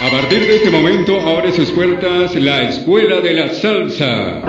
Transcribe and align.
A 0.00 0.10
partir 0.10 0.46
de 0.46 0.56
este 0.56 0.70
momento 0.70 1.20
abre 1.20 1.52
sus 1.52 1.70
puertas 1.70 2.34
la 2.34 2.62
Escuela 2.62 3.20
de 3.20 3.32
la 3.32 3.48
Salsa. 3.50 4.42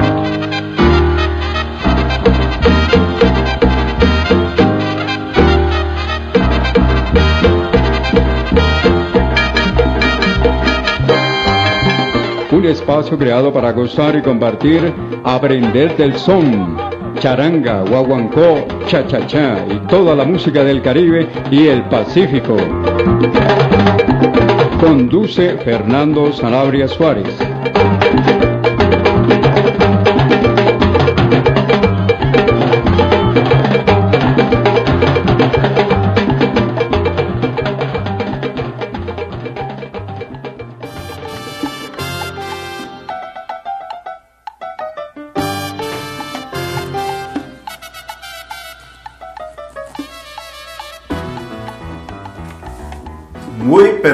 Un 12.51 12.65
espacio 12.65 13.17
creado 13.17 13.53
para 13.53 13.71
gozar 13.71 14.15
y 14.15 14.23
compartir, 14.23 14.91
aprender 15.23 15.95
del 15.95 16.17
son, 16.17 16.75
charanga, 17.19 17.83
guaguancó, 17.83 18.65
cha-cha-cha 18.87 19.65
y 19.69 19.87
toda 19.87 20.15
la 20.15 20.25
música 20.25 20.63
del 20.63 20.81
Caribe 20.81 21.27
y 21.51 21.67
el 21.67 21.83
Pacífico. 21.83 22.57
Conduce 24.79 25.57
Fernando 25.57 26.31
Sanabria 26.31 26.87
Suárez. 26.87 27.35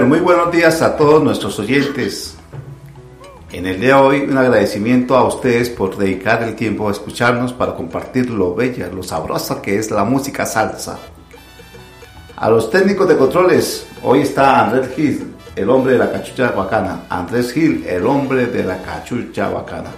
Pero 0.01 0.09
muy 0.09 0.19
buenos 0.19 0.51
días 0.51 0.81
a 0.81 0.97
todos 0.97 1.23
nuestros 1.23 1.59
oyentes. 1.59 2.35
En 3.51 3.67
el 3.67 3.79
día 3.79 3.97
de 3.97 4.01
hoy, 4.01 4.21
un 4.21 4.35
agradecimiento 4.35 5.15
a 5.15 5.27
ustedes 5.27 5.69
por 5.69 5.95
dedicar 5.95 6.41
el 6.41 6.55
tiempo 6.55 6.89
a 6.89 6.91
escucharnos 6.91 7.53
para 7.53 7.75
compartir 7.75 8.31
lo 8.31 8.55
bella, 8.55 8.87
lo 8.87 9.03
sabrosa 9.03 9.61
que 9.61 9.77
es 9.77 9.91
la 9.91 10.03
música 10.03 10.47
salsa. 10.47 10.97
A 12.35 12.49
los 12.49 12.71
técnicos 12.71 13.07
de 13.07 13.15
controles, 13.15 13.85
hoy 14.01 14.21
está 14.21 14.65
Andrés 14.65 14.89
Gil, 14.95 15.35
el 15.55 15.69
hombre 15.69 15.93
de 15.93 15.99
la 15.99 16.11
cachucha 16.11 16.49
bacana. 16.49 17.03
Andrés 17.07 17.53
Gil, 17.53 17.85
el 17.87 18.03
hombre 18.07 18.47
de 18.47 18.63
la 18.63 18.81
cachucha 18.81 19.49
bacana. 19.49 19.91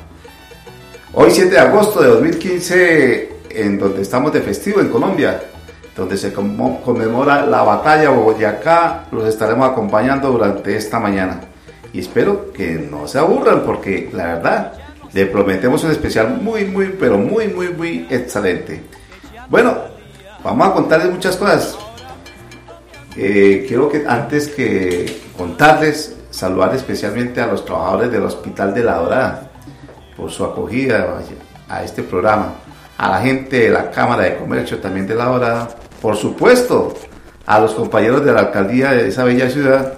Hoy 1.13 1.31
7 1.31 1.49
de 1.49 1.59
agosto 1.59 2.01
de 2.01 2.09
2015, 2.09 3.39
en 3.51 3.79
donde 3.79 4.01
estamos 4.01 4.33
de 4.33 4.41
festivo 4.41 4.81
en 4.81 4.89
Colombia, 4.89 5.41
donde 5.95 6.17
se 6.17 6.33
conmemora 6.33 7.45
la 7.45 7.61
batalla 7.63 8.09
Boyacá, 8.09 9.05
los 9.11 9.27
estaremos 9.27 9.69
acompañando 9.69 10.31
durante 10.31 10.75
esta 10.75 10.99
mañana. 10.99 11.41
Y 11.93 11.99
espero 11.99 12.51
que 12.51 12.71
no 12.73 13.07
se 13.07 13.19
aburran 13.19 13.61
porque 13.63 14.09
la 14.11 14.35
verdad, 14.35 14.73
le 15.13 15.27
prometemos 15.27 15.83
un 15.83 15.91
especial 15.91 16.39
muy, 16.41 16.65
muy, 16.65 16.95
pero 16.99 17.17
muy, 17.17 17.47
muy, 17.47 17.69
muy 17.69 18.07
excelente. 18.09 18.81
Bueno, 19.47 19.75
vamos 20.43 20.67
a 20.67 20.73
contarles 20.73 21.11
muchas 21.11 21.37
cosas. 21.37 21.77
Eh, 23.15 23.65
quiero 23.67 23.89
que 23.89 24.03
antes 24.07 24.47
que 24.47 25.21
contarles, 25.37 26.17
saludar 26.31 26.73
especialmente 26.73 27.39
a 27.41 27.45
los 27.45 27.63
trabajadores 27.63 28.11
del 28.11 28.23
Hospital 28.23 28.73
de 28.73 28.83
la 28.83 28.95
Dorada 28.95 29.51
por 30.17 30.31
su 30.31 30.43
acogida 30.43 31.19
a 31.69 31.83
este 31.83 32.01
programa, 32.01 32.55
a 32.97 33.09
la 33.09 33.21
gente 33.21 33.59
de 33.59 33.69
la 33.69 33.91
Cámara 33.91 34.23
de 34.23 34.37
Comercio 34.37 34.79
también 34.79 35.05
de 35.05 35.13
la 35.13 35.25
Dorada, 35.25 35.69
por 36.03 36.17
supuesto, 36.17 36.93
a 37.45 37.61
los 37.61 37.71
compañeros 37.75 38.25
de 38.25 38.33
la 38.33 38.41
alcaldía 38.41 38.91
de 38.91 39.07
esa 39.07 39.23
bella 39.23 39.49
ciudad 39.49 39.93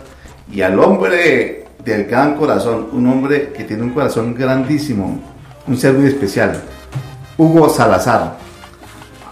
y 0.52 0.62
al 0.62 0.80
hombre 0.80 1.66
del 1.84 2.06
gran 2.06 2.36
corazón, 2.36 2.90
un 2.92 3.08
hombre 3.08 3.52
que 3.52 3.64
tiene 3.64 3.82
un 3.82 3.90
corazón 3.90 4.36
grandísimo, 4.36 5.20
un 5.66 5.76
ser 5.76 5.96
muy 5.96 6.06
especial, 6.06 6.62
Hugo 7.40 7.70
Salazar 7.70 8.38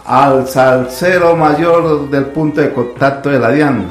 al 0.04 0.48
salsero 0.48 1.36
mayor 1.36 2.10
del 2.10 2.26
punto 2.26 2.60
de 2.60 2.72
contacto 2.72 3.30
de 3.30 3.38
la 3.38 3.52
DIAN, 3.52 3.86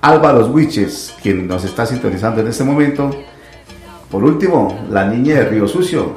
Álvaro 0.00 0.46
Huiches, 0.46 1.14
quien 1.22 1.46
nos 1.46 1.62
está 1.62 1.86
sintonizando 1.86 2.40
en 2.40 2.48
este 2.48 2.64
momento. 2.64 3.08
Por 4.10 4.24
último, 4.24 4.84
la 4.90 5.06
niña 5.06 5.36
de 5.36 5.44
Río 5.44 5.68
Sucio, 5.68 6.16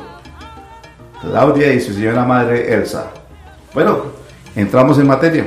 Claudia 1.22 1.72
y 1.72 1.80
su 1.80 1.94
señora 1.94 2.26
madre 2.26 2.74
Elsa. 2.74 3.12
Bueno, 3.76 4.00
entramos 4.56 4.98
en 4.98 5.08
materia. 5.08 5.46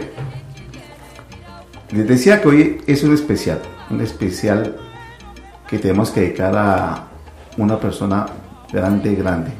Les 1.96 2.06
decía 2.06 2.42
que 2.42 2.48
hoy 2.48 2.82
es 2.86 3.02
un 3.04 3.14
especial, 3.14 3.62
un 3.88 4.02
especial 4.02 4.76
que 5.66 5.78
tenemos 5.78 6.10
que 6.10 6.20
dedicar 6.20 6.54
a 6.54 7.08
una 7.56 7.80
persona 7.80 8.26
grande, 8.70 9.14
grande. 9.14 9.50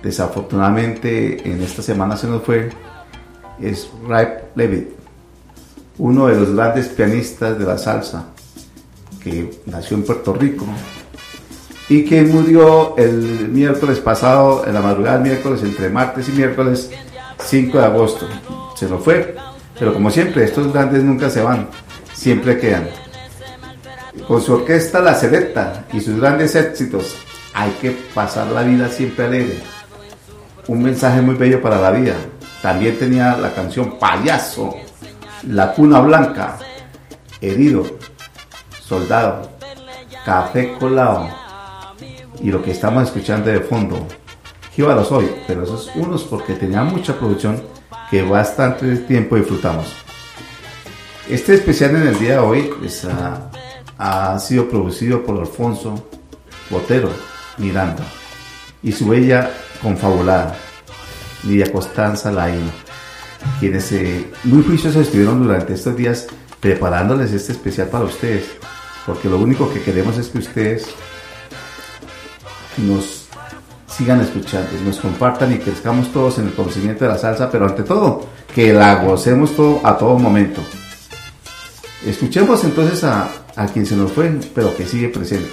Desafortunadamente 0.00 1.50
en 1.50 1.60
esta 1.60 1.82
semana 1.82 2.16
se 2.16 2.28
nos 2.28 2.44
fue 2.44 2.68
es 3.60 3.90
Ray 4.06 4.28
Levitt, 4.54 4.90
uno 5.98 6.28
de 6.28 6.36
los 6.36 6.54
grandes 6.54 6.86
pianistas 6.90 7.58
de 7.58 7.64
la 7.64 7.76
salsa, 7.76 8.26
que 9.20 9.58
nació 9.66 9.96
en 9.96 10.04
Puerto 10.04 10.32
Rico 10.32 10.66
y 11.88 12.04
que 12.04 12.22
murió 12.22 12.96
el 12.96 13.48
miércoles 13.48 13.98
pasado, 13.98 14.64
en 14.64 14.74
la 14.74 14.80
madrugada 14.80 15.18
del 15.18 15.32
miércoles, 15.32 15.60
entre 15.64 15.90
martes 15.90 16.28
y 16.28 16.32
miércoles 16.32 16.90
5 17.38 17.78
de 17.78 17.84
agosto. 17.84 18.28
Se 18.76 18.88
nos 18.88 19.02
fue, 19.02 19.34
pero 19.84 19.92
como 19.92 20.10
siempre, 20.10 20.44
estos 20.44 20.72
grandes 20.72 21.04
nunca 21.04 21.28
se 21.28 21.42
van, 21.42 21.68
siempre 22.14 22.58
quedan. 22.58 22.88
Con 24.26 24.40
su 24.40 24.54
orquesta 24.54 24.98
La 25.00 25.14
Selecta 25.14 25.84
y 25.92 26.00
sus 26.00 26.18
grandes 26.18 26.54
éxitos, 26.54 27.14
hay 27.52 27.70
que 27.82 27.90
pasar 28.14 28.46
la 28.46 28.62
vida 28.62 28.88
siempre 28.88 29.26
alegre. 29.26 29.60
Un 30.68 30.82
mensaje 30.82 31.20
muy 31.20 31.34
bello 31.34 31.60
para 31.60 31.82
la 31.82 31.90
vida. 31.90 32.14
También 32.62 32.98
tenía 32.98 33.36
la 33.36 33.52
canción 33.52 33.98
Payaso, 33.98 34.74
La 35.50 35.74
Cuna 35.74 36.00
Blanca, 36.00 36.56
Herido, 37.42 37.84
Soldado, 38.80 39.50
Café 40.24 40.78
Colado 40.80 41.28
y 42.40 42.50
lo 42.50 42.62
que 42.62 42.70
estamos 42.70 43.02
escuchando 43.02 43.50
de 43.50 43.60
fondo, 43.60 44.06
Jíbaros 44.74 45.12
hoy, 45.12 45.30
pero 45.46 45.64
esos 45.64 45.90
unos 45.94 46.24
porque 46.24 46.54
tenía 46.54 46.82
mucha 46.84 47.18
producción 47.18 47.73
que 48.10 48.22
bastante 48.22 48.96
tiempo 48.96 49.36
disfrutamos. 49.36 49.86
Este 51.28 51.54
especial 51.54 51.96
en 51.96 52.08
el 52.08 52.18
día 52.18 52.32
de 52.32 52.38
hoy 52.38 52.70
pues, 52.78 53.06
ha, 53.98 54.38
sido 54.38 54.68
producido 54.68 55.22
por 55.24 55.40
Alfonso 55.40 56.08
Botero 56.68 57.10
Miranda 57.56 58.04
y 58.82 58.92
su 58.92 59.08
bella 59.08 59.50
confabulada 59.80 60.56
Lidia 61.44 61.72
Constanza 61.72 62.30
Laín, 62.30 62.70
quienes 63.60 63.90
eh, 63.92 64.30
muy 64.44 64.62
juiciosos 64.62 65.02
estuvieron 65.02 65.42
durante 65.42 65.74
estos 65.74 65.96
días 65.96 66.26
preparándoles 66.60 67.32
este 67.32 67.52
especial 67.52 67.88
para 67.88 68.04
ustedes, 68.04 68.44
porque 69.06 69.28
lo 69.28 69.38
único 69.38 69.72
que 69.72 69.82
queremos 69.82 70.18
es 70.18 70.28
que 70.28 70.38
ustedes 70.38 70.86
nos 72.78 73.23
sigan 73.96 74.20
escuchando, 74.20 74.68
nos 74.84 74.98
compartan 74.98 75.52
y 75.52 75.58
crezcamos 75.58 76.12
todos 76.12 76.38
en 76.38 76.48
el 76.48 76.54
conocimiento 76.54 77.04
de 77.04 77.10
la 77.10 77.18
salsa, 77.18 77.48
pero 77.50 77.66
ante 77.66 77.84
todo, 77.84 78.26
que 78.52 78.72
la 78.72 78.96
gocemos 78.96 79.54
todo, 79.54 79.80
a 79.84 79.96
todo 79.96 80.18
momento. 80.18 80.60
Escuchemos 82.04 82.64
entonces 82.64 83.04
a, 83.04 83.28
a 83.54 83.66
quien 83.68 83.86
se 83.86 83.96
nos 83.96 84.10
fue, 84.10 84.30
pero 84.54 84.76
que 84.76 84.84
sigue 84.84 85.08
presente. 85.08 85.48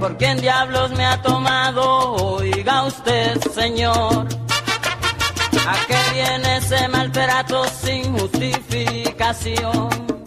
¿Por 0.00 0.16
quién 0.16 0.40
diablos 0.40 0.90
me 0.92 1.04
ha 1.04 1.20
tomado? 1.20 2.14
Oiga 2.36 2.84
usted, 2.84 3.38
señor. 3.54 4.26
¿A 5.68 5.86
qué 5.86 5.96
viene 6.14 6.56
ese 6.56 6.88
maltrato 6.88 7.64
sin 7.82 8.18
justificación? 8.18 10.21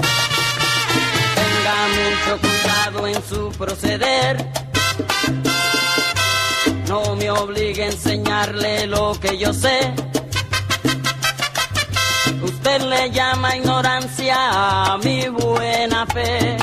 Mucho 1.96 2.42
cuidado 2.42 3.08
en 3.08 3.24
su 3.24 3.50
proceder. 3.58 4.52
No 6.88 7.16
me 7.16 7.30
obligue 7.32 7.84
a 7.84 7.88
enseñarle 7.88 8.88
lo 8.88 9.18
que 9.20 9.38
yo 9.38 9.54
sé. 9.54 9.94
Usted 12.44 12.82
le 12.82 13.12
llama 13.12 13.56
ignorancia 13.56 14.36
a 14.38 14.98
mi 14.98 15.28
buena 15.30 16.06
fe 16.08 16.58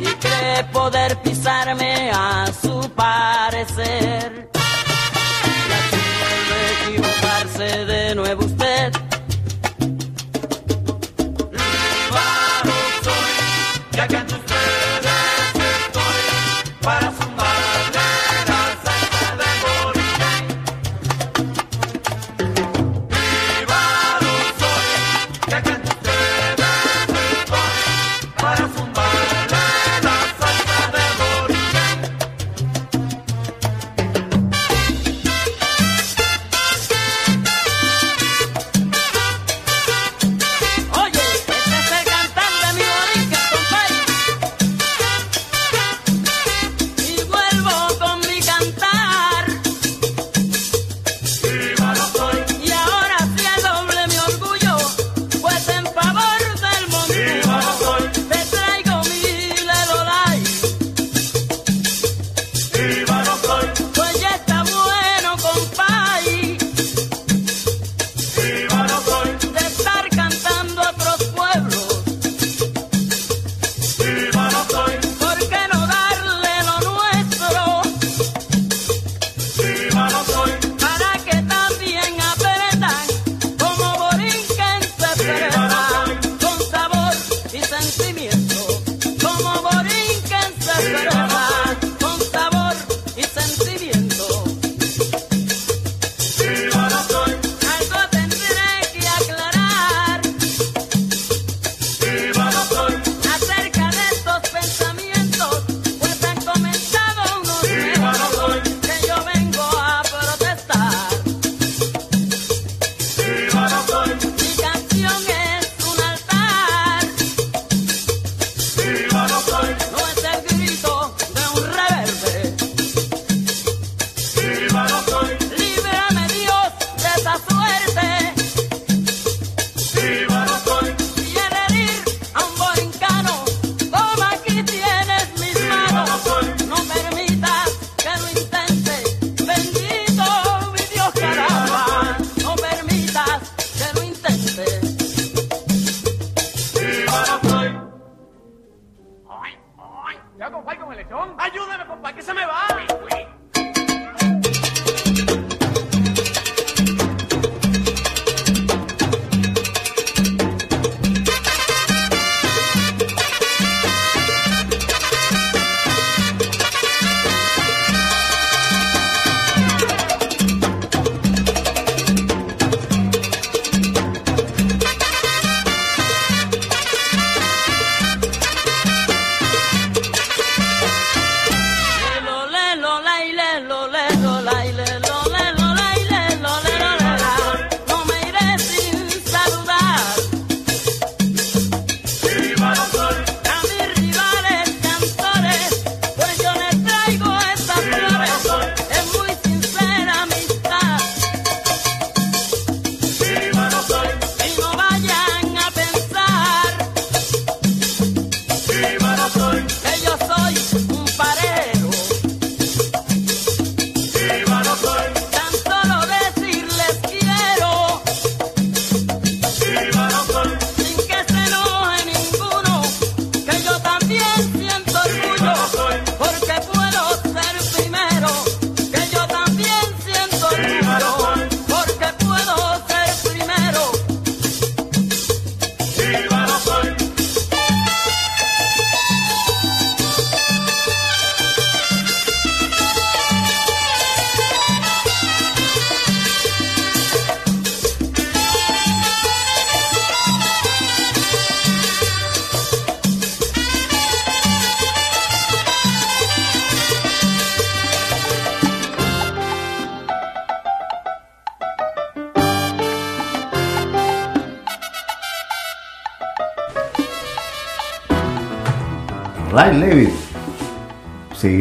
y 0.00 0.06
cree 0.06 0.64
poder 0.72 1.20
pisarme 1.22 2.10
a 2.12 2.46
su 2.62 2.90
parecer. 2.94 4.48
Ya 5.68 5.80
si 5.90 6.00
vuelve 6.20 6.58
a 6.60 6.70
equivocarse 6.82 7.84
de 7.84 8.14
nuevo 8.14 8.44
usted. 8.44 8.57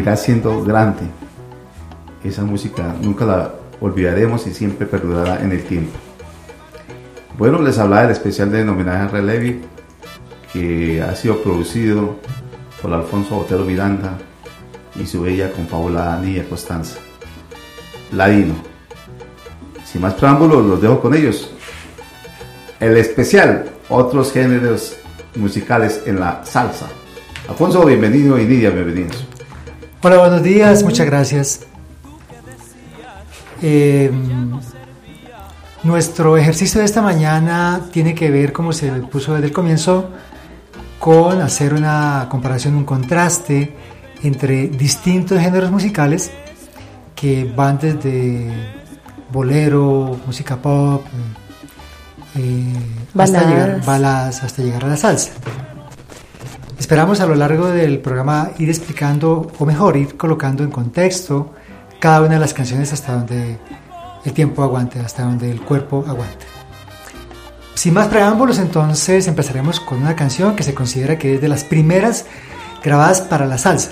Seguirá 0.07 0.15
siendo 0.15 0.63
grande. 0.63 1.03
Esa 2.23 2.43
música 2.43 2.95
nunca 3.01 3.25
la 3.25 3.51
olvidaremos 3.81 4.47
y 4.47 4.53
siempre 4.53 4.85
perdurará 4.87 5.41
en 5.41 5.51
el 5.51 5.63
tiempo. 5.63 5.97
Bueno, 7.37 7.61
les 7.61 7.77
hablaba 7.77 8.03
del 8.03 8.11
especial 8.11 8.51
de 8.51 8.67
homenaje 8.67 9.03
a 9.03 9.07
Ray 9.09 9.23
Levy 9.23 9.61
que 10.53 11.01
ha 11.01 11.13
sido 11.15 11.41
producido 11.41 12.15
por 12.81 12.93
Alfonso 12.93 13.35
Botero 13.35 13.65
Miranda 13.65 14.17
y 14.95 15.05
su 15.05 15.21
bella 15.21 15.51
confabulada 15.51 16.19
Niña 16.19 16.43
Costanza. 16.49 16.99
Ladino. 18.11 18.55
Sin 19.85 20.01
más 20.01 20.13
preámbulos, 20.13 20.65
los 20.65 20.81
dejo 20.81 21.01
con 21.01 21.13
ellos. 21.13 21.51
El 22.79 22.95
especial, 22.97 23.69
otros 23.89 24.31
géneros 24.31 24.95
musicales 25.35 26.03
en 26.05 26.19
la 26.19 26.43
salsa. 26.45 26.87
Alfonso, 27.47 27.85
bienvenido 27.85 28.39
y 28.39 28.45
Nidia, 28.45 28.69
bienvenidos. 28.69 29.27
Hola, 30.03 30.19
buenos 30.19 30.43
días, 30.43 30.83
muchas 30.83 31.07
gracias. 31.07 31.61
Eh, 33.63 34.11
nuestro 35.81 36.37
ejercicio 36.37 36.79
de 36.79 36.85
esta 36.85 37.01
mañana 37.01 37.81
tiene 37.91 38.13
que 38.13 38.29
ver, 38.29 38.53
como 38.53 38.73
se 38.73 38.91
puso 38.91 39.33
desde 39.33 39.47
el 39.47 39.53
comienzo, 39.53 40.11
con 40.99 41.41
hacer 41.41 41.73
una 41.73 42.27
comparación, 42.29 42.75
un 42.75 42.85
contraste 42.85 43.75
entre 44.21 44.67
distintos 44.67 45.39
géneros 45.39 45.71
musicales 45.71 46.29
que 47.15 47.51
van 47.55 47.79
desde 47.79 48.51
bolero, 49.31 50.19
música 50.27 50.57
pop, 50.57 51.03
eh, 52.35 52.73
hasta 53.17 53.49
llegar 53.49 53.83
baladas, 53.83 54.43
hasta 54.43 54.61
llegar 54.61 54.85
a 54.85 54.89
la 54.89 54.97
salsa. 54.97 55.31
Esperamos 56.79 57.19
a 57.21 57.25
lo 57.25 57.35
largo 57.35 57.67
del 57.67 57.99
programa 57.99 58.51
ir 58.59 58.69
explicando, 58.69 59.51
o 59.57 59.65
mejor, 59.65 59.97
ir 59.97 60.15
colocando 60.15 60.63
en 60.63 60.69
contexto 60.69 61.53
cada 61.99 62.21
una 62.21 62.35
de 62.35 62.39
las 62.39 62.53
canciones 62.53 62.93
hasta 62.93 63.13
donde 63.13 63.57
el 64.23 64.33
tiempo 64.33 64.61
aguante, 64.61 64.99
hasta 64.99 65.23
donde 65.23 65.49
el 65.49 65.59
cuerpo 65.61 66.05
aguante. 66.07 66.45
Sin 67.73 67.93
más 67.93 68.07
preámbulos, 68.07 68.59
entonces 68.59 69.27
empezaremos 69.27 69.79
con 69.79 69.99
una 69.99 70.15
canción 70.15 70.55
que 70.55 70.63
se 70.63 70.73
considera 70.73 71.17
que 71.17 71.35
es 71.35 71.41
de 71.41 71.47
las 71.47 71.63
primeras 71.63 72.25
grabadas 72.83 73.21
para 73.21 73.47
la 73.47 73.57
salsa, 73.57 73.91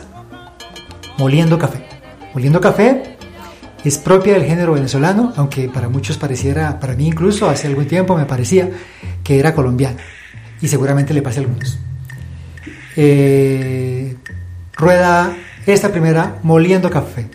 Moliendo 1.18 1.58
Café. 1.58 1.86
Moliendo 2.34 2.62
Café 2.62 3.18
es 3.84 3.98
propia 3.98 4.34
del 4.34 4.46
género 4.46 4.74
venezolano, 4.74 5.34
aunque 5.38 5.70
para 5.70 5.90
muchos 5.90 6.18
pareciera, 6.18 6.80
para 6.80 6.96
mí 6.96 7.08
incluso 7.08 7.50
hace 7.50 7.68
algún 7.68 7.88
tiempo 7.88 8.16
me 8.16 8.26
parecía 8.26 8.70
que 9.24 9.40
era 9.40 9.56
colombiana, 9.56 9.98
y 10.62 10.68
seguramente 10.68 11.14
le 11.14 11.22
pasa 11.22 11.40
a 11.40 11.44
algunos. 11.44 11.80
Eh, 12.98 14.16
rueda 14.74 15.36
esta 15.66 15.90
primera 15.92 16.38
Moliendo 16.44 16.90
Café. 16.90 17.28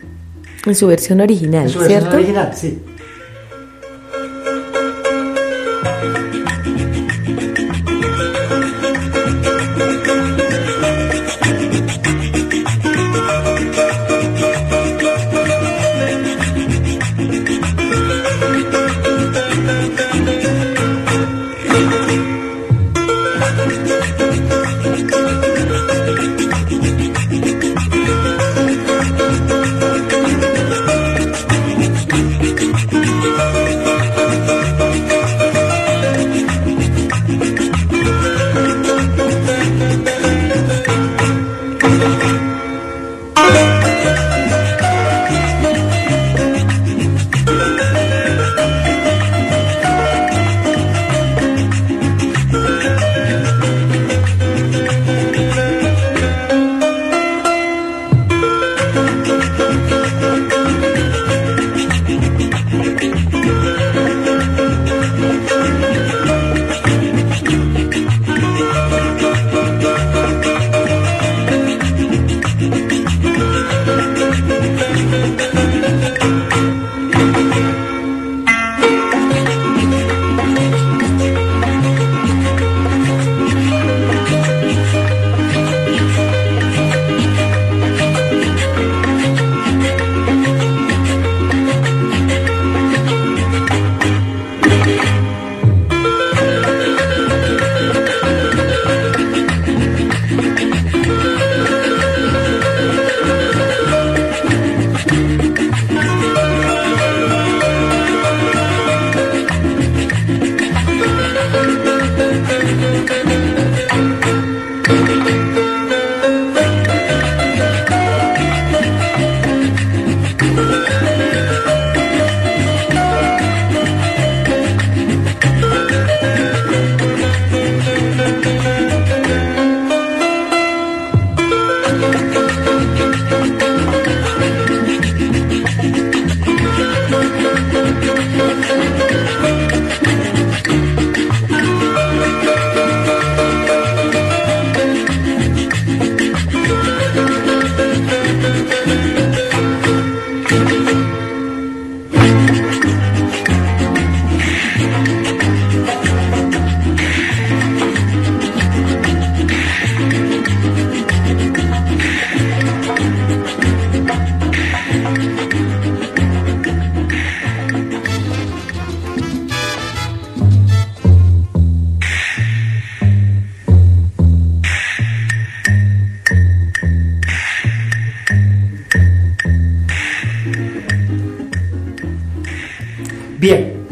En 0.66 0.74
su 0.74 0.86
versión 0.86 1.20
original, 1.20 1.64
En 1.64 1.68
su 1.70 1.78
versión 1.78 2.00
¿cierto? 2.00 2.16
original, 2.16 2.52
sí. 2.54 2.78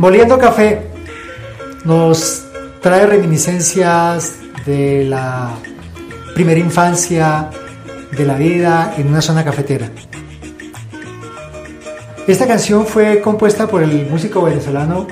Moliendo 0.09 0.39
Café 0.39 0.87
nos 1.85 2.47
trae 2.81 3.05
reminiscencias 3.05 4.37
de 4.65 5.05
la 5.05 5.51
primera 6.35 6.59
infancia, 6.59 7.51
de 8.17 8.25
la 8.25 8.39
vida 8.39 8.95
en 8.97 9.09
una 9.09 9.21
zona 9.21 9.45
cafetera. 9.45 9.91
Esta 12.27 12.47
canción 12.47 12.87
fue 12.87 13.21
compuesta 13.21 13.67
por 13.67 13.83
el 13.83 14.07
músico 14.07 14.41
venezolano 14.41 15.07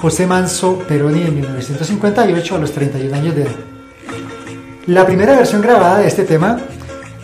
José 0.00 0.24
Manso 0.28 0.78
Peroni 0.86 1.22
en 1.22 1.34
1958 1.34 2.54
a 2.54 2.58
los 2.58 2.70
31 2.70 3.16
años 3.16 3.34
de 3.34 3.42
edad. 3.42 3.56
La 4.86 5.04
primera 5.04 5.34
versión 5.34 5.62
grabada 5.62 5.98
de 5.98 6.06
este 6.06 6.22
tema 6.22 6.60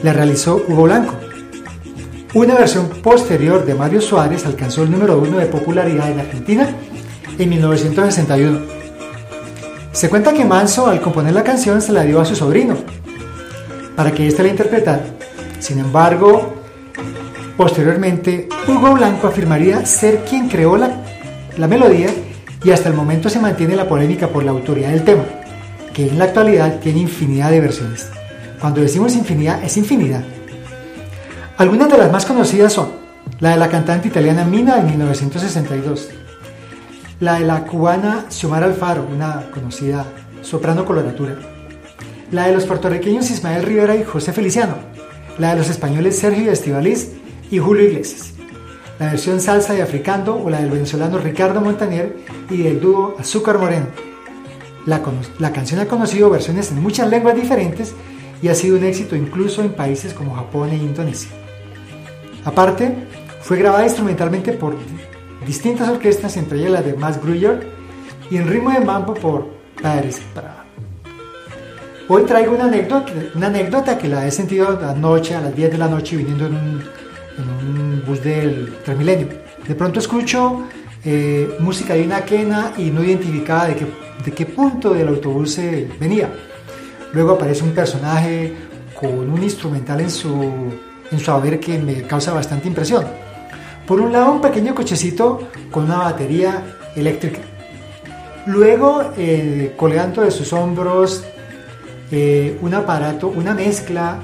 la 0.03 0.13
realizó 0.13 0.65
Hugo 0.67 0.83
Blanco. 0.83 1.15
Una 2.35 2.57
versión 2.57 2.89
posterior 2.89 3.65
de 3.65 3.77
Mario 3.77 4.01
Suárez 4.01 4.45
alcanzó 4.47 4.83
el 4.83 4.91
número 4.91 5.17
uno 5.17 5.39
de 5.39 5.47
popularidad 5.47 6.11
en 6.11 6.19
Argentina 6.19 6.75
en 7.39 7.51
1961. 7.51 8.61
Se 9.93 10.09
cuenta 10.09 10.33
que 10.33 10.45
Manso 10.45 10.87
al 10.87 11.01
componer 11.01 11.33
la 11.33 11.45
canción 11.45 11.81
se 11.81 11.93
la 11.93 12.03
dio 12.03 12.21
a 12.21 12.25
su 12.25 12.35
sobrino 12.35 12.77
para 13.97 14.13
que 14.13 14.27
éste 14.27 14.43
la 14.43 14.49
interpretara. 14.49 15.05
Sin 15.61 15.79
embargo, 15.79 16.55
posteriormente 17.57 18.49
Hugo 18.67 18.95
Blanco 18.95 19.29
afirmaría 19.29 19.87
ser 19.87 20.25
quien 20.25 20.49
creó 20.49 20.77
la, 20.77 20.91
la 21.57 21.69
melodía 21.69 22.11
y 22.65 22.71
hasta 22.71 22.89
el 22.89 22.95
momento 22.95 23.29
se 23.29 23.41
mantiene 23.41 23.77
la 23.77 23.89
polémica 23.89 24.29
por 24.29 24.43
la 24.43 24.51
autoría 24.51 24.89
del 24.89 25.05
tema, 25.05 25.25
que 25.93 26.09
en 26.09 26.19
la 26.19 26.25
actualidad 26.25 26.81
tiene 26.81 27.01
infinidad 27.01 27.51
de 27.51 27.61
versiones. 27.61 28.09
Cuando 28.61 28.81
decimos 28.81 29.15
infinidad, 29.15 29.63
es 29.63 29.77
infinidad. 29.77 30.25
Algunas 31.57 31.89
de 31.91 31.99
las 31.99 32.11
más 32.11 32.27
conocidas 32.27 32.73
son 32.73 32.89
la 33.41 33.51
de 33.51 33.57
la 33.59 33.69
cantante 33.69 34.09
italiana 34.09 34.45
Mina 34.45 34.79
en 34.79 34.87
1962, 34.87 36.09
la 37.25 37.39
de 37.39 37.47
la 37.47 37.65
cubana 37.65 38.27
Xiomara 38.29 38.67
Alfaro, 38.67 39.09
una 39.11 39.51
conocida 39.51 40.05
soprano 40.43 40.85
coloratura, 40.85 41.39
la 42.31 42.49
de 42.49 42.53
los 42.53 42.67
puertorriqueños 42.67 43.31
Ismael 43.31 43.63
Rivera 43.63 43.97
y 43.97 44.05
José 44.05 44.35
Feliciano, 44.35 44.75
la 45.39 45.51
de 45.51 45.57
los 45.57 45.71
españoles 45.71 46.19
Sergio 46.19 46.53
Estivaliz 46.53 47.13
y 47.51 47.59
Julio 47.59 47.85
Iglesias, 47.85 48.35
la 48.99 49.07
versión 49.07 49.41
salsa 49.41 49.73
de 49.73 49.81
Africando 49.81 50.37
o 50.37 50.51
la 50.51 50.61
del 50.61 50.69
venezolano 50.69 51.17
Ricardo 51.17 51.63
Montaner 51.63 52.15
y 52.51 52.59
del 52.59 52.79
dúo 52.79 53.17
Azúcar 53.19 53.59
Moreno. 53.59 53.87
La, 54.85 55.51
canción 55.51 55.81
ha 55.81 55.87
conocido 55.87 56.29
versiones 56.29 56.73
en 56.73 56.83
muchas 56.83 57.09
lenguas 57.09 57.37
diferentes 57.37 57.95
y 58.43 58.49
ha 58.49 58.55
sido 58.55 58.77
un 58.77 58.85
éxito 58.85 59.17
incluso 59.17 59.63
en 59.63 59.73
países 59.73 60.13
como 60.13 60.35
Japón 60.35 60.73
e 60.73 60.77
Indonesia. 60.77 61.31
Aparte, 62.45 62.95
fue 63.41 63.57
grabada 63.57 63.85
instrumentalmente 63.85 64.53
por 64.53 64.77
distintas 65.45 65.89
orquestas, 65.89 66.37
entre 66.37 66.59
ellas 66.59 66.71
la 66.71 66.83
de 66.83 66.95
Max 66.95 67.21
Gruyer, 67.23 67.67
y 68.31 68.37
en 68.37 68.49
ritmo 68.49 68.71
de 68.71 68.81
mambo 68.81 69.15
por 69.15 69.49
Paris 69.81 70.21
Prada. 70.33 70.65
Hoy 72.09 72.25
traigo 72.25 72.55
una 72.55 72.65
anécdota, 72.65 73.13
una 73.35 73.47
anécdota 73.47 73.97
que 73.97 74.09
la 74.09 74.27
he 74.27 74.31
sentido 74.31 74.79
anoche, 74.83 75.35
a 75.35 75.41
las 75.41 75.55
10 75.55 75.73
de 75.73 75.79
la 75.79 75.89
noche, 75.89 76.17
viniendo 76.17 76.47
en 76.47 76.55
un, 76.55 76.83
en 77.39 77.67
un 77.67 78.03
bus 78.07 78.23
del 78.23 78.77
Transmilenio. 78.85 79.29
De 79.67 79.75
pronto 79.75 80.01
escucho 80.01 80.65
eh, 81.05 81.57
música 81.61 81.95
de 81.95 82.03
una 82.03 82.23
quena 82.23 82.73
y 82.77 82.91
no 82.91 83.03
identificaba 83.03 83.69
de 83.69 83.77
qué, 83.77 83.87
de 84.25 84.33
qué 84.33 84.47
punto 84.47 84.93
del 84.93 85.09
autobús 85.09 85.59
eh, 85.59 85.89
venía. 85.99 86.29
Luego 87.13 87.33
aparece 87.33 87.63
un 87.63 87.71
personaje 87.71 88.53
con 88.99 89.31
un 89.31 89.43
instrumental 89.43 90.01
en 90.01 90.11
su, 90.11 90.53
en 91.11 91.19
su 91.19 91.31
haber 91.31 91.59
que 91.61 91.79
me 91.79 92.03
causa 92.03 92.33
bastante 92.33 92.69
impresión. 92.69 93.05
Por 93.87 94.01
un 94.01 94.13
lado, 94.13 94.33
un 94.33 94.41
pequeño 94.41 94.75
cochecito 94.75 95.49
con 95.71 95.85
una 95.85 95.99
batería 95.99 96.63
eléctrica. 96.97 97.41
Luego, 98.47 99.13
colgando 99.77 100.23
de 100.23 100.31
sus 100.31 100.53
hombros 100.53 101.25
eh, 102.11 102.59
un 102.61 102.75
aparato, 102.75 103.29
una 103.29 103.55
mezcla 103.55 104.19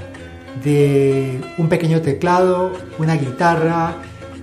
de 0.62 1.40
un 1.58 1.68
pequeño 1.68 2.00
teclado, 2.00 2.72
una 2.98 3.16
guitarra 3.16 3.94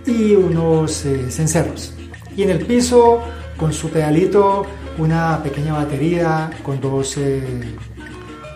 y 0.06 0.34
unos 0.36 1.06
eh, 1.06 1.32
cencerros. 1.32 1.94
Y 2.36 2.44
en 2.44 2.50
el 2.50 2.66
piso, 2.66 3.22
con 3.56 3.74
su 3.74 3.90
pedalito, 3.90 4.66
una 4.98 5.42
pequeña 5.44 5.74
batería 5.74 6.50
con 6.64 6.82
dos, 6.82 7.18
eh, 7.18 7.42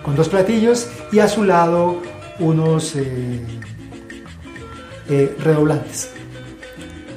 con 0.03 0.15
dos 0.15 0.27
platillos 0.29 0.89
y 1.11 1.19
a 1.19 1.27
su 1.27 1.43
lado 1.43 2.01
unos 2.39 2.95
redoblantes. 5.07 6.20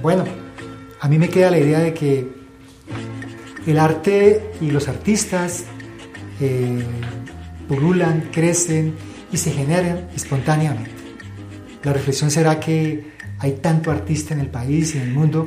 Bueno, 0.04 0.24
a 1.00 1.08
mí 1.08 1.18
me 1.18 1.30
queda 1.30 1.50
la 1.50 1.58
idea 1.58 1.78
de 1.78 1.94
que 1.94 2.28
el 3.66 3.78
arte 3.78 4.50
y 4.60 4.70
los 4.70 4.86
artistas 4.86 5.64
eh, 6.42 6.84
pululan, 7.66 8.28
crecen 8.30 8.96
y 9.32 9.38
se 9.38 9.50
generan 9.50 10.10
espontáneamente. 10.14 10.90
La 11.82 11.94
reflexión 11.94 12.30
será 12.30 12.60
que 12.60 13.14
hay 13.38 13.52
tanto 13.62 13.90
artista 13.90 14.34
en 14.34 14.40
el 14.40 14.48
país 14.48 14.94
y 14.94 14.98
en 14.98 15.04
el 15.04 15.14
mundo 15.14 15.46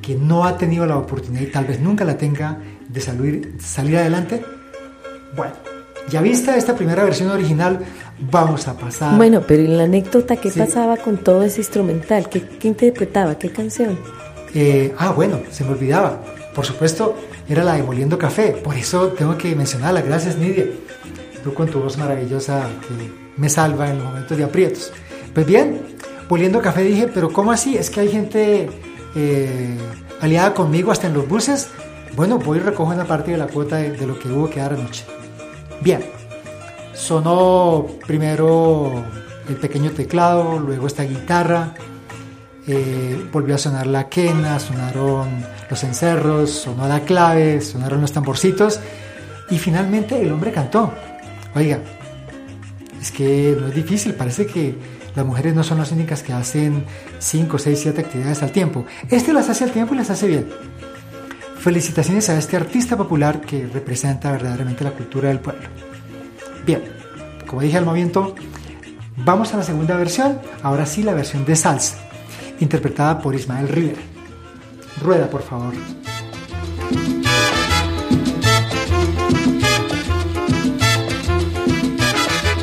que 0.00 0.16
no 0.16 0.46
ha 0.46 0.58
tenido 0.58 0.84
la 0.84 0.96
oportunidad 0.96 1.42
y 1.42 1.52
tal 1.52 1.66
vez 1.66 1.78
nunca 1.78 2.04
la 2.04 2.18
tenga 2.18 2.58
de 2.88 3.00
salir, 3.00 3.54
salir 3.60 3.98
adelante. 3.98 4.44
Bueno, 5.36 5.54
ya 6.08 6.20
vista 6.22 6.56
esta 6.56 6.74
primera 6.74 7.04
versión 7.04 7.30
original, 7.30 7.78
vamos 8.30 8.68
a 8.68 8.74
pasar. 8.76 9.16
Bueno, 9.16 9.42
pero 9.46 9.62
en 9.62 9.76
la 9.76 9.84
anécdota, 9.84 10.36
¿qué 10.36 10.50
Sí. 10.50 10.58
pasaba 10.58 10.96
con 10.96 11.18
todo 11.18 11.42
ese 11.42 11.60
instrumental? 11.60 12.28
¿Qué, 12.28 12.42
qué 12.42 12.68
interpretaba? 12.68 13.36
¿Qué 13.38 13.50
canción? 13.50 13.98
Eh, 14.54 14.94
ah, 14.98 15.10
bueno, 15.12 15.40
se 15.50 15.64
me 15.64 15.70
olvidaba. 15.70 16.20
Por 16.54 16.64
supuesto, 16.66 17.16
era 17.48 17.64
la 17.64 17.74
de 17.74 17.82
Moliendo 17.82 18.18
Café. 18.18 18.48
Por 18.62 18.76
eso 18.76 19.08
tengo 19.08 19.36
que 19.38 19.54
mencionarla. 19.56 20.02
Gracias, 20.02 20.36
Nidia. 20.36 20.66
Tú 21.42 21.54
con 21.54 21.68
tu 21.68 21.80
voz 21.80 21.96
maravillosa 21.98 22.68
que 22.86 23.10
me 23.40 23.48
salva 23.48 23.88
en 23.90 23.96
los 23.98 24.06
momentos 24.06 24.36
de 24.36 24.44
aprietos. 24.44 24.92
Pues 25.34 25.46
bien, 25.46 25.80
Moliendo 26.28 26.60
Café 26.60 26.82
dije, 26.82 27.08
pero 27.12 27.32
¿cómo 27.32 27.50
así? 27.52 27.76
Es 27.76 27.88
que 27.90 28.00
hay 28.00 28.08
gente 28.10 28.68
eh, 29.16 29.76
aliada 30.20 30.54
conmigo 30.54 30.92
hasta 30.92 31.06
en 31.08 31.14
los 31.14 31.26
buses. 31.28 31.68
Bueno, 32.14 32.38
voy 32.38 32.58
y 32.58 32.60
recojo 32.60 32.92
una 32.92 33.04
parte 33.06 33.30
de 33.32 33.38
la 33.38 33.46
cuota 33.46 33.76
de, 33.78 33.92
de 33.92 34.06
lo 34.06 34.18
que 34.18 34.28
hubo 34.28 34.48
que 34.50 34.60
dar 34.60 34.74
anoche. 34.74 35.04
Bien, 35.80 36.04
sonó 36.94 37.86
primero 38.06 39.04
el 39.48 39.56
pequeño 39.56 39.90
teclado, 39.90 40.58
luego 40.58 40.86
esta 40.86 41.02
guitarra, 41.04 41.74
eh, 42.66 43.28
volvió 43.32 43.56
a 43.56 43.58
sonar 43.58 43.86
la 43.86 44.08
quena, 44.08 44.60
sonaron 44.60 45.28
los 45.68 45.82
encerros, 45.84 46.50
sonó 46.50 46.86
la 46.86 47.00
clave, 47.00 47.60
sonaron 47.60 48.00
los 48.00 48.12
tamborcitos 48.12 48.78
y 49.50 49.58
finalmente 49.58 50.20
el 50.20 50.30
hombre 50.30 50.52
cantó. 50.52 50.92
Oiga, 51.54 51.80
es 53.00 53.10
que 53.10 53.56
no 53.60 53.66
es 53.66 53.74
difícil, 53.74 54.14
parece 54.14 54.46
que 54.46 54.76
las 55.14 55.26
mujeres 55.26 55.54
no 55.54 55.64
son 55.64 55.78
las 55.78 55.92
únicas 55.92 56.22
que 56.22 56.32
hacen 56.32 56.84
5, 57.18 57.58
6, 57.58 57.80
7 57.82 58.00
actividades 58.00 58.42
al 58.42 58.52
tiempo. 58.52 58.86
Este 59.10 59.32
las 59.32 59.48
hace 59.48 59.64
al 59.64 59.72
tiempo 59.72 59.94
y 59.94 59.98
las 59.98 60.10
hace 60.10 60.26
bien. 60.26 60.48
Felicitaciones 61.58 62.28
a 62.28 62.38
este 62.38 62.56
artista 62.56 62.96
popular 62.96 63.40
que 63.40 63.66
representa 63.66 64.32
verdaderamente 64.32 64.84
la 64.84 64.92
cultura 64.92 65.28
del 65.28 65.40
pueblo. 65.40 65.68
Bien, 66.64 66.82
como 67.46 67.62
dije 67.62 67.78
al 67.78 67.84
momento, 67.84 68.34
vamos 69.16 69.52
a 69.52 69.56
la 69.56 69.62
segunda 69.62 69.96
versión, 69.96 70.38
ahora 70.62 70.86
sí 70.86 71.02
la 71.02 71.14
versión 71.14 71.44
de 71.44 71.56
salsa, 71.56 71.98
interpretada 72.60 73.20
por 73.20 73.34
Ismael 73.34 73.68
Rivera. 73.68 74.00
Rueda, 75.00 75.28
por 75.28 75.42
favor. 75.42 75.74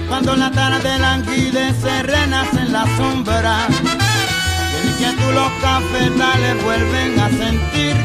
Cuando 0.07 0.35
la 0.35 0.51
tarde 0.51 0.99
languidece, 0.99 2.03
renace 2.03 2.59
en 2.59 2.73
la 2.73 2.85
sombra. 2.97 3.67
Y 3.69 4.77
el 4.77 4.89
inquietud 4.91 5.33
los 5.33 5.51
cafetales 5.61 6.63
vuelven 6.63 7.19
a 7.19 7.29
sentir. 7.29 7.95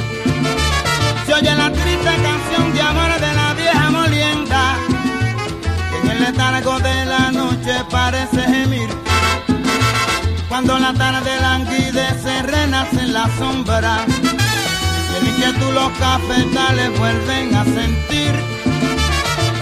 Se 1.27 1.35
oye 1.35 1.55
la 1.55 1.71
triste 1.73 2.11
canción 2.23 2.73
de 2.75 2.81
amor 2.81 3.21
de 3.21 3.35
la 3.35 3.44
letargo 6.27 6.79
de 6.79 7.05
la 7.05 7.31
noche 7.33 7.75
parece 7.91 8.41
gemir. 8.55 8.89
Cuando 10.49 10.79
la 10.79 10.93
tarde 10.95 11.33
languidece, 11.41 12.43
renace 12.43 13.01
en 13.01 13.13
la 13.13 13.27
sombra. 13.39 14.07
Y 15.11 15.17
el 15.17 15.29
inquietud 15.29 15.73
los 15.75 15.91
cafetales 15.99 16.99
vuelven 16.99 17.55
a 17.55 17.65
sentir. 17.65 18.35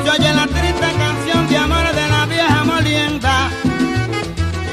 Se 0.03 0.11
oye 0.11 0.33
la 0.41 0.47
triste 0.47 0.89
canción 1.05 1.49
de 1.49 1.57
amor 1.57 1.87
de 2.01 2.09
la 2.15 2.27
vieja 2.27 2.65
molienda. 2.65 3.35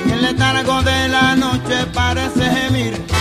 En 0.03 0.11
el 0.11 0.21
letargo 0.21 0.81
de 0.83 1.07
la 1.07 1.35
noche 1.35 1.77
parece 1.93 2.43
gemir. 2.57 3.18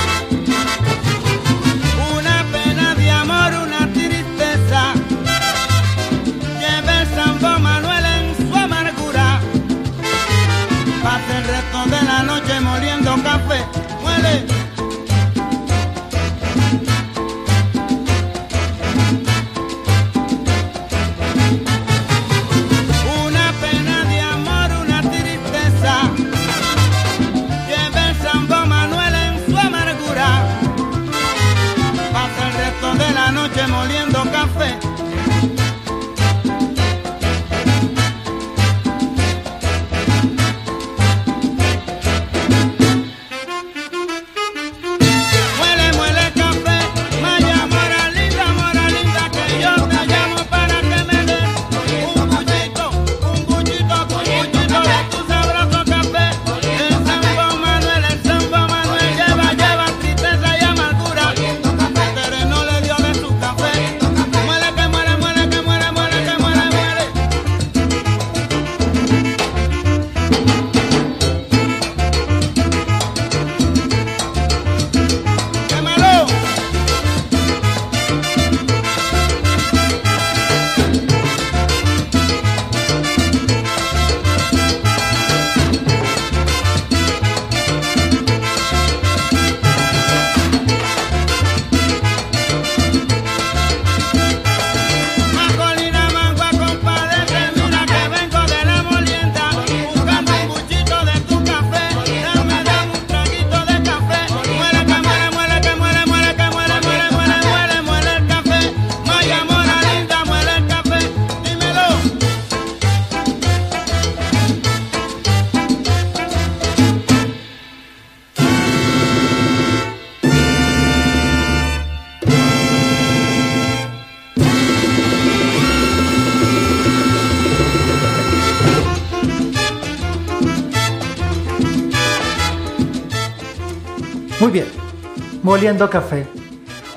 Moliendo 135.58 135.90
Café, 135.90 136.24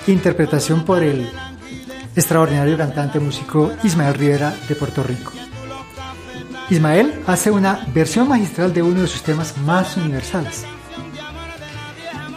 interpretación 0.06 0.86
por 0.86 1.02
el 1.02 1.28
extraordinario 2.16 2.78
cantante 2.78 3.20
músico 3.20 3.72
Ismael 3.84 4.14
Rivera 4.14 4.54
de 4.70 4.76
Puerto 4.76 5.02
Rico. 5.02 5.32
Ismael 6.70 7.24
hace 7.26 7.50
una 7.50 7.88
versión 7.92 8.28
magistral 8.28 8.72
de 8.72 8.84
uno 8.84 9.02
de 9.02 9.08
sus 9.08 9.24
temas 9.24 9.58
más 9.66 9.98
universales. 9.98 10.64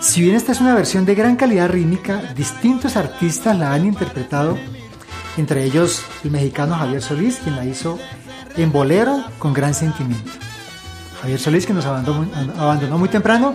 Si 0.01 0.23
bien 0.23 0.35
esta 0.35 0.53
es 0.53 0.63
una 0.63 0.75
versión 0.75 1.05
de 1.05 1.15
gran 1.15 1.37
calidad 1.37 1.69
rítmica, 1.69 2.33
distintos 2.35 2.97
artistas 2.97 3.59
la 3.59 3.75
han 3.75 3.85
interpretado, 3.85 4.57
entre 5.37 5.63
ellos 5.65 6.01
el 6.25 6.31
mexicano 6.31 6.75
Javier 6.75 7.03
Solís, 7.03 7.37
quien 7.37 7.57
la 7.57 7.67
hizo 7.67 7.99
en 8.57 8.73
bolero 8.73 9.23
con 9.39 9.53
gran 9.53 9.75
sentimiento. 9.75 10.33
Javier 11.21 11.39
Solís, 11.39 11.67
que 11.67 11.75
nos 11.75 11.85
abandonó, 11.85 12.27
abandonó 12.57 12.97
muy 12.97 13.11
temprano 13.11 13.53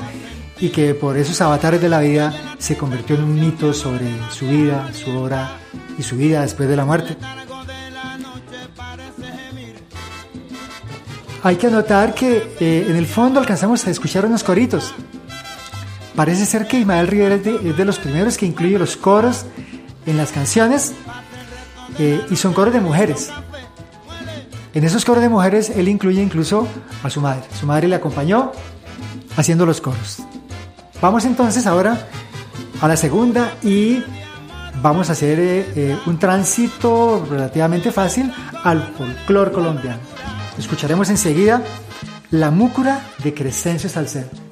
y 0.60 0.70
que 0.70 0.94
por 0.94 1.18
esos 1.18 1.42
avatares 1.42 1.82
de 1.82 1.90
la 1.90 2.02
vida 2.02 2.49
se 2.70 2.78
convirtió 2.78 3.16
en 3.16 3.24
un 3.24 3.34
mito 3.34 3.74
sobre 3.74 4.06
su 4.30 4.48
vida, 4.48 4.94
su 4.94 5.10
obra 5.18 5.58
y 5.98 6.04
su 6.04 6.18
vida 6.18 6.44
después 6.44 6.70
de 6.70 6.76
la 6.76 6.86
muerte. 6.86 7.18
Hay 11.42 11.56
que 11.56 11.66
anotar 11.66 12.14
que 12.14 12.56
eh, 12.60 12.86
en 12.88 12.96
el 12.96 13.08
fondo 13.08 13.40
alcanzamos 13.40 13.88
a 13.88 13.90
escuchar 13.90 14.24
unos 14.24 14.44
coritos. 14.44 14.94
Parece 16.16 16.46
ser 16.46 16.68
que 16.68 16.78
Ismael 16.78 17.08
Rivera 17.08 17.36
es 17.36 17.44
de, 17.44 17.56
es 17.70 17.76
de 17.76 17.86
los 17.86 17.98
primeros 17.98 18.38
que 18.38 18.46
incluye 18.46 18.78
los 18.78 18.96
coros 18.98 19.48
en 20.06 20.18
las 20.18 20.32
canciones 20.32 20.94
eh, 21.98 22.22
y 22.30 22.36
son 22.36 22.54
coros 22.54 22.72
de 22.72 22.82
mujeres. 22.82 23.32
En 24.76 24.84
esos 24.84 25.06
coros 25.06 25.24
de 25.24 25.30
mujeres 25.30 25.72
él 25.72 25.88
incluye 25.88 26.22
incluso 26.22 26.68
a 27.02 27.10
su 27.10 27.20
madre. 27.20 27.42
Su 27.60 27.66
madre 27.66 27.88
le 27.88 27.96
acompañó 27.96 28.52
haciendo 29.36 29.66
los 29.66 29.82
coros. 29.82 30.20
Vamos 31.02 31.26
entonces 31.26 31.66
ahora 31.66 32.08
a 32.82 32.88
la 32.88 32.96
segunda 32.96 33.54
y 33.62 34.04
vamos 34.82 35.10
a 35.10 35.14
hacer 35.14 35.40
eh, 35.40 35.66
eh, 35.76 35.98
un 36.06 36.18
tránsito 36.18 37.26
relativamente 37.30 37.92
fácil 37.92 38.32
al 38.64 38.82
folclore 38.98 39.52
colombiano. 39.52 40.00
Escucharemos 40.58 41.10
enseguida 41.10 41.62
La 42.32 42.52
Múcura 42.52 43.02
de 43.24 43.34
Crescencio 43.34 43.90
Salcedo. 43.90 44.49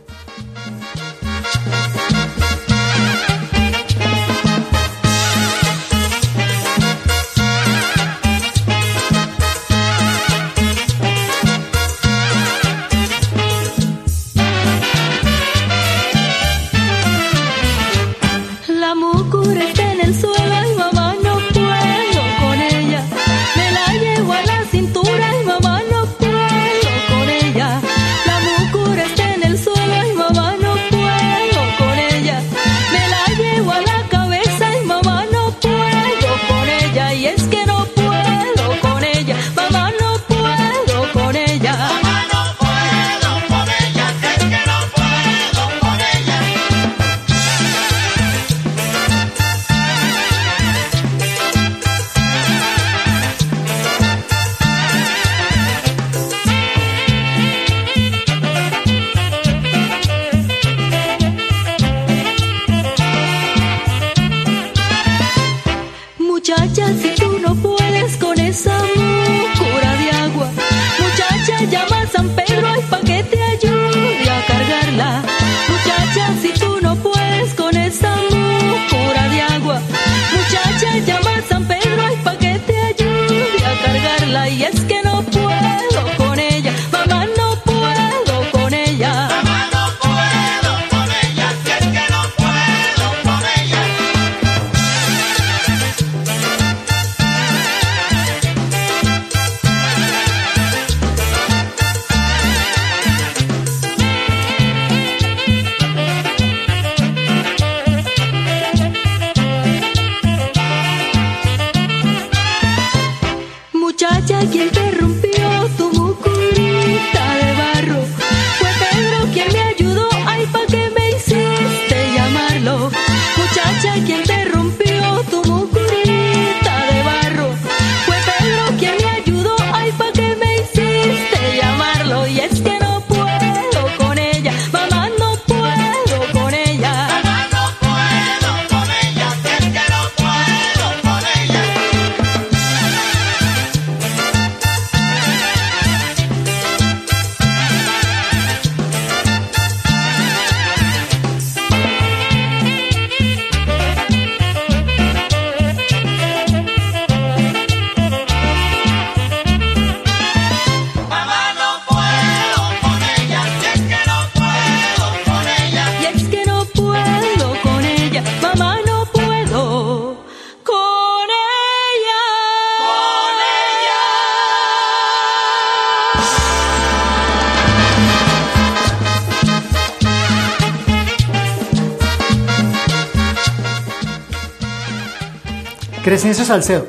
Salcedo. 186.47 186.88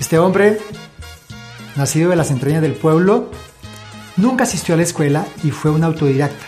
Este 0.00 0.18
hombre, 0.18 0.58
nacido 1.76 2.08
de 2.08 2.16
las 2.16 2.30
entrañas 2.30 2.62
del 2.62 2.72
pueblo, 2.72 3.30
nunca 4.16 4.44
asistió 4.44 4.72
a 4.72 4.78
la 4.78 4.84
escuela 4.84 5.26
y 5.44 5.50
fue 5.50 5.70
un 5.70 5.84
autodidacta, 5.84 6.46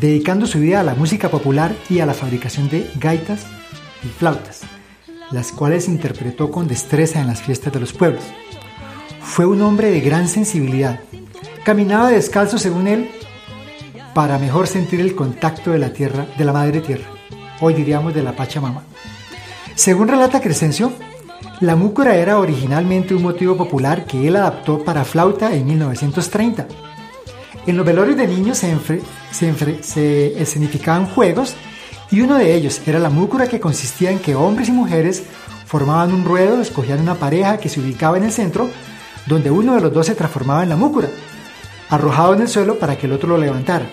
dedicando 0.00 0.46
su 0.46 0.60
vida 0.60 0.78
a 0.78 0.84
la 0.84 0.94
música 0.94 1.30
popular 1.30 1.74
y 1.90 1.98
a 1.98 2.06
la 2.06 2.14
fabricación 2.14 2.68
de 2.68 2.88
gaitas 2.94 3.44
y 4.04 4.06
flautas, 4.06 4.60
las 5.32 5.50
cuales 5.50 5.88
interpretó 5.88 6.52
con 6.52 6.68
destreza 6.68 7.20
en 7.20 7.26
las 7.26 7.42
fiestas 7.42 7.72
de 7.72 7.80
los 7.80 7.92
pueblos. 7.92 8.22
Fue 9.20 9.46
un 9.46 9.62
hombre 9.62 9.90
de 9.90 10.00
gran 10.00 10.28
sensibilidad. 10.28 11.00
Caminaba 11.64 12.10
descalzo, 12.10 12.56
según 12.56 12.86
él, 12.86 13.10
para 14.14 14.38
mejor 14.38 14.68
sentir 14.68 15.00
el 15.00 15.16
contacto 15.16 15.72
de 15.72 15.80
la 15.80 15.92
tierra, 15.92 16.28
de 16.38 16.44
la 16.44 16.52
madre 16.52 16.80
tierra, 16.80 17.08
hoy 17.60 17.74
diríamos 17.74 18.14
de 18.14 18.22
la 18.22 18.36
Pachamama. 18.36 18.93
Según 19.74 20.08
relata 20.08 20.40
Crescencio, 20.40 20.92
la 21.60 21.76
múcora 21.76 22.16
era 22.16 22.38
originalmente 22.38 23.14
un 23.14 23.22
motivo 23.22 23.56
popular 23.56 24.04
que 24.06 24.28
él 24.28 24.36
adaptó 24.36 24.84
para 24.84 25.04
flauta 25.04 25.54
en 25.54 25.66
1930. 25.66 26.66
En 27.66 27.76
los 27.76 27.86
velorios 27.86 28.16
de 28.16 28.26
niños 28.26 28.58
se, 28.58 28.72
enfre- 28.74 29.02
escenificaban 30.36 31.06
juegos 31.06 31.54
y 32.10 32.20
uno 32.20 32.36
de 32.36 32.54
ellos 32.54 32.80
era 32.86 32.98
la 32.98 33.10
múcura 33.10 33.46
que 33.48 33.60
consistía 33.60 34.10
en 34.10 34.18
que 34.18 34.34
hombres 34.34 34.68
y 34.68 34.72
mujeres 34.72 35.22
formaban 35.66 36.12
un 36.12 36.24
ruedo, 36.24 36.60
escogían 36.60 37.00
una 37.00 37.14
pareja 37.14 37.58
que 37.58 37.68
se 37.68 37.80
ubicaba 37.80 38.18
en 38.18 38.24
el 38.24 38.32
centro, 38.32 38.68
donde 39.26 39.50
uno 39.50 39.74
de 39.74 39.80
los 39.80 39.92
dos 39.92 40.06
se 40.06 40.14
transformaba 40.14 40.62
en 40.62 40.68
la 40.68 40.76
múcura, 40.76 41.08
arrojado 41.88 42.34
en 42.34 42.42
el 42.42 42.48
suelo 42.48 42.78
para 42.78 42.96
que 42.96 43.06
el 43.06 43.12
otro 43.12 43.28
lo 43.30 43.38
levantara. 43.38 43.86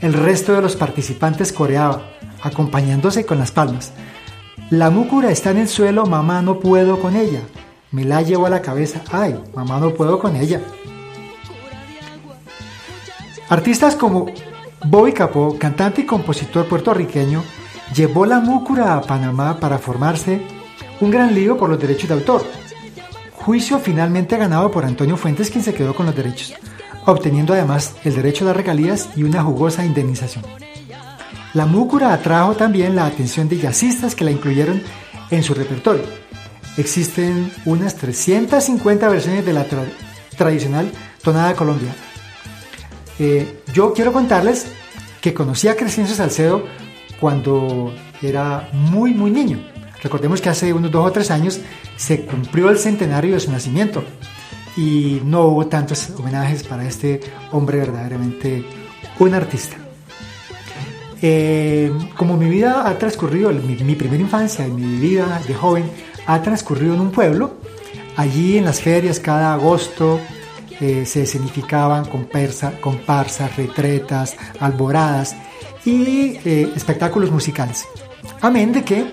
El 0.00 0.12
resto 0.12 0.52
de 0.52 0.60
los 0.60 0.76
participantes 0.76 1.52
coreaba, 1.52 2.10
acompañándose 2.42 3.24
con 3.24 3.38
las 3.38 3.52
palmas. 3.52 3.92
La 4.74 4.90
múcura 4.90 5.30
está 5.30 5.52
en 5.52 5.58
el 5.58 5.68
suelo, 5.68 6.04
mamá 6.04 6.42
no 6.42 6.58
puedo 6.58 6.98
con 6.98 7.14
ella. 7.14 7.42
Me 7.92 8.04
la 8.04 8.22
llevo 8.22 8.46
a 8.46 8.50
la 8.50 8.60
cabeza, 8.60 9.02
ay, 9.12 9.40
mamá 9.54 9.78
no 9.78 9.94
puedo 9.94 10.18
con 10.18 10.34
ella. 10.34 10.60
Artistas 13.48 13.94
como 13.94 14.26
Bobby 14.84 15.12
Capó, 15.12 15.56
cantante 15.60 16.00
y 16.00 16.06
compositor 16.06 16.66
puertorriqueño, 16.66 17.44
llevó 17.94 18.26
la 18.26 18.40
múcura 18.40 18.96
a 18.96 19.00
Panamá 19.00 19.60
para 19.60 19.78
formarse 19.78 20.42
un 21.00 21.12
gran 21.12 21.32
lío 21.36 21.56
por 21.56 21.70
los 21.70 21.78
derechos 21.78 22.08
de 22.08 22.16
autor. 22.16 22.44
Juicio 23.30 23.78
finalmente 23.78 24.36
ganado 24.36 24.72
por 24.72 24.84
Antonio 24.84 25.16
Fuentes, 25.16 25.50
quien 25.50 25.62
se 25.62 25.72
quedó 25.72 25.94
con 25.94 26.06
los 26.06 26.16
derechos, 26.16 26.52
obteniendo 27.06 27.52
además 27.52 27.94
el 28.02 28.16
derecho 28.16 28.44
a 28.44 28.48
las 28.48 28.56
regalías 28.56 29.10
y 29.14 29.22
una 29.22 29.44
jugosa 29.44 29.86
indemnización. 29.86 30.44
La 31.54 31.66
múcura 31.66 32.12
atrajo 32.12 32.54
también 32.54 32.96
la 32.96 33.06
atención 33.06 33.48
de 33.48 33.58
jazzistas 33.58 34.14
que 34.14 34.24
la 34.24 34.30
incluyeron 34.32 34.82
en 35.30 35.42
su 35.42 35.54
repertorio. 35.54 36.04
Existen 36.76 37.52
unas 37.64 37.94
350 37.94 39.08
versiones 39.08 39.46
de 39.46 39.52
la 39.52 39.68
tra- 39.68 39.88
tradicional 40.36 40.90
tonada 41.22 41.54
colombiana. 41.54 41.94
Eh, 43.20 43.60
yo 43.72 43.92
quiero 43.92 44.12
contarles 44.12 44.66
que 45.20 45.32
conocí 45.32 45.68
a 45.68 45.76
Crescencio 45.76 46.16
Salcedo 46.16 46.64
cuando 47.20 47.94
era 48.20 48.68
muy, 48.72 49.14
muy 49.14 49.30
niño. 49.30 49.60
Recordemos 50.02 50.40
que 50.40 50.48
hace 50.50 50.72
unos 50.72 50.90
dos 50.90 51.06
o 51.06 51.12
tres 51.12 51.30
años 51.30 51.60
se 51.96 52.22
cumplió 52.26 52.68
el 52.68 52.78
centenario 52.78 53.34
de 53.34 53.40
su 53.40 53.52
nacimiento 53.52 54.02
y 54.76 55.20
no 55.24 55.42
hubo 55.46 55.66
tantos 55.68 56.10
homenajes 56.18 56.64
para 56.64 56.84
este 56.84 57.20
hombre 57.52 57.78
verdaderamente 57.78 58.64
un 59.20 59.32
artista. 59.34 59.76
Eh, 61.26 61.90
como 62.18 62.36
mi 62.36 62.50
vida 62.50 62.86
ha 62.86 62.98
transcurrido, 62.98 63.50
mi, 63.50 63.76
mi 63.76 63.94
primera 63.94 64.20
infancia 64.22 64.68
y 64.68 64.70
mi 64.70 65.00
vida 65.00 65.40
de 65.48 65.54
joven 65.54 65.90
ha 66.26 66.42
transcurrido 66.42 66.92
en 66.92 67.00
un 67.00 67.10
pueblo, 67.10 67.54
allí 68.14 68.58
en 68.58 68.66
las 68.66 68.82
ferias 68.82 69.20
cada 69.20 69.54
agosto 69.54 70.20
eh, 70.80 71.06
se 71.06 71.22
escenificaban 71.22 72.04
comparsa- 72.04 72.78
comparsas, 72.78 73.56
retretas, 73.56 74.36
alboradas 74.60 75.34
y 75.86 76.36
eh, 76.44 76.70
espectáculos 76.76 77.30
musicales. 77.30 77.86
Amén 78.42 78.72
de 78.72 78.82
que 78.84 79.06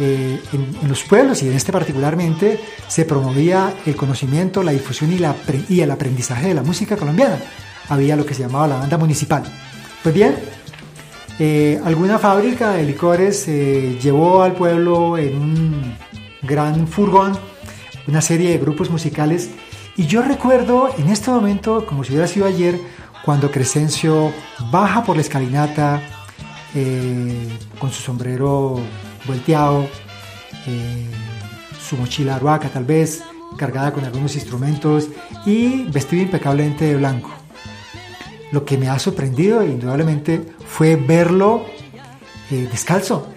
eh, 0.00 0.40
en, 0.52 0.76
en 0.82 0.88
los 0.88 1.04
pueblos 1.04 1.40
y 1.44 1.46
en 1.48 1.54
este 1.54 1.70
particularmente 1.70 2.58
se 2.88 3.04
promovía 3.04 3.72
el 3.86 3.94
conocimiento, 3.94 4.64
la 4.64 4.72
difusión 4.72 5.12
y, 5.12 5.18
la 5.18 5.36
y 5.68 5.82
el 5.82 5.90
aprendizaje 5.92 6.48
de 6.48 6.54
la 6.54 6.64
música 6.64 6.96
colombiana. 6.96 7.38
Había 7.88 8.16
lo 8.16 8.26
que 8.26 8.34
se 8.34 8.42
llamaba 8.42 8.66
la 8.66 8.76
banda 8.78 8.98
municipal. 8.98 9.44
Pues 10.02 10.14
bien, 10.14 10.34
eh, 11.38 11.80
alguna 11.84 12.18
fábrica 12.18 12.72
de 12.72 12.84
licores 12.84 13.46
eh, 13.48 13.98
llevó 14.02 14.42
al 14.42 14.52
pueblo 14.54 15.16
en 15.18 15.36
un 15.36 15.96
gran 16.42 16.88
furgón 16.88 17.38
una 18.06 18.20
serie 18.20 18.50
de 18.50 18.58
grupos 18.58 18.90
musicales 18.90 19.50
y 19.96 20.06
yo 20.06 20.22
recuerdo 20.22 20.90
en 20.96 21.08
este 21.08 21.30
momento, 21.30 21.84
como 21.84 22.04
si 22.04 22.12
hubiera 22.12 22.28
sido 22.28 22.46
ayer, 22.46 22.78
cuando 23.24 23.50
Crescencio 23.50 24.32
baja 24.70 25.02
por 25.04 25.16
la 25.16 25.22
escalinata 25.22 26.00
eh, 26.74 27.48
con 27.78 27.90
su 27.90 28.00
sombrero 28.00 28.80
volteado, 29.26 29.88
eh, 30.66 31.06
su 31.80 31.96
mochila 31.96 32.36
aruaca 32.36 32.68
tal 32.68 32.84
vez, 32.84 33.22
cargada 33.56 33.92
con 33.92 34.04
algunos 34.04 34.34
instrumentos 34.36 35.08
y 35.44 35.82
vestido 35.84 36.22
impecablemente 36.22 36.84
de 36.84 36.96
blanco. 36.96 37.37
Lo 38.52 38.64
que 38.64 38.78
me 38.78 38.88
ha 38.88 38.98
sorprendido 38.98 39.62
indudablemente 39.62 40.42
fue 40.66 40.96
verlo 40.96 41.64
eh, 42.50 42.68
descalzo. 42.70 43.28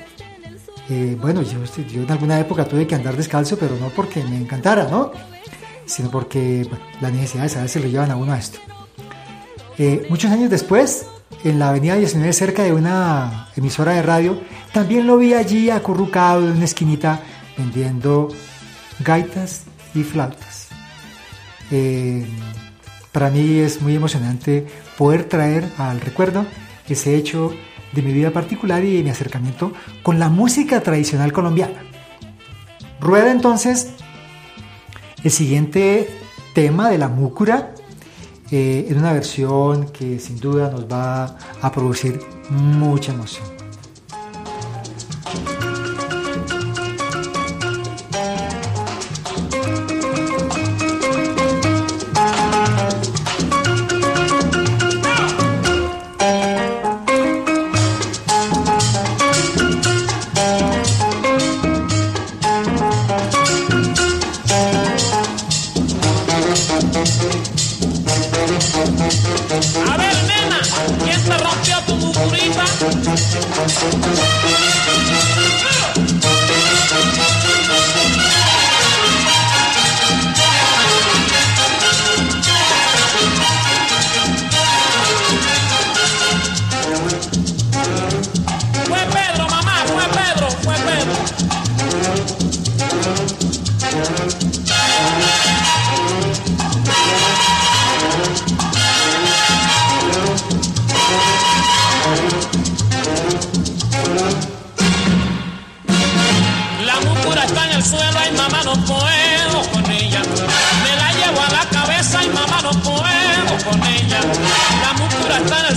Eh, 0.90 1.18
bueno, 1.20 1.42
yo, 1.42 1.60
yo 1.84 2.02
en 2.04 2.12
alguna 2.12 2.40
época 2.40 2.66
tuve 2.66 2.88
que 2.88 2.96
andar 2.96 3.16
descalzo, 3.16 3.58
pero 3.58 3.78
no 3.78 3.90
porque 3.90 4.24
me 4.24 4.38
encantara, 4.38 4.88
¿no? 4.90 5.12
Sino 5.86 6.10
porque 6.10 6.66
bueno, 6.70 6.84
las 7.02 7.14
necesidades 7.14 7.58
a 7.58 7.62
veces 7.62 7.84
lo 7.84 7.90
llevan 7.90 8.12
a 8.12 8.16
uno 8.16 8.34
a 8.34 8.40
esto. 8.40 8.60
Eh, 9.78 10.06
muchos 10.10 10.32
años 10.32 10.50
después, 10.50 11.06
en 11.44 11.60
la 11.60 11.70
avenida 11.70 11.96
19, 11.96 12.34
cerca 12.34 12.64
de 12.64 12.74
una 12.74 13.50
emisora 13.56 13.94
de 13.94 14.02
radio, 14.02 14.40
también 14.74 15.08
lo 15.08 15.18
vi 15.18 15.34
allí 15.34 15.70
acurrucado 15.70 16.48
en 16.48 16.56
una 16.56 16.66
esquinita 16.66 17.22
vendiendo 17.58 18.30
gaitas 19.00 19.64
y 19.94 20.04
flautas. 20.04 20.70
Para 23.12 23.30
mí 23.30 23.60
es 23.60 23.82
muy 23.82 23.96
emocionante 23.96 24.66
poder 24.98 25.26
traer 25.26 25.66
al 25.78 26.00
recuerdo 26.00 26.46
ese 26.88 27.16
hecho 27.16 27.54
de 27.94 28.02
mi 28.02 28.14
vida 28.14 28.32
particular 28.32 28.84
y 28.84 29.04
mi 29.04 29.10
acercamiento 29.10 29.74
con 30.04 30.20
la 30.20 30.30
música 30.30 30.82
tradicional 30.82 31.34
colombiana. 31.34 31.84
Rueda 33.00 33.32
entonces 33.32 33.92
el 35.24 35.32
siguiente 35.32 36.10
tema 36.54 36.90
de 36.90 36.98
la 36.98 37.08
múcura 37.08 37.74
eh, 38.50 38.88
en 38.90 38.98
una 38.98 39.14
versión 39.14 39.88
que 39.92 40.20
sin 40.20 40.40
duda 40.40 40.70
nos 40.70 40.86
va 40.86 41.38
a 41.62 41.72
producir 41.72 42.20
mucha 42.50 43.14
emoción. 43.14 43.61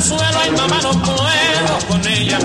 Suelo 0.05 0.47
y 0.47 0.51
mamá 0.51 0.81
no 0.83 0.91
puedo 0.93 1.89
con 1.89 2.07
ella. 2.07 2.39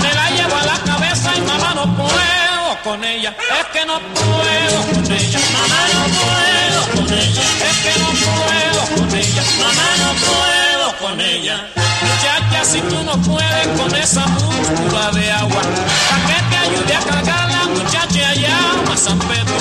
Me 0.00 0.14
la 0.14 0.30
llevo 0.30 0.56
a 0.56 0.64
la 0.64 0.78
cabeza 0.84 1.36
y 1.36 1.40
mamá 1.40 1.74
no 1.74 1.96
puedo 1.96 2.41
con 2.84 3.04
ella. 3.04 3.34
Es 3.60 3.66
que 3.66 3.86
no 3.86 4.00
puedo 4.00 4.82
con 4.92 5.12
ella. 5.12 5.38
Mamá 5.52 5.80
no 5.94 6.04
puedo 6.18 6.80
con 6.96 7.18
ella. 7.18 7.42
Es 7.70 7.76
que 7.84 7.98
no 8.00 8.08
puedo 8.08 8.96
con 8.96 9.18
ella. 9.18 9.42
Mamá 9.58 9.88
no 9.98 10.10
puedo 10.26 10.98
con 10.98 11.20
ella. 11.20 11.68
Muchacha, 12.02 12.64
si 12.64 12.80
tú 12.80 13.02
no 13.04 13.16
puedes 13.22 13.68
con 13.80 13.94
esa 13.94 14.26
múscula 14.26 15.10
de 15.12 15.30
agua, 15.30 15.62
¿para 16.10 16.26
qué 16.26 16.42
te 16.50 16.56
ayude 16.56 16.94
a 16.94 17.00
cargarla, 17.00 17.64
muchacha, 17.66 18.28
allá 18.28 18.58
a 18.92 18.96
San 18.96 19.18
Pedro? 19.20 19.54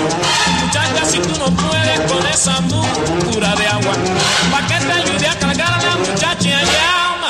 Muchacha, 0.62 1.06
si 1.06 1.20
tú 1.20 1.38
no 1.38 1.46
puedes 1.56 2.00
con 2.12 2.26
esa 2.26 2.60
múscula 2.62 3.56
de 3.56 3.68
agua, 3.68 3.94
¿para 4.52 4.68
qué 4.68 4.86
te 4.86 4.92
ayude 4.92 5.28
a 5.28 5.40
cargarla, 5.40 5.96
muchacha, 5.98 6.31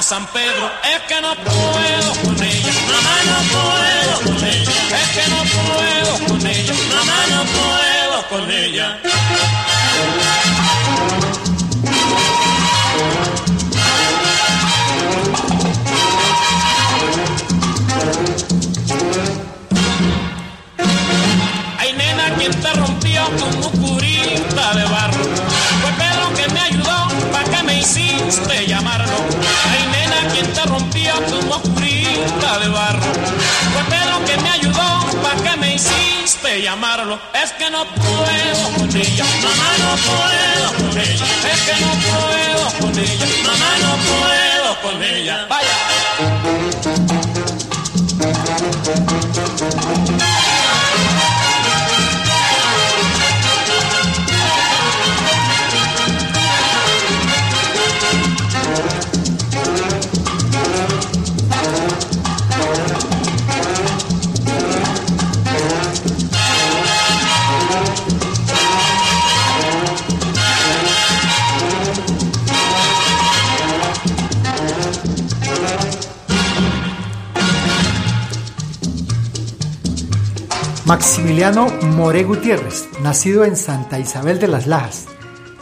San 0.01 0.25
Pedro. 0.27 0.71
Es 0.83 1.01
que 1.07 1.21
no 1.21 1.35
puedo 1.35 2.13
con 2.23 2.43
ella, 2.43 2.73
mamá 2.91 3.15
no 3.25 3.37
puedo 3.51 4.21
con 4.25 4.47
ella. 4.47 4.71
Es 4.97 5.09
que 5.09 5.29
no 5.29 5.43
puedo 5.43 6.27
con 6.27 6.47
ella, 6.47 6.73
mamá 6.89 7.27
no 7.29 7.43
puedo 7.45 8.29
con 8.29 8.51
ella. 8.51 8.99
Ay, 21.77 21.93
nena, 21.93 22.35
¿quién 22.37 22.51
te 22.59 22.73
rompió 22.73 23.23
con 23.37 23.55
un 23.55 23.80
llamarlo? 36.61 37.19
Es 37.33 37.51
que 37.53 37.69
no 37.69 37.85
puedo 37.85 38.77
con 38.77 38.95
ella, 38.95 39.25
mamá, 39.41 39.69
no 39.79 39.95
puedo 40.07 40.89
con 40.89 40.97
ella. 40.97 41.25
Es 41.51 41.61
que 41.61 41.75
no 41.83 41.91
puedo 42.11 42.65
con 42.79 42.99
ella, 42.99 43.25
mamá, 43.45 43.77
no 43.81 43.91
puedo 44.09 44.81
con 44.81 45.03
ella. 45.03 45.47
Vaya. 45.49 47.20
Maximiliano 80.91 81.67
More 81.95 82.21
Gutiérrez, 82.25 82.89
nacido 83.01 83.45
en 83.45 83.55
Santa 83.55 83.97
Isabel 83.97 84.39
de 84.39 84.49
las 84.49 84.67
Lajas, 84.67 85.05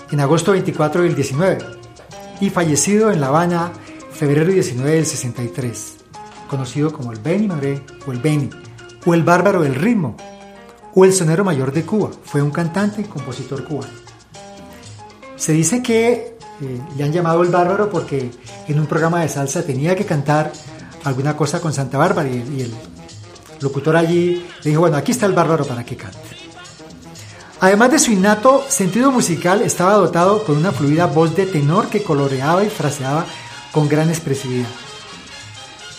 en 0.10 0.22
agosto 0.22 0.54
24 0.54 1.04
del 1.04 1.13
19, 1.13 1.60
y 2.42 2.50
fallecido 2.50 3.12
en 3.12 3.22
La 3.22 3.28
Habana, 3.28 3.72
febrero 4.12 4.52
19 4.52 4.89
del 4.89 5.06
63, 5.06 5.98
conocido 6.50 6.92
como 6.92 7.12
el 7.12 7.20
Benny 7.20 7.48
More 7.48 7.86
o 8.08 8.12
el 8.12 8.18
Benny, 8.18 8.50
o 9.06 9.13
el 9.13 9.22
Bárbaro 9.22 9.62
del 9.62 9.76
Ritmo, 9.76 10.18
o 10.96 11.06
el 11.06 11.13
Sonero 11.13 11.44
Mayor 11.44 11.74
de 11.74 11.86
Cuba. 11.86 12.10
Fue 12.24 12.42
un 12.42 12.50
cantante 12.50 13.02
y 13.02 13.04
compositor 13.04 13.63
cubano. 13.65 13.94
Se 15.36 15.52
dice 15.52 15.84
que 15.84 16.12
eh, 16.60 16.82
le 16.98 17.04
han 17.04 17.13
llamado 17.13 17.44
el 17.44 17.50
Bárbaro 17.50 17.92
porque 17.92 18.32
en 18.68 18.80
un 18.80 18.88
programa 18.88 19.22
de 19.22 19.30
salsa 19.30 19.62
tenía 19.62 19.96
que 19.96 20.06
cantar 20.06 20.52
alguna 21.04 21.38
cosa 21.38 21.62
con 21.62 21.72
Santa 21.72 22.00
Bárbara 22.00 22.28
y, 22.28 22.38
y 22.58 22.62
el 22.62 22.74
locutor 23.62 23.95
allí 23.95 24.45
le 24.63 24.69
dijo, 24.69 24.82
bueno, 24.82 24.98
aquí 24.98 25.12
está 25.12 25.26
el 25.26 25.34
bárbaro 25.34 25.65
para 25.65 25.86
que 25.86 25.95
cante. 25.95 26.17
Además 27.62 27.91
de 27.91 28.00
su 28.00 28.12
innato 28.12 28.63
sentido 28.69 29.12
musical, 29.12 29.62
estaba 29.62 29.93
dotado 29.93 30.43
con 30.43 30.58
una 30.58 30.72
fluida 30.72 31.08
voz 31.08 31.36
de 31.36 31.45
tenor 31.45 31.88
que 31.89 32.04
coloreaba 32.04 32.63
y 32.63 32.69
fraseaba 32.69 33.26
con 33.74 33.89
gran 33.89 34.10
expresividad. 34.10 34.69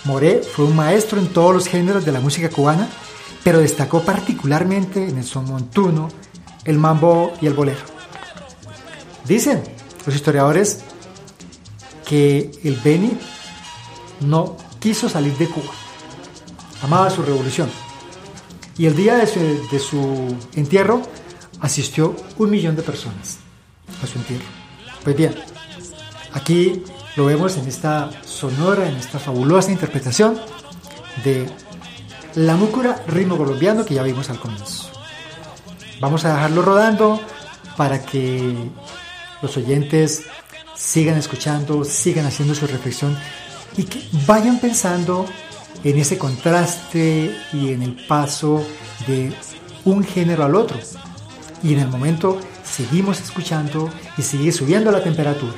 Moré 0.04 0.42
fue 0.42 0.64
un 0.64 0.74
maestro 0.74 1.20
en 1.20 1.28
todos 1.28 1.52
los 1.52 1.68
géneros 1.68 2.06
de 2.06 2.12
la 2.12 2.20
música 2.20 2.48
cubana, 2.48 2.88
pero 3.44 3.58
destacó 3.58 4.02
particularmente 4.02 5.06
en 5.06 5.18
el 5.18 5.24
son 5.24 5.44
montuno, 5.44 6.08
el 6.64 6.78
mambo 6.78 7.34
y 7.42 7.46
el 7.46 7.52
bolero. 7.52 7.82
Dicen 9.26 9.62
los 10.06 10.14
historiadores 10.14 10.80
que 12.06 12.50
el 12.64 12.76
Beni 12.76 13.12
no 14.20 14.56
quiso 14.80 15.10
salir 15.10 15.36
de 15.36 15.46
Cuba 15.46 15.72
amaba 16.82 17.10
su 17.10 17.22
revolución. 17.22 17.70
Y 18.76 18.86
el 18.86 18.96
día 18.96 19.16
de 19.16 19.26
su, 19.78 20.36
entierro 20.54 21.02
asistió 21.60 22.16
un 22.38 22.50
millón 22.50 22.76
de 22.76 22.82
personas 22.82 23.38
a 24.02 24.06
su 24.06 24.18
entierro. 24.18 24.46
Pues 25.04 25.16
bien, 25.16 25.34
aquí 26.32 26.82
lo 27.16 27.26
vemos 27.26 27.56
en 27.56 27.68
esta 27.68 28.10
sonora, 28.24 28.88
en 28.88 28.96
esta 28.96 29.18
fabulosa 29.18 29.70
interpretación 29.70 30.40
de 31.24 31.46
la 32.36 32.56
múcura 32.56 33.02
ritmo 33.06 33.36
colombiano 33.36 33.84
que 33.84 33.94
ya 33.94 34.02
vimos 34.02 34.30
al 34.30 34.38
comienzo. 34.38 34.90
Vamos 36.00 36.24
a 36.24 36.34
dejarlo 36.34 36.62
rodando 36.62 37.20
para 37.76 38.02
que 38.02 38.54
los 39.42 39.56
oyentes 39.56 40.22
sigan 40.74 41.18
escuchando, 41.18 41.84
sigan 41.84 42.24
haciendo 42.24 42.54
su 42.54 42.66
reflexión 42.66 43.16
y 43.76 43.84
que 43.84 44.02
vayan 44.26 44.58
pensando 44.58 45.26
en 45.84 45.98
ese 45.98 46.18
contraste 46.18 47.34
y 47.52 47.72
en 47.72 47.82
el 47.82 48.06
paso 48.06 48.64
de 49.06 49.32
un 49.84 50.04
género 50.04 50.44
al 50.44 50.54
otro. 50.54 50.78
Y 51.62 51.74
en 51.74 51.80
el 51.80 51.88
momento 51.88 52.38
seguimos 52.64 53.20
escuchando 53.20 53.90
y 54.16 54.22
sigue 54.22 54.52
subiendo 54.52 54.90
la 54.90 55.02
temperatura. 55.02 55.54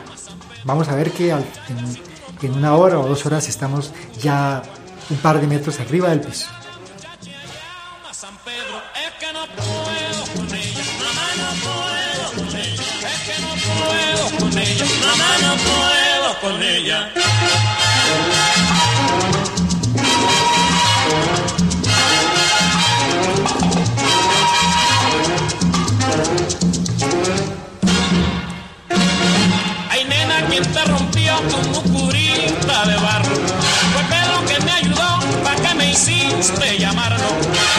Vamos 0.65 0.89
a 0.89 0.95
ver 0.95 1.11
que 1.11 1.31
en, 1.31 2.53
una 2.53 2.75
hora 2.75 2.99
o 2.99 3.07
dos 3.07 3.25
horas 3.27 3.49
estamos 3.49 3.93
ya 4.21 4.63
un 5.11 5.17
par 5.19 5.41
de 5.41 5.47
metros 5.47 5.79
arriba 5.81 6.09
del 6.11 6.21
piso. 6.21 6.49
Con 16.41 16.61
ella, 16.61 17.13
te 30.61 30.85
rompió 30.85 31.35
como 31.51 31.83
curita 31.83 32.85
de 32.85 32.97
barro, 32.97 33.35
fue 33.93 34.03
Pedro 34.11 34.45
que 34.47 34.61
me 34.65 34.73
ayudó, 34.73 35.21
pa' 35.43 35.55
que 35.57 35.75
me 35.75 35.91
hiciste 35.91 36.79
llamarlo. 36.79 37.25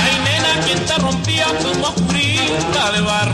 Ay 0.03 0.19
nena, 0.23 0.65
quien 0.65 0.83
te 0.85 0.95
rompió 0.95 1.45
como 1.61 1.93
curita 1.93 2.91
de 2.91 3.01
barro, 3.01 3.33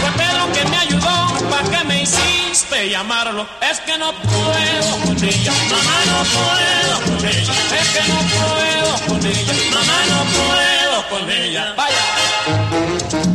fue 0.00 0.10
Pedro 0.16 0.52
que 0.52 0.64
me 0.66 0.76
ayudó, 0.76 1.48
pa' 1.48 1.62
que 1.70 1.84
me 1.84 2.02
hiciste 2.02 2.90
llamarlo. 2.90 3.46
Es 3.60 3.80
que 3.80 3.96
no 3.96 4.12
puedo 4.12 5.06
con 5.06 5.24
ella, 5.24 5.52
mamá 5.70 5.98
no 6.06 6.18
puedo 6.36 7.16
con 7.16 7.26
ella, 7.26 7.52
es 7.80 7.88
que 7.88 8.02
no 8.08 8.18
puedo 8.36 9.08
con 9.08 9.26
ella, 9.26 9.52
mamá 9.72 9.98
no 10.10 10.18
puedo 10.36 11.08
con 11.08 11.30
ella. 11.30 11.74
Vaya. 11.76 13.27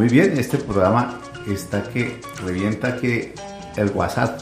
Muy 0.00 0.08
bien, 0.08 0.38
este 0.38 0.56
programa 0.56 1.20
está 1.46 1.82
que 1.82 2.22
revienta 2.42 2.96
que 2.96 3.34
el 3.76 3.90
WhatsApp. 3.90 4.40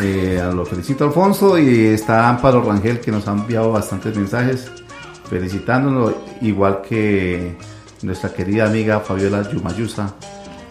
Eh, 0.00 0.40
lo 0.54 0.64
felicito 0.64 1.02
Alfonso 1.02 1.58
y 1.58 1.86
está 1.86 2.28
Amparo 2.28 2.62
Rangel 2.62 3.00
que 3.00 3.10
nos 3.10 3.26
ha 3.26 3.32
enviado 3.32 3.72
bastantes 3.72 4.16
mensajes 4.16 4.70
felicitándolo, 5.28 6.16
igual 6.42 6.80
que 6.88 7.56
nuestra 8.02 8.32
querida 8.32 8.66
amiga 8.66 9.00
Fabiola 9.00 9.42
Yumayusa, 9.50 10.14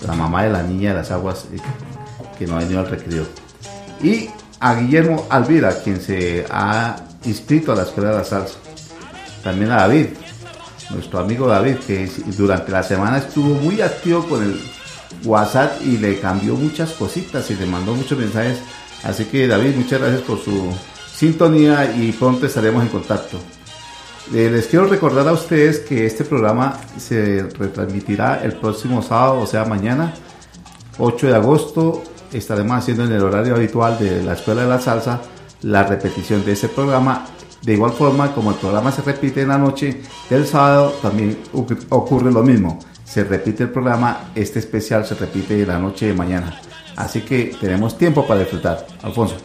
la 0.07 0.13
mamá 0.13 0.43
de 0.43 0.51
la 0.51 0.63
niña 0.63 0.91
de 0.91 0.95
las 0.95 1.11
aguas 1.11 1.47
eh, 1.51 1.57
que 2.39 2.47
no 2.47 2.55
ha 2.55 2.59
venido 2.59 2.79
al 2.79 2.87
recreo. 2.87 3.25
Y 4.01 4.29
a 4.61 4.73
Guillermo 4.73 5.25
Alvira, 5.29 5.77
quien 5.83 5.99
se 5.99 6.45
ha 6.49 6.95
inscrito 7.25 7.73
a 7.73 7.75
la 7.75 7.83
Escuela 7.83 8.11
de 8.11 8.17
la 8.19 8.23
Salsa. 8.23 8.57
También 9.43 9.69
a 9.71 9.81
David, 9.81 10.07
nuestro 10.93 11.19
amigo 11.19 11.47
David, 11.47 11.75
que 11.87 12.09
durante 12.37 12.71
la 12.71 12.83
semana 12.83 13.17
estuvo 13.17 13.55
muy 13.55 13.81
activo 13.81 14.23
con 14.27 14.43
el 14.43 14.59
WhatsApp 15.25 15.81
y 15.83 15.97
le 15.97 16.19
cambió 16.19 16.55
muchas 16.55 16.91
cositas 16.91 17.49
y 17.51 17.55
le 17.55 17.65
mandó 17.65 17.93
muchos 17.93 18.17
mensajes. 18.17 18.59
Así 19.03 19.25
que 19.25 19.47
David, 19.47 19.75
muchas 19.75 19.99
gracias 19.99 20.21
por 20.21 20.39
su 20.39 20.71
sintonía 21.13 21.93
y 21.95 22.11
pronto 22.11 22.45
estaremos 22.45 22.83
en 22.83 22.89
contacto. 22.89 23.37
Eh, 24.33 24.49
les 24.49 24.67
quiero 24.67 24.85
recordar 24.85 25.27
a 25.27 25.33
ustedes 25.33 25.79
que 25.79 26.05
este 26.05 26.23
programa 26.23 26.79
se 26.97 27.43
retransmitirá 27.57 28.41
el 28.43 28.53
próximo 28.53 29.01
sábado, 29.01 29.39
o 29.39 29.47
sea 29.47 29.65
mañana, 29.65 30.13
8 30.99 31.27
de 31.27 31.35
agosto. 31.35 32.03
Estaremos 32.31 32.77
haciendo 32.77 33.03
en 33.03 33.11
el 33.11 33.23
horario 33.23 33.55
habitual 33.55 33.99
de 33.99 34.23
la 34.23 34.33
Escuela 34.33 34.63
de 34.63 34.69
la 34.69 34.79
Salsa 34.79 35.21
la 35.63 35.83
repetición 35.83 36.43
de 36.45 36.53
ese 36.53 36.69
programa 36.69 37.25
De 37.61 37.73
igual 37.73 37.91
forma, 37.91 38.33
como 38.33 38.51
el 38.51 38.57
programa 38.57 38.91
se 38.91 39.01
repite 39.03 39.41
en 39.41 39.49
la 39.49 39.57
noche 39.57 40.01
del 40.29 40.47
sábado, 40.47 40.95
también 41.01 41.37
ocu- 41.53 41.85
ocurre 41.89 42.31
lo 42.31 42.41
mismo. 42.43 42.79
Se 43.05 43.23
repite 43.23 43.63
el 43.63 43.69
programa, 43.69 44.31
este 44.35 44.59
especial 44.59 45.05
se 45.05 45.13
repite 45.15 45.61
en 45.61 45.67
la 45.67 45.77
noche 45.77 46.07
de 46.07 46.13
mañana. 46.13 46.59
Así 46.95 47.21
que 47.21 47.55
tenemos 47.59 47.97
tiempo 47.97 48.25
para 48.25 48.39
disfrutar. 48.39 48.87
Alfonso. 49.03 49.35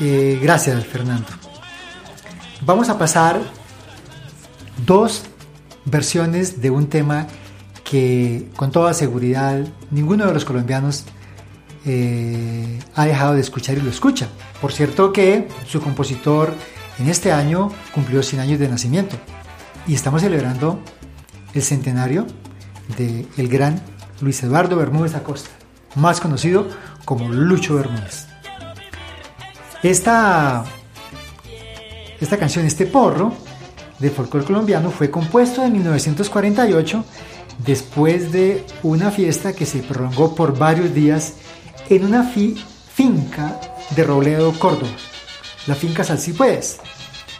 Eh, 0.00 0.38
gracias, 0.42 0.84
Fernando. 0.86 1.26
Vamos 2.62 2.88
a 2.88 2.98
pasar 2.98 3.40
dos 4.86 5.24
versiones 5.84 6.60
de 6.60 6.70
un 6.70 6.86
tema 6.88 7.26
que 7.84 8.48
con 8.56 8.70
toda 8.72 8.94
seguridad 8.94 9.60
ninguno 9.90 10.26
de 10.26 10.32
los 10.32 10.44
colombianos 10.44 11.04
eh, 11.84 12.78
ha 12.94 13.04
dejado 13.04 13.34
de 13.34 13.40
escuchar 13.42 13.76
y 13.76 13.82
lo 13.82 13.90
escucha. 13.90 14.28
Por 14.60 14.72
cierto 14.72 15.12
que 15.12 15.48
su 15.68 15.80
compositor 15.82 16.54
en 16.98 17.08
este 17.08 17.32
año 17.32 17.70
cumplió 17.94 18.22
100 18.22 18.40
años 18.42 18.58
de 18.58 18.68
nacimiento 18.68 19.16
y 19.86 19.94
estamos 19.94 20.22
celebrando 20.22 20.80
el 21.54 21.62
centenario 21.62 22.26
del 22.96 23.26
el 23.36 23.48
gran 23.48 23.80
Luis 24.20 24.42
Eduardo 24.42 24.76
Bermúdez 24.76 25.14
Acosta, 25.14 25.50
más 25.96 26.20
conocido 26.20 26.68
como 27.04 27.28
Lucho 27.28 27.74
Bermúdez. 27.76 28.26
Esta, 29.82 30.64
esta 32.20 32.38
canción, 32.38 32.64
este 32.64 32.86
porro 32.86 33.32
de 33.98 34.10
folclore 34.10 34.46
colombiano 34.46 34.90
fue 34.90 35.10
compuesto 35.10 35.64
en 35.64 35.72
1948 35.74 37.04
después 37.64 38.32
de 38.32 38.64
una 38.82 39.10
fiesta 39.10 39.52
que 39.52 39.66
se 39.66 39.80
prolongó 39.80 40.34
por 40.34 40.58
varios 40.58 40.92
días 40.94 41.34
en 41.88 42.04
una 42.04 42.24
fi- 42.24 42.56
finca 42.94 43.60
de 43.94 44.04
Robledo, 44.04 44.52
Córdoba, 44.58 44.90
la 45.66 45.74
finca 45.74 46.04
Salsipuedes. 46.04 46.78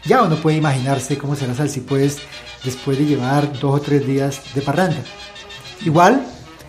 Ya 0.05 0.23
uno 0.23 0.37
puede 0.37 0.57
imaginarse 0.57 1.19
cómo 1.19 1.35
será 1.35 1.55
Salsipuedes 1.55 2.19
después 2.65 2.99
de 2.99 3.07
llevar 3.07 3.53
dos 3.59 3.81
o 3.81 3.81
tres 3.81 4.07
días 4.07 4.41
de 4.55 4.63
parranda. 4.63 5.03
Igual 5.85 6.25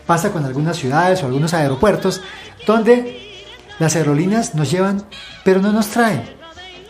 pasa 0.05 0.31
con 0.31 0.45
algunas 0.45 0.77
ciudades 0.77 1.23
o 1.23 1.25
algunos 1.25 1.53
aeropuertos 1.53 2.21
donde 2.65 3.43
las 3.79 3.95
aerolíneas 3.95 4.55
nos 4.55 4.71
llevan 4.71 5.05
pero 5.43 5.61
no 5.61 5.71
nos 5.71 5.87
traen. 5.87 6.23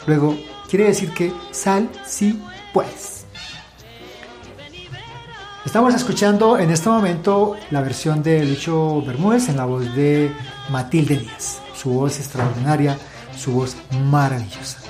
Luego 0.08 0.38
quiere 0.70 0.86
decir 0.86 1.12
que 1.14 1.34
sal 1.52 1.90
sí 2.06 2.42
pues. 2.74 3.16
Estamos 5.66 5.96
escuchando 5.96 6.60
en 6.60 6.70
este 6.70 6.90
momento 6.90 7.56
la 7.72 7.82
versión 7.82 8.22
de 8.22 8.46
Lucho 8.46 9.02
Bermúdez 9.02 9.50
en 9.50 9.58
la 9.58 9.66
voz 9.66 9.96
de 9.96 10.32
Matilde 10.70 11.18
Díaz. 11.18 11.60
Su 11.76 11.90
voz 11.90 12.20
extraordinaria, 12.20 12.98
su 13.38 13.52
voz 13.52 13.76
maravillosa. 14.12 14.85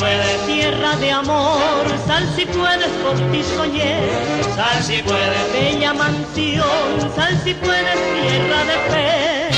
Puedes, 0.00 0.46
Tierra 0.46 0.96
de 0.96 1.12
amor, 1.12 1.86
sal 2.06 2.26
si 2.34 2.46
puedes, 2.46 2.88
por 3.04 3.16
ti 3.30 3.42
soñé. 3.42 4.00
sal 4.56 4.82
si 4.82 5.02
puedes. 5.02 5.52
Bella 5.52 5.92
mansión, 5.94 7.12
sal 7.14 7.38
si 7.44 7.54
puedes, 7.54 7.98
tierra 8.14 8.64
de 8.64 8.76
fe. 8.90 9.50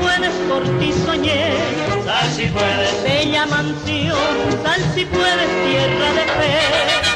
Puedes, 0.00 0.34
por 0.48 0.62
ti 0.78 0.92
soñé. 1.04 1.52
sal 2.04 2.30
si 2.36 2.46
puedes. 2.46 3.02
Bella 3.02 3.46
mansión, 3.46 4.36
sal 4.62 4.80
si 4.94 5.04
puedes, 5.06 5.50
tierra 5.66 6.12
de 6.12 6.24
fe. 6.38 7.13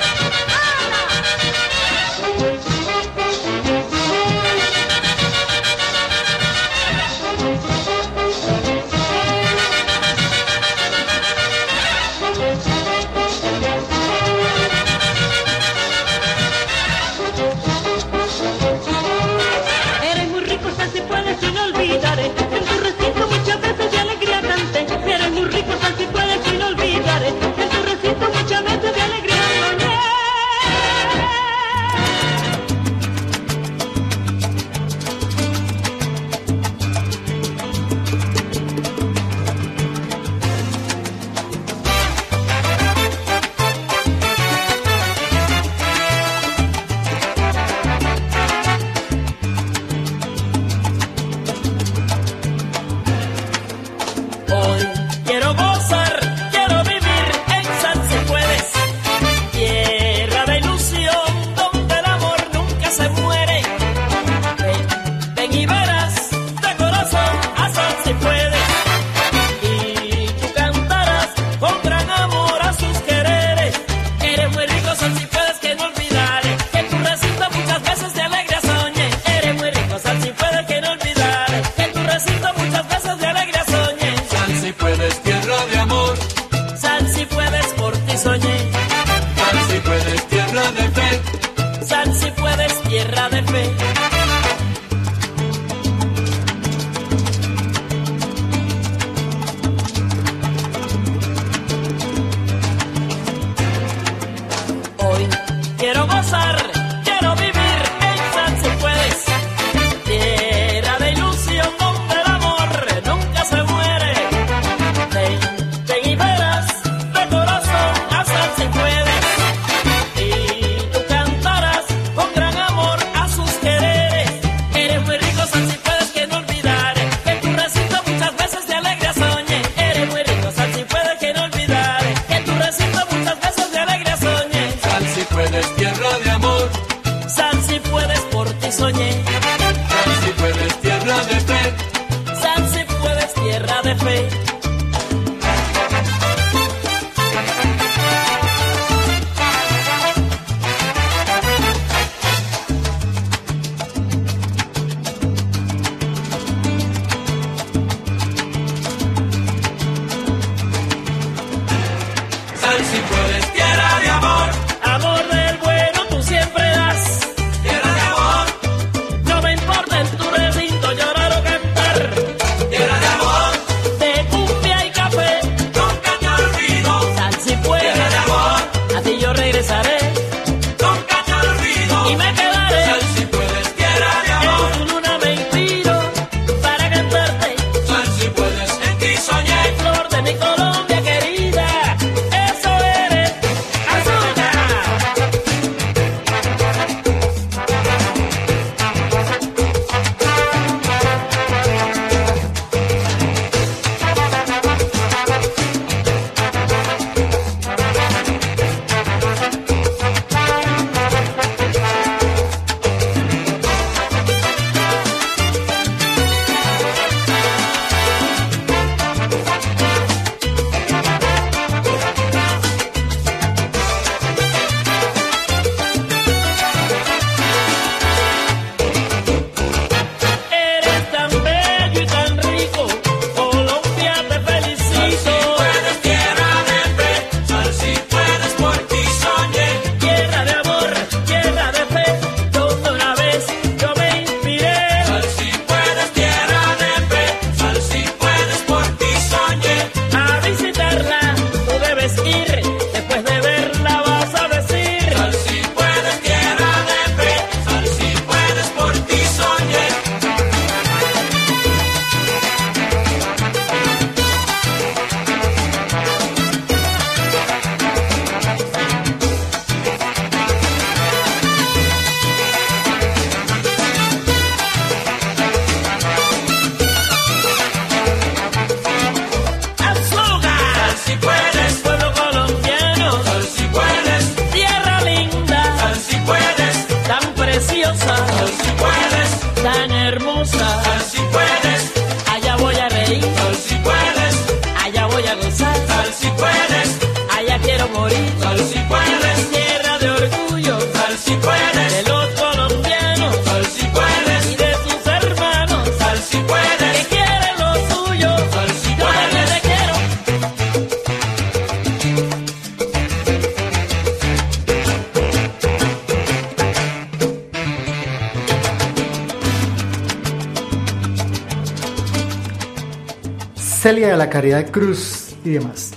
De 323.99 324.17
la 324.17 324.31
Caridad 324.31 324.71
Cruz 324.71 325.35
y 325.45 325.51
demás, 325.51 325.91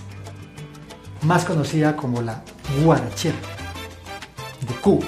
más 1.21 1.45
conocida 1.45 1.95
como 1.95 2.19
la 2.19 2.43
guarachera 2.83 3.35
de 4.67 4.73
Cuba. 4.81 5.05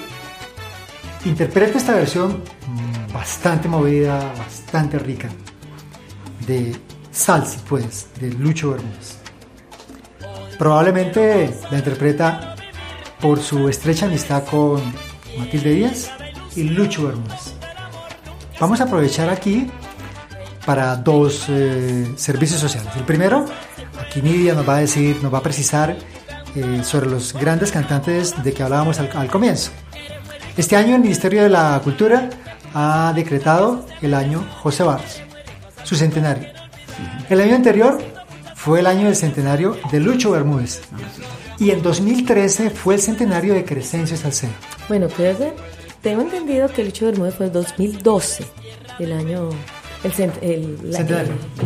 Interpreta 1.24 1.76
esta 1.76 1.96
versión 1.96 2.44
mm, 2.68 3.12
bastante 3.12 3.66
movida, 3.66 4.32
bastante 4.38 5.00
rica, 5.00 5.28
de 6.46 6.76
Salsi, 7.10 7.58
pues, 7.68 8.06
de 8.20 8.30
Lucho 8.30 8.70
Bermúdez. 8.70 9.18
Probablemente 10.56 11.52
la 11.72 11.78
interpreta 11.78 12.54
por 13.20 13.40
su 13.40 13.68
estrecha 13.68 14.06
amistad 14.06 14.44
con 14.44 14.80
Matilde 15.36 15.74
Díaz 15.74 16.12
y 16.54 16.62
Lucho 16.62 17.08
Hermoso. 17.08 17.54
Vamos 18.60 18.80
a 18.80 18.84
aprovechar 18.84 19.30
aquí 19.30 19.68
para 20.66 20.96
dos 20.96 21.46
eh, 21.48 22.12
servicios 22.16 22.60
sociales. 22.60 22.92
El 22.96 23.04
primero, 23.04 23.44
aquí 24.00 24.22
Nidia 24.22 24.54
nos 24.54 24.68
va 24.68 24.76
a 24.76 24.80
decir, 24.80 25.18
nos 25.22 25.32
va 25.32 25.38
a 25.38 25.42
precisar 25.42 25.96
eh, 26.54 26.80
sobre 26.84 27.08
los 27.08 27.32
grandes 27.32 27.72
cantantes 27.72 28.42
de 28.42 28.52
que 28.52 28.62
hablábamos 28.62 28.98
al, 28.98 29.10
al, 29.14 29.28
comienzo. 29.28 29.70
Este 30.56 30.76
año 30.76 30.94
el 30.94 31.02
Ministerio 31.02 31.42
de 31.42 31.48
la 31.48 31.80
Cultura 31.82 32.30
ha 32.74 33.12
decretado 33.14 33.84
el 34.02 34.14
año 34.14 34.46
José 34.62 34.82
Barros, 34.82 35.20
su 35.82 35.96
centenario. 35.96 36.48
El 37.28 37.40
año 37.40 37.56
anterior 37.56 37.98
fue 38.54 38.80
el 38.80 38.86
año 38.86 39.06
del 39.06 39.16
centenario 39.16 39.76
de 39.90 40.00
Lucho 40.00 40.30
Bermúdez. 40.30 40.80
Y 41.58 41.70
en 41.70 41.82
2013 41.82 42.70
fue 42.70 42.94
el 42.94 43.00
centenario 43.00 43.54
de 43.54 43.64
Crescencio 43.64 44.16
Salcedo. 44.16 44.52
Bueno, 44.88 45.08
creo 45.08 45.36
que 45.36 45.52
tengo 46.02 46.22
entendido 46.22 46.68
que 46.68 46.84
Lucho 46.84 47.06
Bermúdez 47.06 47.34
fue 47.34 47.46
el 47.46 47.52
2012, 47.52 48.44
el 48.98 49.12
año 49.12 49.50
el, 50.04 50.12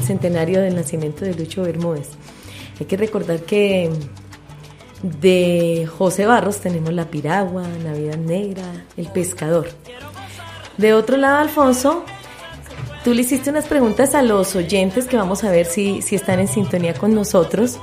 centenario. 0.00 0.60
Del 0.60 0.74
nacimiento 0.76 1.24
de 1.24 1.34
Lucho 1.34 1.62
Bermúdez. 1.62 2.08
Hay 2.80 2.86
que 2.86 2.96
recordar 2.96 3.40
que 3.40 3.90
de 5.02 5.88
José 5.98 6.26
Barros 6.26 6.58
tenemos 6.58 6.92
La 6.92 7.06
Piragua, 7.06 7.64
Navidad 7.84 8.16
Negra, 8.16 8.64
El 8.96 9.08
Pescador. 9.08 9.68
De 10.76 10.94
otro 10.94 11.16
lado, 11.16 11.38
Alfonso, 11.38 12.04
tú 13.04 13.14
le 13.14 13.22
hiciste 13.22 13.50
unas 13.50 13.66
preguntas 13.66 14.14
a 14.14 14.22
los 14.22 14.54
oyentes 14.54 15.06
que 15.06 15.16
vamos 15.16 15.42
a 15.42 15.50
ver 15.50 15.66
si, 15.66 16.02
si 16.02 16.14
están 16.14 16.38
en 16.38 16.48
sintonía 16.48 16.94
con 16.94 17.14
nosotros, 17.14 17.78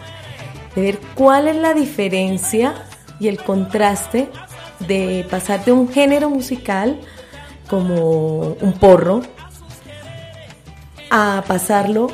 de 0.75 0.81
ver 0.81 0.99
cuál 1.13 1.47
es 1.47 1.57
la 1.57 1.73
diferencia 1.73 2.73
y 3.19 3.27
el 3.27 3.37
contraste 3.37 4.29
de 4.87 5.25
pasar 5.29 5.63
de 5.65 5.71
un 5.71 5.89
género 5.89 6.29
musical 6.29 6.99
como 7.67 8.55
un 8.61 8.73
porro, 8.73 9.21
a 11.17 11.43
pasarlo 11.47 12.07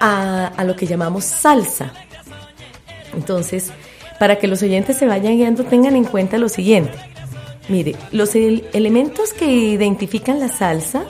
a, 0.00 0.64
lo 0.64 0.74
que 0.74 0.86
llamamos 0.86 1.24
salsa. 1.24 1.92
Entonces, 3.14 3.70
para 4.18 4.38
que 4.40 4.48
los 4.48 4.60
oyentes 4.62 4.96
se 4.96 5.06
vayan 5.06 5.36
guiando, 5.36 5.62
tengan 5.64 5.94
en 5.94 6.04
cuenta 6.04 6.36
lo 6.36 6.48
siguiente. 6.48 6.98
Mire, 7.68 7.94
los 8.10 8.34
el- 8.34 8.66
elementos 8.72 9.32
que 9.32 9.46
identifican 9.46 10.40
la 10.40 10.48
salsa, 10.48 11.04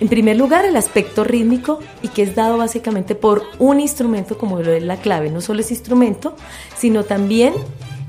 en 0.00 0.08
primer 0.08 0.36
lugar, 0.36 0.66
el 0.66 0.76
aspecto 0.76 1.24
rítmico 1.24 1.80
y 2.02 2.08
que 2.08 2.22
es 2.22 2.34
dado 2.34 2.58
básicamente 2.58 3.14
por 3.14 3.44
un 3.58 3.80
instrumento 3.80 4.36
como 4.36 4.60
lo 4.60 4.72
es 4.72 4.82
la 4.82 4.98
clave. 4.98 5.30
No 5.30 5.40
solo 5.40 5.60
es 5.60 5.70
instrumento, 5.70 6.36
sino 6.76 7.04
también 7.04 7.54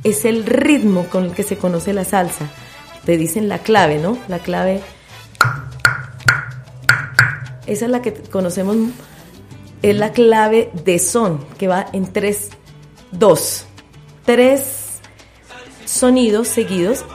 es 0.03 0.25
el 0.25 0.45
ritmo 0.45 1.05
con 1.05 1.23
el 1.25 1.31
que 1.31 1.43
se 1.43 1.57
conoce 1.57 1.93
la 1.93 2.03
salsa. 2.03 2.45
Te 3.05 3.15
dicen 3.17 3.47
la 3.47 3.59
clave, 3.59 3.99
¿no? 3.99 4.17
La 4.27 4.39
clave. 4.39 4.81
Esa 7.69 7.85
es 7.85 7.91
la 7.91 8.01
que 8.01 8.13
conocemos, 8.13 8.75
es 9.83 9.95
la 9.95 10.11
clave 10.11 10.71
de 10.83 10.97
son, 10.97 11.45
que 11.59 11.67
va 11.67 11.85
en 11.93 12.11
tres, 12.11 12.49
dos, 13.11 13.65
tres 14.25 14.99
sonidos 15.85 16.47
seguidos 16.47 17.05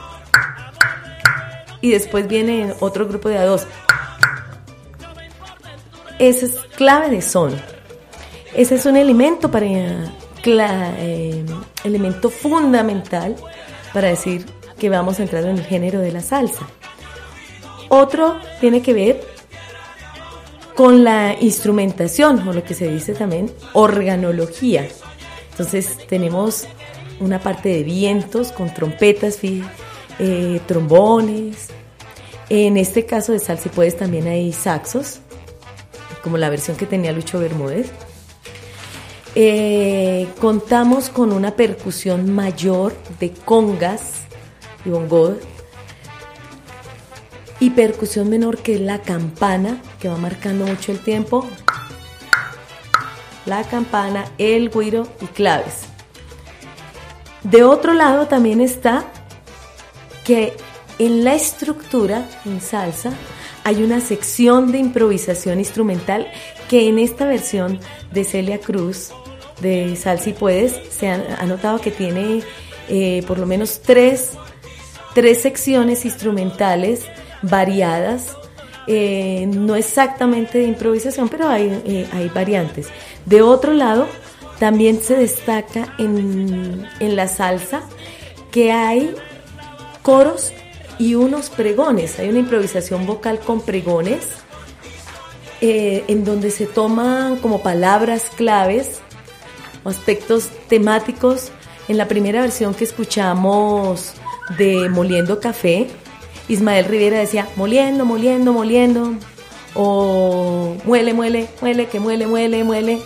y 1.81 1.91
después 1.91 2.29
viene 2.29 2.73
otro 2.79 3.05
grupo 3.05 3.27
de 3.27 3.37
a 3.37 3.45
dos. 3.45 3.67
Esa 6.19 6.45
es 6.45 6.55
clave 6.77 7.09
de 7.09 7.21
son. 7.21 7.53
Ese 8.55 8.75
es 8.75 8.85
un 8.85 8.95
elemento 8.95 9.51
para 9.51 9.65
eh, 10.45 11.45
elemento 11.83 12.29
fundamental 12.29 13.35
para 13.93 14.07
decir 14.07 14.45
que 14.79 14.87
vamos 14.87 15.19
a 15.19 15.23
entrar 15.23 15.43
en 15.43 15.57
el 15.57 15.65
género 15.65 15.99
de 15.99 16.13
la 16.13 16.21
salsa. 16.21 16.65
Otro 17.89 18.37
tiene 18.61 18.81
que 18.81 18.93
ver 18.93 19.34
con 20.75 21.03
la 21.03 21.35
instrumentación, 21.39 22.47
o 22.47 22.53
lo 22.53 22.63
que 22.63 22.73
se 22.73 22.91
dice 22.91 23.13
también 23.13 23.51
organología. 23.73 24.87
Entonces 25.51 25.97
tenemos 26.07 26.67
una 27.19 27.39
parte 27.39 27.69
de 27.69 27.83
vientos 27.83 28.51
con 28.51 28.73
trompetas, 28.73 29.39
eh, 29.43 30.59
trombones. 30.67 31.69
En 32.49 32.77
este 32.77 33.05
caso 33.05 33.31
de 33.31 33.39
salsa, 33.39 33.71
puedes 33.71 33.97
también 33.97 34.27
hay 34.27 34.51
saxos, 34.51 35.19
como 36.21 36.37
la 36.37 36.49
versión 36.49 36.75
que 36.75 36.85
tenía 36.85 37.13
Lucho 37.13 37.39
Bermúdez. 37.39 37.89
Eh, 39.33 40.27
contamos 40.39 41.09
con 41.09 41.31
una 41.31 41.55
percusión 41.55 42.33
mayor 42.33 42.93
de 43.19 43.31
congas 43.31 44.21
y 44.85 44.89
bongos 44.89 45.35
y 47.59 47.71
percusión 47.71 48.29
menor 48.29 48.57
que 48.57 48.75
es 48.75 48.81
la 48.81 49.01
campana, 49.01 49.81
que 49.99 50.09
va 50.09 50.17
marcando 50.17 50.65
mucho 50.65 50.91
el 50.91 50.99
tiempo. 50.99 51.47
La 53.45 53.63
campana, 53.63 54.25
el 54.37 54.69
guiro 54.69 55.07
y 55.21 55.25
claves. 55.27 55.83
De 57.43 57.63
otro 57.63 57.93
lado 57.93 58.27
también 58.27 58.59
está 58.59 59.05
que 60.23 60.53
en 60.97 61.23
la 61.23 61.35
estructura, 61.35 62.27
en 62.45 62.59
salsa, 62.59 63.13
hay 63.63 63.83
una 63.83 63.99
sección 63.99 64.71
de 64.71 64.79
improvisación 64.79 65.59
instrumental 65.59 66.27
que 66.69 66.87
en 66.87 66.99
esta 66.99 67.25
versión 67.25 67.79
de 68.11 68.23
Celia 68.23 68.59
Cruz, 68.59 69.11
de 69.61 69.95
Sal 69.95 70.19
si 70.19 70.33
puedes, 70.33 70.73
se 70.89 71.09
ha 71.09 71.45
notado 71.45 71.79
que 71.79 71.91
tiene 71.91 72.43
eh, 72.89 73.23
por 73.27 73.39
lo 73.39 73.45
menos 73.45 73.81
tres, 73.81 74.31
tres 75.13 75.41
secciones 75.41 76.05
instrumentales 76.05 77.05
variadas, 77.49 78.35
eh, 78.87 79.47
no 79.47 79.75
exactamente 79.75 80.59
de 80.59 80.65
improvisación, 80.65 81.29
pero 81.29 81.47
hay, 81.47 81.81
eh, 81.85 82.07
hay 82.11 82.29
variantes. 82.29 82.87
De 83.25 83.41
otro 83.41 83.73
lado, 83.73 84.07
también 84.59 85.01
se 85.01 85.15
destaca 85.15 85.93
en, 85.97 86.87
en 86.99 87.15
la 87.15 87.27
salsa 87.27 87.81
que 88.51 88.71
hay 88.71 89.13
coros 90.01 90.53
y 90.97 91.15
unos 91.15 91.49
pregones. 91.49 92.19
Hay 92.19 92.29
una 92.29 92.39
improvisación 92.39 93.05
vocal 93.05 93.39
con 93.39 93.61
pregones 93.61 94.27
eh, 95.61 96.03
en 96.07 96.23
donde 96.25 96.51
se 96.51 96.65
toman 96.65 97.37
como 97.37 97.63
palabras 97.63 98.31
claves 98.35 98.99
aspectos 99.83 100.49
temáticos. 100.67 101.51
En 101.87 101.97
la 101.97 102.07
primera 102.07 102.41
versión 102.41 102.73
que 102.73 102.83
escuchamos 102.83 104.13
de 104.57 104.89
Moliendo 104.89 105.39
Café, 105.39 105.87
Ismael 106.47 106.85
Rivera 106.85 107.19
decía 107.19 107.47
moliendo, 107.55 108.05
moliendo, 108.05 108.53
moliendo, 108.53 109.13
o 109.73 110.75
muele, 110.85 111.13
muele, 111.13 111.47
muele, 111.61 111.87
que 111.87 111.99
muele, 111.99 112.27
muele, 112.27 112.63
muele. 112.63 112.99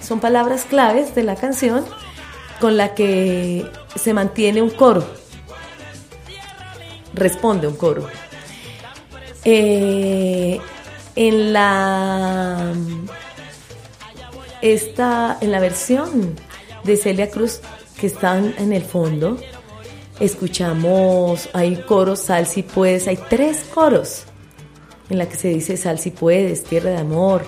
Son 0.00 0.20
palabras 0.20 0.64
claves 0.64 1.14
de 1.14 1.22
la 1.22 1.36
canción 1.36 1.84
con 2.60 2.76
la 2.76 2.94
que 2.94 3.66
se 3.96 4.14
mantiene 4.14 4.62
un 4.62 4.70
coro 4.70 5.04
responde 7.16 7.66
un 7.66 7.76
coro. 7.76 8.06
Eh, 9.44 10.60
en 11.16 11.52
la 11.52 12.72
esta 14.60 15.38
en 15.40 15.52
la 15.52 15.60
versión 15.60 16.34
de 16.84 16.96
Celia 16.96 17.30
Cruz 17.30 17.60
que 17.98 18.06
están 18.06 18.54
en 18.58 18.72
el 18.72 18.82
fondo 18.82 19.38
escuchamos 20.20 21.48
hay 21.52 21.76
coros 21.76 22.20
sal 22.20 22.46
si 22.46 22.62
puedes 22.62 23.06
hay 23.08 23.18
tres 23.28 23.64
coros 23.74 24.24
en 25.10 25.18
la 25.18 25.28
que 25.28 25.36
se 25.36 25.48
dice 25.48 25.76
sal 25.76 25.98
si 25.98 26.10
puedes 26.10 26.64
tierra 26.64 26.90
de 26.90 26.98
amor 26.98 27.42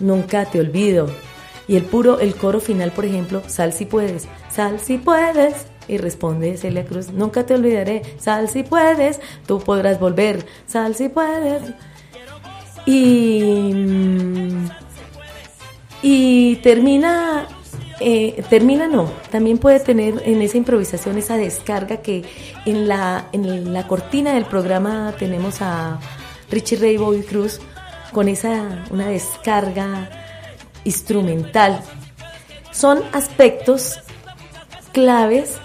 nunca 0.00 0.44
te 0.44 0.60
olvido 0.60 1.08
y 1.68 1.76
el 1.76 1.84
puro 1.84 2.20
el 2.20 2.34
coro 2.34 2.60
final 2.60 2.92
por 2.92 3.04
ejemplo 3.04 3.42
sal 3.46 3.72
si 3.72 3.86
puedes 3.86 4.28
sal 4.50 4.80
si 4.80 4.98
puedes 4.98 5.66
y 5.88 5.98
responde 5.98 6.56
Celia 6.56 6.84
Cruz, 6.84 7.10
nunca 7.10 7.44
te 7.44 7.54
olvidaré, 7.54 8.02
sal 8.18 8.48
si 8.48 8.62
puedes, 8.62 9.20
tú 9.46 9.58
podrás 9.60 9.98
volver, 9.98 10.46
sal 10.66 10.94
si 10.94 11.08
puedes. 11.08 11.62
Y, 12.86 13.72
mm, 13.74 14.68
y 16.02 16.56
termina, 16.56 17.46
eh, 18.04 18.44
termina 18.50 18.86
no, 18.86 19.10
también 19.30 19.58
puede 19.58 19.80
tener 19.80 20.22
en 20.24 20.42
esa 20.42 20.56
improvisación 20.56 21.18
esa 21.18 21.36
descarga 21.36 21.98
que 21.98 22.24
en 22.66 22.88
la, 22.88 23.28
en 23.32 23.72
la 23.72 23.86
cortina 23.86 24.34
del 24.34 24.44
programa 24.44 25.14
tenemos 25.18 25.62
a 25.62 25.98
Richie 26.50 26.76
Ray 26.76 26.96
Bobby 26.96 27.22
Cruz 27.22 27.60
con 28.12 28.28
esa, 28.28 28.84
una 28.90 29.08
descarga 29.08 30.10
instrumental. 30.84 31.80
Son 32.70 33.02
aspectos 33.12 34.00
claves 34.92 35.56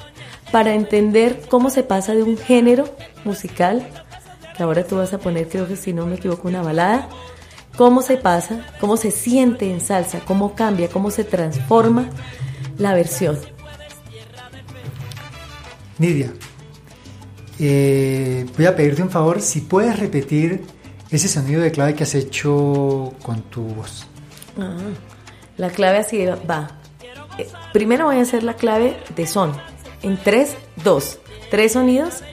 para 0.52 0.74
entender 0.74 1.42
cómo 1.50 1.70
se 1.70 1.84
pasa 1.84 2.14
de 2.14 2.24
un 2.24 2.38
género 2.38 2.86
musical, 3.26 3.88
que 4.56 4.64
ahora 4.64 4.86
tú 4.86 4.98
vas 4.98 5.14
a 5.14 5.18
poner, 5.18 5.50
creo 5.50 5.68
que 5.68 5.76
si 5.76 5.94
no 5.94 6.06
me 6.06 6.16
equivoco, 6.16 6.48
una 6.48 6.62
balada, 6.62 7.10
cómo 7.78 8.02
se 8.02 8.18
pasa, 8.18 8.66
cómo 8.82 8.98
se 8.98 9.12
siente 9.12 9.72
en 9.72 9.80
salsa, 9.80 10.20
cómo 10.22 10.56
cambia, 10.56 10.90
cómo 10.90 11.12
se 11.12 11.24
transforma 11.24 12.10
la 12.78 12.94
versión. 12.94 13.38
Nidia, 16.00 16.34
eh, 17.60 18.46
voy 18.58 18.66
a 18.66 18.76
pedirte 18.76 19.02
un 19.04 19.10
favor, 19.10 19.42
si 19.42 19.62
puedes 19.62 19.98
repetir 19.98 20.66
ese 21.12 21.28
sonido 21.28 21.62
de 21.62 21.72
clave 21.72 21.96
que 21.96 22.04
has 22.04 22.16
hecho 22.16 23.14
con 23.24 23.44
tu 23.44 23.62
voz. 23.62 24.06
Ah, 24.60 24.78
la 25.56 25.70
clave 25.70 26.00
así 26.00 26.26
va. 26.26 26.80
Eh, 27.38 27.48
primero 27.74 28.06
voy 28.06 28.18
a 28.18 28.22
hacer 28.22 28.44
la 28.44 28.56
clave 28.56 28.98
de 29.16 29.28
son. 29.28 29.54
En 30.02 30.18
3, 30.18 30.56
2. 30.84 31.20
Tres 31.50 31.74
sonidos. 31.74 32.24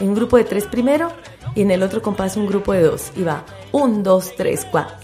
En 0.00 0.10
un 0.10 0.14
grupo 0.14 0.36
de 0.36 0.44
tres 0.44 0.66
primero. 0.66 1.12
Y 1.54 1.62
en 1.62 1.70
el 1.70 1.82
otro 1.82 2.00
compás 2.00 2.36
un 2.36 2.46
grupo 2.46 2.72
de 2.72 2.82
dos. 2.82 3.12
Y 3.16 3.22
va 3.22 3.44
1, 3.72 4.02
2, 4.02 4.36
3, 4.36 4.66
4. 4.70 4.96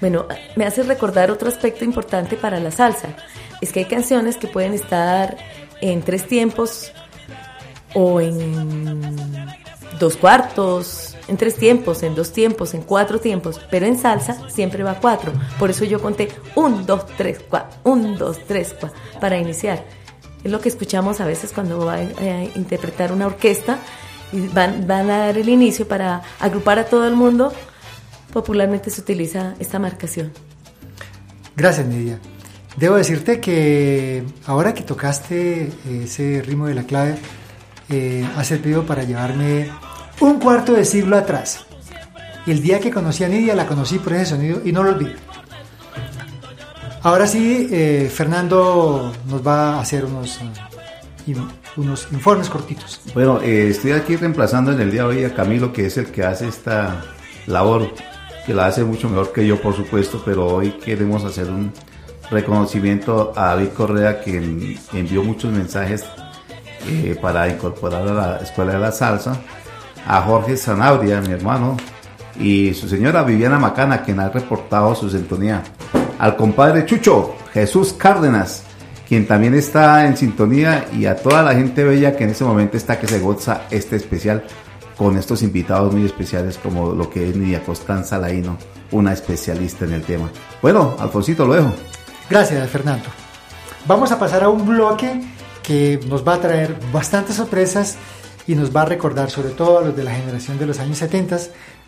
Bueno, 0.00 0.26
me 0.56 0.66
hace 0.66 0.82
recordar 0.82 1.30
otro 1.30 1.48
aspecto 1.48 1.84
importante 1.84 2.36
para 2.36 2.60
la 2.60 2.70
salsa. 2.70 3.08
Es 3.60 3.72
que 3.72 3.80
hay 3.80 3.86
canciones 3.86 4.36
que 4.36 4.46
pueden 4.46 4.74
estar 4.74 5.36
en 5.80 6.02
tres 6.02 6.26
tiempos 6.26 6.92
o 7.94 8.20
en 8.20 9.00
dos 9.98 10.16
cuartos, 10.16 11.16
en 11.28 11.36
tres 11.36 11.56
tiempos, 11.56 12.02
en 12.02 12.14
dos 12.14 12.32
tiempos, 12.32 12.74
en 12.74 12.82
cuatro 12.82 13.18
tiempos, 13.18 13.60
pero 13.70 13.86
en 13.86 13.98
salsa 13.98 14.48
siempre 14.50 14.82
va 14.82 15.00
cuatro. 15.00 15.32
Por 15.58 15.70
eso 15.70 15.84
yo 15.84 16.00
conté 16.00 16.28
un, 16.54 16.84
dos, 16.84 17.06
tres, 17.16 17.40
cuatro, 17.48 17.78
un, 17.84 18.16
dos, 18.16 18.38
tres, 18.46 18.74
cuatro, 18.78 18.98
para 19.20 19.38
iniciar. 19.38 19.82
Es 20.46 20.52
lo 20.52 20.60
que 20.60 20.68
escuchamos 20.68 21.20
a 21.20 21.26
veces 21.26 21.50
cuando 21.52 21.84
va 21.84 21.94
a 21.94 22.02
eh, 22.04 22.52
interpretar 22.54 23.10
una 23.10 23.26
orquesta 23.26 23.80
y 24.32 24.46
van, 24.46 24.88
a 24.88 25.02
dar 25.02 25.36
el 25.36 25.48
inicio 25.48 25.88
para 25.88 26.22
agrupar 26.38 26.78
a 26.78 26.84
todo 26.84 27.04
el 27.08 27.16
mundo. 27.16 27.52
Popularmente 28.32 28.90
se 28.90 29.00
utiliza 29.00 29.56
esta 29.58 29.80
marcación. 29.80 30.30
Gracias, 31.56 31.84
Nidia. 31.88 32.20
Debo 32.76 32.94
decirte 32.94 33.40
que 33.40 34.22
ahora 34.46 34.72
que 34.72 34.84
tocaste 34.84 35.62
eh, 35.62 36.02
ese 36.04 36.40
ritmo 36.46 36.68
de 36.68 36.74
la 36.76 36.84
clave, 36.84 37.16
eh, 37.88 38.24
ha 38.36 38.44
servido 38.44 38.86
para 38.86 39.02
llevarme 39.02 39.68
un 40.20 40.38
cuarto 40.38 40.74
de 40.74 40.84
siglo 40.84 41.16
atrás. 41.16 41.66
El 42.46 42.62
día 42.62 42.78
que 42.78 42.92
conocí 42.92 43.24
a 43.24 43.28
Nidia, 43.28 43.56
la 43.56 43.66
conocí 43.66 43.98
por 43.98 44.12
ese 44.12 44.26
sonido 44.26 44.62
y 44.64 44.70
no 44.70 44.84
lo 44.84 44.90
olvido. 44.90 45.25
Ahora 47.06 47.28
sí, 47.28 47.68
eh, 47.70 48.10
Fernando 48.12 49.12
nos 49.28 49.46
va 49.46 49.74
a 49.76 49.80
hacer 49.80 50.04
unos, 50.06 50.40
in- 51.28 51.36
unos 51.76 52.08
informes 52.10 52.48
cortitos. 52.50 53.00
Bueno, 53.14 53.38
eh, 53.42 53.68
estoy 53.70 53.92
aquí 53.92 54.16
reemplazando 54.16 54.72
en 54.72 54.80
el 54.80 54.90
día 54.90 55.02
de 55.02 55.08
hoy 55.08 55.24
a 55.24 55.32
Camilo, 55.32 55.72
que 55.72 55.86
es 55.86 55.96
el 55.98 56.06
que 56.06 56.24
hace 56.24 56.48
esta 56.48 57.04
labor, 57.46 57.92
que 58.44 58.52
la 58.54 58.66
hace 58.66 58.82
mucho 58.82 59.08
mejor 59.08 59.32
que 59.32 59.46
yo, 59.46 59.62
por 59.62 59.76
supuesto, 59.76 60.20
pero 60.24 60.46
hoy 60.48 60.70
queremos 60.84 61.22
hacer 61.22 61.48
un 61.48 61.72
reconocimiento 62.28 63.32
a 63.36 63.50
David 63.54 63.68
Correa, 63.68 64.20
que 64.20 64.38
en- 64.38 64.76
envió 64.92 65.22
muchos 65.22 65.52
mensajes 65.52 66.04
eh, 66.88 67.16
para 67.22 67.48
incorporar 67.48 68.02
a 68.08 68.14
la 68.14 68.36
Escuela 68.38 68.72
de 68.72 68.78
la 68.80 68.90
Salsa, 68.90 69.36
a 70.08 70.22
Jorge 70.22 70.56
Zanabria, 70.56 71.20
mi 71.20 71.30
hermano, 71.32 71.76
y 72.36 72.74
su 72.74 72.88
señora 72.88 73.22
Viviana 73.22 73.60
Macana, 73.60 74.02
quien 74.02 74.18
ha 74.18 74.28
reportado 74.28 74.92
su 74.96 75.08
sintonía, 75.08 75.62
al 76.18 76.36
compadre 76.36 76.86
Chucho, 76.86 77.36
Jesús 77.52 77.92
Cárdenas, 77.92 78.62
quien 79.08 79.26
también 79.26 79.54
está 79.54 80.06
en 80.06 80.16
sintonía, 80.16 80.86
y 80.92 81.06
a 81.06 81.16
toda 81.16 81.42
la 81.42 81.54
gente 81.54 81.84
bella 81.84 82.16
que 82.16 82.24
en 82.24 82.30
ese 82.30 82.44
momento 82.44 82.76
está 82.76 82.98
que 82.98 83.06
se 83.06 83.20
goza 83.20 83.62
este 83.70 83.96
especial 83.96 84.44
con 84.96 85.16
estos 85.16 85.42
invitados 85.42 85.92
muy 85.92 86.06
especiales 86.06 86.58
como 86.58 86.92
lo 86.92 87.10
que 87.10 87.28
es 87.28 87.36
Nidia 87.36 87.62
Constanza 87.62 88.18
Laino, 88.18 88.56
una 88.90 89.12
especialista 89.12 89.84
en 89.84 89.92
el 89.92 90.02
tema. 90.02 90.30
Bueno, 90.62 90.96
Alfonsito, 90.98 91.46
lo 91.46 91.54
dejo. 91.54 91.72
Gracias, 92.30 92.68
Fernando. 92.70 93.06
Vamos 93.86 94.10
a 94.10 94.18
pasar 94.18 94.42
a 94.42 94.48
un 94.48 94.66
bloque 94.66 95.22
que 95.62 96.00
nos 96.08 96.26
va 96.26 96.34
a 96.34 96.40
traer 96.40 96.76
bastantes 96.92 97.36
sorpresas 97.36 97.96
y 98.46 98.54
nos 98.54 98.74
va 98.74 98.82
a 98.82 98.86
recordar, 98.86 99.30
sobre 99.30 99.50
todo 99.50 99.78
a 99.78 99.82
los 99.82 99.96
de 99.96 100.04
la 100.04 100.14
generación 100.14 100.58
de 100.58 100.66
los 100.66 100.78
años 100.78 100.98
70, 100.98 101.38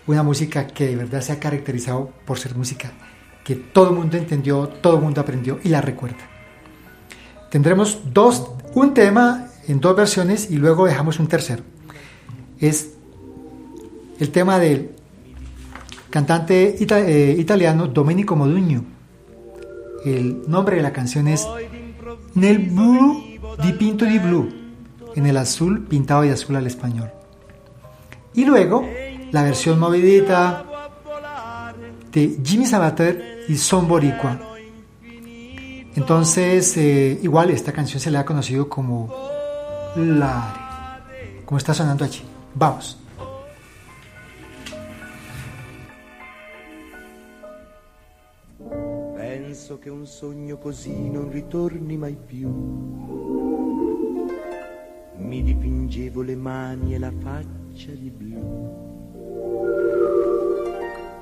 una 0.06 0.22
música 0.22 0.66
que 0.66 0.86
de 0.86 0.96
verdad 0.96 1.20
se 1.20 1.32
ha 1.32 1.40
caracterizado 1.40 2.10
por 2.24 2.38
ser 2.38 2.54
música 2.54 2.92
que 3.48 3.54
todo 3.56 3.88
el 3.88 3.96
mundo 3.96 4.18
entendió, 4.18 4.68
todo 4.68 4.96
el 4.96 5.02
mundo 5.02 5.22
aprendió 5.22 5.58
y 5.64 5.70
la 5.70 5.80
recuerda. 5.80 6.18
Tendremos 7.50 7.98
dos, 8.12 8.46
un 8.74 8.92
tema 8.92 9.46
en 9.66 9.80
dos 9.80 9.96
versiones 9.96 10.50
y 10.50 10.56
luego 10.58 10.84
dejamos 10.84 11.18
un 11.18 11.28
tercero. 11.28 11.62
Es 12.60 12.90
el 14.20 14.28
tema 14.28 14.58
del 14.58 14.90
cantante 16.10 16.76
ita- 16.78 17.00
eh, 17.00 17.36
italiano 17.38 17.86
Domenico 17.86 18.36
Modugno. 18.36 18.84
El 20.04 20.42
nombre 20.46 20.76
de 20.76 20.82
la 20.82 20.92
canción 20.92 21.26
es 21.26 21.48
Nel 22.34 22.58
blu 22.58 23.22
dipinto 23.62 24.04
di 24.04 24.18
blu, 24.18 24.46
en 25.16 25.24
el 25.24 25.38
azul 25.38 25.86
pintado 25.86 26.20
de 26.20 26.32
azul 26.32 26.54
al 26.56 26.66
español. 26.66 27.10
Y 28.34 28.44
luego 28.44 28.84
la 29.32 29.42
versión 29.42 29.78
movidita 29.78 30.66
de 32.12 32.38
Jimmy 32.44 32.66
Sabater 32.66 33.27
y 33.48 33.56
Son 33.56 33.88
Boricua. 33.88 34.38
Entonces, 35.96 36.76
eh, 36.76 37.18
igual 37.22 37.50
esta 37.50 37.72
canción 37.72 37.98
se 37.98 38.10
le 38.10 38.18
ha 38.18 38.24
conocido 38.24 38.68
como 38.68 39.12
Lare, 39.96 40.60
como 41.44 41.58
está 41.58 41.74
sonando 41.74 42.04
allí. 42.04 42.22
Vamos. 42.54 42.98
Penso 49.16 49.80
che 49.80 49.90
un 49.90 50.06
sogno 50.06 50.58
così 50.58 51.10
non 51.10 51.30
ritorni 51.30 51.96
mai 51.96 52.16
più. 52.16 52.48
Mi 55.16 55.42
dipingevo 55.42 56.22
le 56.22 56.36
mani 56.36 56.94
e 56.94 56.98
la 56.98 57.12
faccia 57.20 57.90
di 57.90 58.10
blu. 58.10 59.87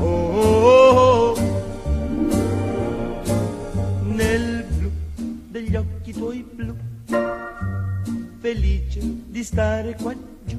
Oh, 0.00 1.36
nel 4.02 4.64
blu 4.64 4.90
degli 5.48 5.76
occhi 5.76 6.12
tuoi 6.12 6.42
blu, 6.42 6.74
felice 8.40 9.00
di 9.28 9.44
stare 9.44 9.94
qua 9.94 10.12
giù 10.44 10.58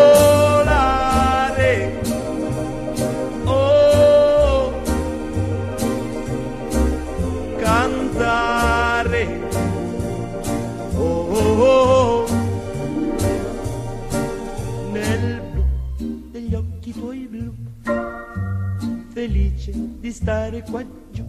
felice 19.21 19.71
di 19.99 20.11
stare 20.11 20.63
qua 20.63 20.83
giù, 21.11 21.23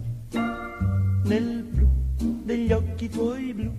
nel 1.25 1.63
blu 1.63 1.87
degli 2.43 2.71
occhi 2.71 3.07
tuoi 3.07 3.53
blu, 3.53 3.71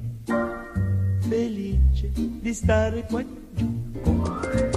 felice 1.29 2.13
di 2.15 2.55
stare 2.55 3.05
qua 3.07 3.25
giù. 3.55 4.74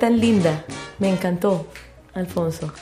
Tan 0.00 0.18
linda. 0.18 0.64
Me 0.98 1.08
encantó, 1.08 1.66
Alfonso. 2.14 2.72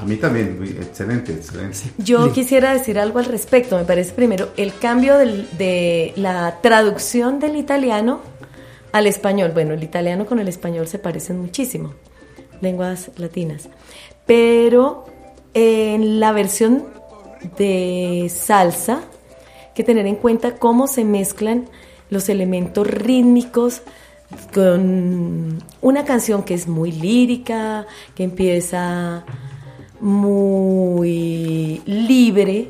A 0.00 0.04
mí 0.04 0.16
también, 0.16 0.58
excelente, 0.80 1.32
excelente. 1.32 1.78
Yo 1.98 2.26
Sí. 2.26 2.32
quisiera 2.32 2.72
decir 2.72 2.98
algo 2.98 3.18
al 3.18 3.24
respecto. 3.26 3.76
Me 3.76 3.84
parece 3.84 4.12
primero 4.12 4.50
el 4.56 4.76
cambio 4.78 5.18
del- 5.18 5.48
de 5.58 6.12
la 6.16 6.58
traducción 6.62 7.38
del 7.40 7.56
italiano 7.56 8.20
al 8.92 9.06
español. 9.06 9.50
Bueno, 9.54 9.74
el 9.74 9.82
italiano 9.82 10.26
con 10.26 10.38
el 10.38 10.48
español 10.48 10.86
se 10.88 10.98
parecen 10.98 11.40
muchísimo, 11.40 11.94
lenguas 12.60 13.10
latinas. 13.16 13.68
Pero 14.26 15.04
en 15.54 16.18
la 16.20 16.32
versión 16.32 16.84
de 17.58 18.30
salsa, 18.34 18.94
hay 18.96 19.74
que 19.74 19.84
tener 19.84 20.06
en 20.06 20.16
cuenta 20.16 20.56
cómo 20.56 20.86
se 20.86 21.04
mezclan 21.04 21.66
los 22.10 22.28
elementos 22.28 22.86
rítmicos 22.86 23.82
con 24.54 25.41
una 25.80 26.04
canción 26.04 26.42
que 26.42 26.54
es 26.54 26.68
muy 26.68 26.92
lírica, 26.92 27.86
que 28.14 28.24
empieza 28.24 29.24
muy 30.00 31.80
libre 31.86 32.68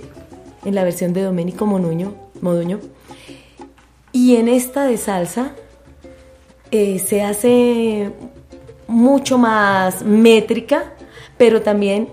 en 0.64 0.74
la 0.74 0.84
versión 0.84 1.12
de 1.12 1.22
Domenico 1.22 1.66
Monuño, 1.66 2.14
Moduño. 2.40 2.78
Y 4.12 4.36
en 4.36 4.48
esta 4.48 4.84
de 4.86 4.96
salsa 4.98 5.52
eh, 6.70 6.98
se 6.98 7.22
hace 7.22 8.12
mucho 8.86 9.38
más 9.38 10.02
métrica, 10.04 10.92
pero 11.38 11.62
también 11.62 12.08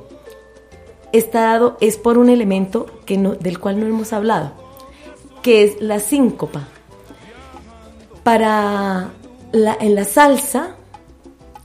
está 1.11 1.41
dado, 1.41 1.77
es 1.81 1.97
por 1.97 2.17
un 2.17 2.29
elemento 2.29 2.85
que 3.05 3.17
no- 3.17 3.35
del 3.35 3.59
cual 3.59 3.79
no 3.79 3.85
hemos 3.85 4.13
hablado, 4.13 4.51
que 5.41 5.63
es 5.63 5.81
la 5.81 5.99
síncopa. 5.99 6.67
Para 8.23 9.09
la, 9.51 9.77
en 9.79 9.95
la 9.95 10.03
salsa 10.03 10.75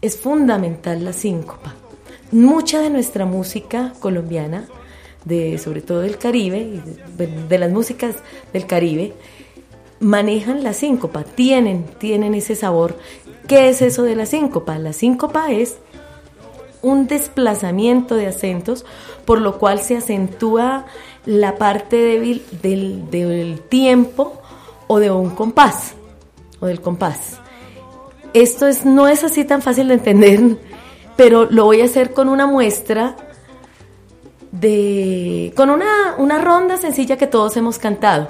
es 0.01 0.17
fundamental 0.17 1.05
la 1.05 1.13
síncopa. 1.13 1.75
Mucha 2.31 2.81
de 2.81 2.91
nuestra 2.91 3.27
música 3.27 3.93
colombiana, 4.01 4.67
de, 5.25 5.59
sobre 5.59 5.83
todo 5.83 6.01
del 6.01 6.19
Caribe, 6.19 6.83
de, 7.17 7.59
las 7.59 7.71
músicas 7.71 8.17
del 8.53 8.67
Caribe, 8.67 9.13
manejan 10.01 10.63
la 10.63 10.73
síncopa, 10.73 11.25
tienen, 11.25 11.85
tienen 11.99 12.35
ese 12.35 12.55
sabor. 12.55 12.99
¿Qué 13.47 13.69
es 13.69 13.83
eso 13.83 14.03
de 14.03 14.17
la 14.17 14.27
síncopa? 14.27 14.79
La 14.79 14.93
síncopa 14.93 15.51
es 15.51 15.77
un 16.83 17.07
desplazamiento 17.07 18.15
de 18.15 18.27
acentos, 18.27 18.85
por 19.25 19.41
lo 19.41 19.59
cual 19.59 19.81
se 19.81 19.97
acentúa 19.97 20.85
la 21.25 21.57
parte 21.57 21.97
débil 21.97 22.43
del 22.61 23.61
tiempo 23.71 24.43
o 24.87 24.99
de 24.99 25.11
un 25.11 25.31
compás, 25.31 25.95
o 26.61 26.67
del 26.67 26.83
compás. 26.83 27.41
Esto 28.35 28.67
es, 28.67 28.85
no 28.85 29.07
es 29.07 29.23
así 29.23 29.45
tan 29.45 29.63
fácil 29.63 29.89
de 29.89 29.95
entender, 29.95 30.59
pero 31.17 31.45
lo 31.45 31.67
voy 31.67 31.83
a 31.83 31.85
hacer 31.85 32.13
con 32.13 32.29
una 32.29 32.47
muestra 32.47 33.15
de, 34.51 35.53
con 35.57 35.71
una, 35.71 36.17
una 36.19 36.39
ronda 36.39 36.77
sencilla 36.77 37.17
que 37.17 37.29
todos 37.29 37.57
hemos 37.57 37.79
cantado. 37.79 38.29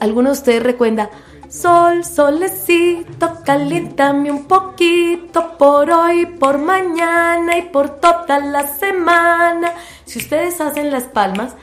Algunos 0.00 0.32
de 0.32 0.40
ustedes 0.40 0.62
recuerdan, 0.64 1.10
sol, 1.48 2.04
solecito, 2.04 3.38
caliéntame 3.44 4.32
un 4.32 4.46
poquito 4.46 5.56
por 5.58 5.92
hoy, 5.92 6.26
por 6.26 6.58
mañana 6.58 7.56
y 7.56 7.62
por 7.62 8.00
toda 8.00 8.40
la 8.40 8.66
semana. 8.66 9.74
Si 10.06 10.18
ustedes 10.18 10.60
hacen 10.60 10.90
las 10.90 11.04
palmas, 11.04 11.54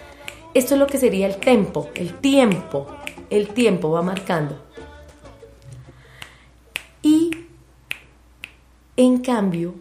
esto 0.54 0.76
es 0.76 0.80
lo 0.80 0.88
que 0.88 0.98
sería 0.98 1.28
el 1.28 1.36
tempo, 1.36 1.90
el 1.96 2.14
tiempo, 2.20 2.88
el 3.30 3.50
tiempo 3.50 3.92
va 3.92 4.02
marcando. 4.02 4.58
Y 7.02 7.41
en 9.02 9.18
cambio, 9.18 9.74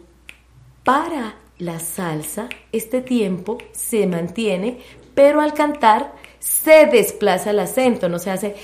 para 0.83 1.35
la 1.59 1.79
salsa, 1.79 2.49
este 2.71 3.01
tiempo 3.01 3.59
se 3.71 4.07
mantiene, 4.07 4.79
pero 5.13 5.41
al 5.41 5.53
cantar 5.53 6.13
se 6.39 6.87
desplaza 6.87 7.51
el 7.51 7.59
acento, 7.59 8.09
no 8.09 8.17
se 8.17 8.31
hace 8.31 8.55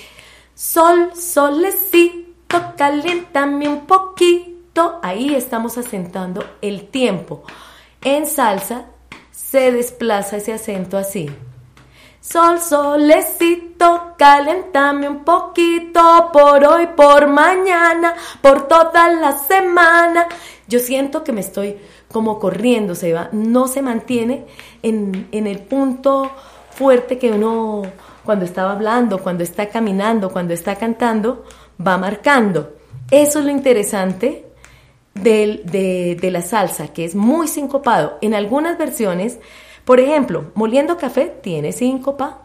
sol, 0.56 1.12
solecito, 1.16 2.74
caliéntame 2.76 3.68
un 3.68 3.86
poquito. 3.86 5.00
Ahí 5.04 5.36
estamos 5.36 5.78
asentando 5.78 6.44
el 6.64 6.88
tiempo. 6.88 7.44
En 8.04 8.26
salsa 8.26 8.86
se 9.32 9.72
desplaza 9.72 10.38
ese 10.38 10.54
acento 10.54 10.98
así. 10.98 11.30
Sol, 12.30 12.60
solecito, 12.60 14.16
calentame 14.18 15.08
un 15.08 15.24
poquito 15.24 16.30
por 16.34 16.62
hoy, 16.66 16.88
por 16.88 17.28
mañana, 17.28 18.16
por 18.42 18.68
toda 18.68 19.08
la 19.14 19.38
semana. 19.38 20.28
Yo 20.68 20.80
siento 20.80 21.24
que 21.24 21.32
me 21.32 21.40
estoy 21.40 21.78
como 22.12 22.38
corriendo, 22.38 22.96
se 22.96 23.14
va, 23.14 23.30
no 23.32 23.68
se 23.70 23.82
mantiene 23.82 24.46
en, 24.84 25.30
en 25.32 25.48
el 25.48 25.60
punto 25.60 26.30
fuerte 26.72 27.18
que 27.18 27.32
uno 27.32 27.84
cuando 28.26 28.44
estaba 28.44 28.74
hablando, 28.74 29.20
cuando 29.20 29.46
está 29.46 29.70
caminando, 29.70 30.30
cuando 30.30 30.54
está 30.54 30.76
cantando, 30.76 31.46
va 31.86 31.98
marcando. 31.98 32.74
Eso 33.10 33.40
es 33.40 33.46
lo 33.46 33.52
interesante 33.52 34.48
del- 35.14 35.62
de, 35.66 36.18
de 36.20 36.32
la 36.32 36.42
salsa, 36.42 36.90
que 36.90 37.06
es 37.06 37.16
muy 37.16 37.48
sincopado. 37.48 38.18
En 38.20 38.34
algunas 38.34 38.78
versiones, 38.78 39.40
por 39.88 40.02
ejemplo, 40.02 40.52
moliendo 40.54 40.98
café 40.98 41.34
tiene 41.42 41.72
síncopa, 41.72 42.40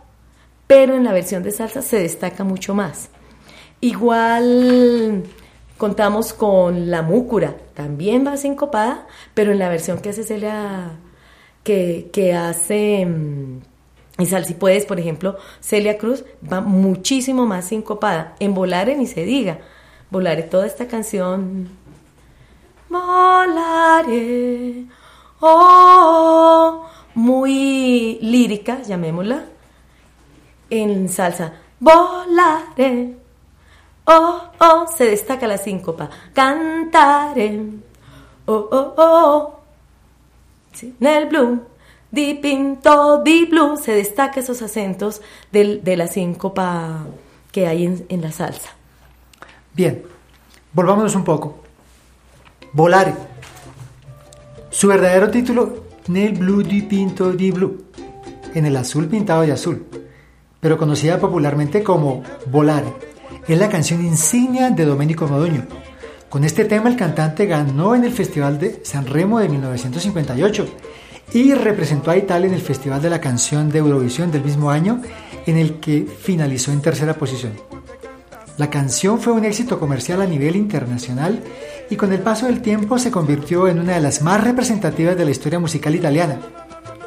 pero 0.68 0.94
en 0.94 1.02
la 1.02 1.12
versión 1.12 1.42
de 1.42 1.50
salsa 1.50 1.82
se 1.82 1.98
destaca 1.98 2.44
mucho 2.44 2.72
más. 2.72 3.08
Igual 3.80 5.24
contamos 5.76 6.32
con 6.32 6.88
la 6.88 7.02
múcura, 7.02 7.56
también 7.74 8.24
va 8.24 8.36
sincopada, 8.36 9.08
pero 9.34 9.50
en 9.50 9.58
la 9.58 9.68
versión 9.68 9.98
que 9.98 10.10
hace 10.10 10.22
Celia, 10.22 10.92
que, 11.64 12.32
hace 12.32 13.06
mm, 13.06 13.60
y 14.18 14.26
sal 14.26 14.44
si 14.44 14.54
puedes, 14.54 14.86
por 14.86 15.00
ejemplo, 15.00 15.36
Celia 15.58 15.98
Cruz 15.98 16.24
va 16.50 16.60
muchísimo 16.60 17.44
más 17.44 17.64
sincopada. 17.64 18.36
En 18.38 18.54
Volare 18.54 18.96
ni 18.96 19.08
se 19.08 19.24
diga. 19.24 19.58
Volare 20.10 20.44
toda 20.44 20.64
esta 20.64 20.86
canción. 20.86 21.70
Volare. 22.88 24.84
Oh, 25.40 26.86
muy 27.14 28.18
lírica, 28.20 28.82
llamémosla. 28.82 29.44
En 30.70 31.08
salsa. 31.08 31.52
Volare. 31.80 33.16
Oh, 34.04 34.40
oh, 34.58 34.86
se 34.96 35.04
destaca 35.04 35.46
la 35.46 35.58
síncopa. 35.58 36.08
Cantare. 36.32 37.60
Oh, 38.46 38.68
oh, 38.72 38.94
oh. 38.96 39.60
Sí, 40.72 40.94
Nel 41.00 41.26
blue, 41.28 41.60
di 42.10 42.34
pinto, 42.34 43.22
di 43.22 43.44
blue, 43.44 43.76
se 43.76 43.92
destaca 43.92 44.40
esos 44.40 44.62
acentos 44.62 45.20
del- 45.52 45.84
de 45.84 45.96
la 45.96 46.06
síncopa 46.06 47.04
que 47.52 47.66
hay 47.66 47.84
en, 47.84 48.06
en 48.08 48.22
la 48.22 48.32
salsa. 48.32 48.70
Bien, 49.74 50.02
volvámonos 50.72 51.14
un 51.14 51.24
poco. 51.24 51.58
Volare. 52.72 53.14
Su 54.70 54.88
verdadero 54.88 55.30
título, 55.30 55.84
Nel 56.08 56.32
blu 56.36 56.62
di 56.62 56.82
pinto 56.82 57.30
di 57.30 57.52
blu, 57.52 57.84
en 58.54 58.66
el 58.66 58.76
azul 58.76 59.06
pintado 59.06 59.42
de 59.42 59.52
azul, 59.52 59.86
pero 60.58 60.76
conocida 60.76 61.20
popularmente 61.20 61.84
como 61.84 62.24
Volare. 62.46 62.92
Es 63.46 63.56
la 63.56 63.68
canción 63.68 64.04
insignia 64.04 64.70
de 64.70 64.84
Domenico 64.84 65.28
Modugno. 65.28 65.62
Con 66.28 66.42
este 66.42 66.64
tema 66.64 66.88
el 66.88 66.96
cantante 66.96 67.46
ganó 67.46 67.94
en 67.94 68.02
el 68.02 68.10
Festival 68.10 68.58
de 68.58 68.80
San 68.84 69.06
Remo 69.06 69.38
de 69.38 69.48
1958 69.48 70.66
y 71.34 71.54
representó 71.54 72.10
a 72.10 72.16
Italia 72.16 72.48
en 72.48 72.54
el 72.54 72.62
Festival 72.62 73.00
de 73.00 73.10
la 73.10 73.20
Canción 73.20 73.68
de 73.70 73.78
Eurovisión 73.78 74.32
del 74.32 74.42
mismo 74.42 74.70
año 74.70 75.00
en 75.46 75.56
el 75.56 75.78
que 75.78 76.04
finalizó 76.04 76.72
en 76.72 76.82
tercera 76.82 77.14
posición. 77.14 77.52
La 78.62 78.70
canción 78.70 79.20
fue 79.20 79.32
un 79.32 79.44
éxito 79.44 79.80
comercial 79.80 80.22
a 80.22 80.24
nivel 80.24 80.54
internacional 80.54 81.42
y 81.90 81.96
con 81.96 82.12
el 82.12 82.20
paso 82.20 82.46
del 82.46 82.62
tiempo 82.62 82.96
se 82.96 83.10
convirtió 83.10 83.66
en 83.66 83.80
una 83.80 83.94
de 83.94 84.00
las 84.00 84.22
más 84.22 84.40
representativas 84.40 85.16
de 85.16 85.24
la 85.24 85.32
historia 85.32 85.58
musical 85.58 85.96
italiana. 85.96 86.38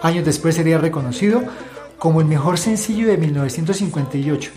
Años 0.02 0.26
después 0.26 0.56
sería 0.56 0.80
reconocido 0.80 1.42
como 1.98 2.20
el 2.20 2.28
mejor 2.28 2.58
sencillo 2.58 3.08
de 3.08 3.16
1958. 3.18 4.52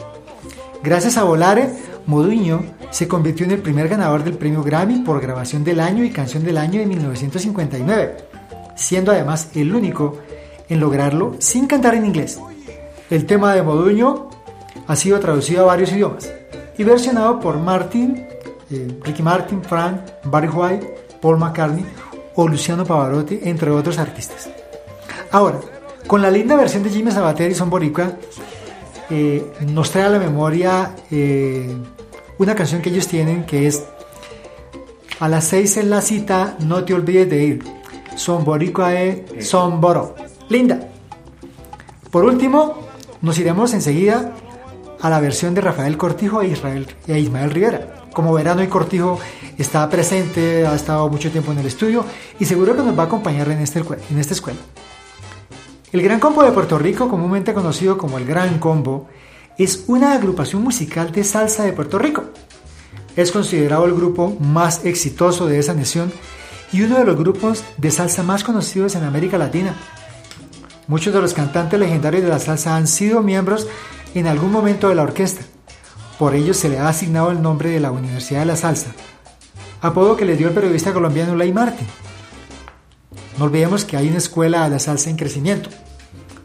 Gracias 0.83 1.17
a 1.17 1.23
Volare, 1.23 1.71
Modugno 2.07 2.65
se 2.91 3.07
convirtió 3.07 3.47
en 3.47 3.53
el 3.53 3.63
primer 3.63 3.89
ganador 3.89 4.25
del 4.25 4.37
premio 4.37 4.65
Grammy 4.65 5.05
por 5.05 5.21
grabación 5.21 5.63
del 5.63 5.79
año 5.79 6.03
y 6.03 6.11
canción 6.11 6.43
del 6.43 6.59
año 6.59 6.81
de 6.81 6.87
1959, 6.87 8.17
siendo 8.75 9.13
además 9.13 9.51
el 9.55 9.73
único 9.73 10.19
en 10.69 10.81
lograrlo 10.81 11.37
sin 11.39 11.69
cantar 11.69 11.95
en 11.95 12.07
inglés. 12.07 12.41
El 13.09 13.25
tema 13.25 13.55
de 13.55 13.63
Modugno 13.63 14.31
Ha 14.89 14.97
sido 14.97 15.21
traducido 15.21 15.63
a 15.63 15.67
varios 15.67 15.93
idiomas 15.93 16.29
y 16.79 16.85
versionado 16.85 17.41
por 17.41 17.59
Martin, 17.59 18.27
eh, 18.71 18.99
Ricky 19.03 19.23
Martin, 19.23 19.63
Frank, 19.63 20.01
Barry 20.25 20.49
White, 20.49 20.95
Paul 21.21 21.39
McCartney 21.39 21.85
o 22.37 22.47
Luciano 22.47 22.85
Pavarotti, 22.85 23.41
entre 23.43 23.71
otros 23.71 23.99
artistas. 23.99 24.49
Ahora, 25.33 25.61
con 26.07 26.23
la 26.23 26.31
linda 26.31 26.57
versión 26.57 26.85
de 26.85 26.91
Jimmy 26.91 27.11
Sabater 27.11 27.51
y 27.51 27.55
Son 27.55 27.69
Boricua, 27.69 28.13
eh, 29.11 29.45
nos 29.67 29.91
trae 29.91 30.05
a 30.05 30.09
la 30.11 30.19
memoria 30.19 30.95
eh, 31.11 31.77
una 32.39 32.55
canción 32.55 32.81
que 32.81 32.91
ellos 32.91 33.09
tienen 33.09 33.45
que 33.45 33.67
es 33.67 33.85
A 35.21 35.29
las 35.29 35.45
seis 35.45 35.77
en 35.77 35.91
la 35.91 36.01
cita, 36.01 36.57
no 36.61 36.85
te 36.85 36.95
olvides 36.95 37.29
de 37.29 37.45
ir. 37.45 37.65
Son 38.15 38.45
Boricua 38.45 38.95
e 38.95 39.43
Son 39.43 39.81
Boro. 39.81 40.15
Linda. 40.49 40.79
Por 42.13 42.25
último, 42.25 42.87
nos 43.21 43.37
iremos 43.39 43.75
enseguida 43.75 44.33
a 45.01 45.11
la 45.11 45.21
versión 45.21 45.55
de 45.55 45.61
Rafael 45.61 45.97
Cortijo 45.97 46.43
e, 46.43 46.49
Israel, 46.49 46.87
e 47.07 47.19
Ismael 47.19 47.51
Rivera. 47.51 48.05
Como 48.13 48.33
verán, 48.33 48.59
hoy 48.59 48.67
Cortijo 48.67 49.19
está 49.57 49.89
presente, 49.89 50.67
ha 50.67 50.75
estado 50.75 51.09
mucho 51.09 51.31
tiempo 51.31 51.53
en 51.53 51.59
el 51.59 51.67
estudio 51.67 52.05
y 52.39 52.45
seguro 52.45 52.75
que 52.75 52.83
nos 52.83 52.99
va 52.99 53.05
a 53.05 53.07
acompañar 53.07 53.49
en, 53.51 53.61
este, 53.61 53.81
en 54.11 54.19
esta 54.19 54.35
escuela. 54.35 54.59
El 55.93 56.03
Gran 56.03 56.21
Combo 56.21 56.43
de 56.43 56.53
Puerto 56.53 56.79
Rico, 56.79 57.09
comúnmente 57.09 57.55
conocido 57.55 57.97
como 57.97 58.19
el 58.19 58.27
Gran 58.27 58.59
Combo, 58.59 59.09
es 59.57 59.85
una 59.87 60.13
agrupación 60.13 60.63
musical 60.63 61.11
de 61.13 61.25
salsa 61.25 61.65
de 61.65 61.73
Puerto 61.73 61.99
Rico. 61.99 62.25
Es 63.17 63.33
considerado 63.33 63.87
el 63.87 63.95
grupo 63.95 64.37
más 64.39 64.85
exitoso 64.85 65.47
de 65.47 65.59
esa 65.59 65.75
nación 65.75 66.13
y 66.73 66.83
uno 66.83 66.99
de 66.99 67.05
los 67.05 67.17
grupos 67.17 67.65
de 67.77 67.91
salsa 67.91 68.23
más 68.23 68.45
conocidos 68.45 68.95
en 68.95 69.05
América 69.05 69.39
Latina. 69.39 69.75
Muchos 70.87 71.13
de 71.13 71.21
los 71.21 71.35
cantantes 71.35 71.81
legendarios 71.81 72.23
de 72.23 72.29
la 72.29 72.39
salsa 72.39 72.77
han 72.77 72.87
sido 72.87 73.23
miembros 73.23 73.67
en 74.15 74.27
algún 74.27 74.53
momento 74.53 74.89
de 74.89 74.95
la 74.95 75.03
orquesta. 75.03 75.43
Por 76.19 76.35
ello 76.35 76.55
se 76.55 76.69
le 76.69 76.79
ha 76.79 76.89
asignado 76.89 77.31
el 77.31 77.43
nombre 77.43 77.71
de 77.71 77.81
la 77.81 77.93
Universidad 77.93 78.41
de 78.41 78.47
la 78.47 78.57
Salsa, 78.57 78.93
apodo 79.81 80.17
que 80.17 80.25
le 80.25 80.37
dio 80.37 80.49
el 80.49 80.55
periodista 80.55 80.93
colombiano 80.93 81.37
Ley 81.37 81.53
Martin. 81.53 81.87
No 83.39 83.45
olvidemos 83.45 83.85
que 83.85 83.97
hay 83.97 84.09
una 84.09 84.19
escuela 84.19 84.65
de 84.65 84.71
la 84.71 84.79
salsa 84.81 85.11
en 85.11 85.17
crecimiento. 85.17 85.71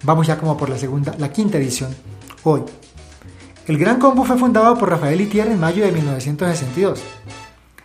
Vamos 0.03 0.27
ya 0.27 0.37
como 0.37 0.57
por 0.57 0.69
la 0.69 0.77
segunda, 0.77 1.15
la 1.17 1.31
quinta 1.31 1.57
edición, 1.57 1.95
hoy. 2.43 2.61
El 3.65 3.77
Gran 3.77 3.99
Combo 3.99 4.25
fue 4.25 4.37
fundado 4.37 4.77
por 4.77 4.89
Rafael 4.89 5.21
Itier 5.21 5.47
en 5.47 5.59
mayo 5.59 5.83
de 5.85 5.91
1962. 5.91 7.01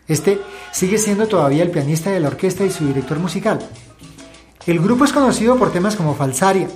Este 0.09 0.41
sigue 0.73 0.99
siendo 0.99 1.27
todavía 1.29 1.63
el 1.63 1.71
pianista 1.71 2.11
de 2.11 2.21
la 2.21 2.29
orquesta 2.29 2.65
y 2.65 2.71
su 2.71 2.87
director 2.87 3.19
musical. 3.19 3.61
El 4.67 4.81
grupo 4.81 5.05
es 5.05 5.13
conocido 5.13 5.57
por 5.57 5.73
temas 5.73 5.97
como 5.97 6.15
Falsaria, 6.15 6.69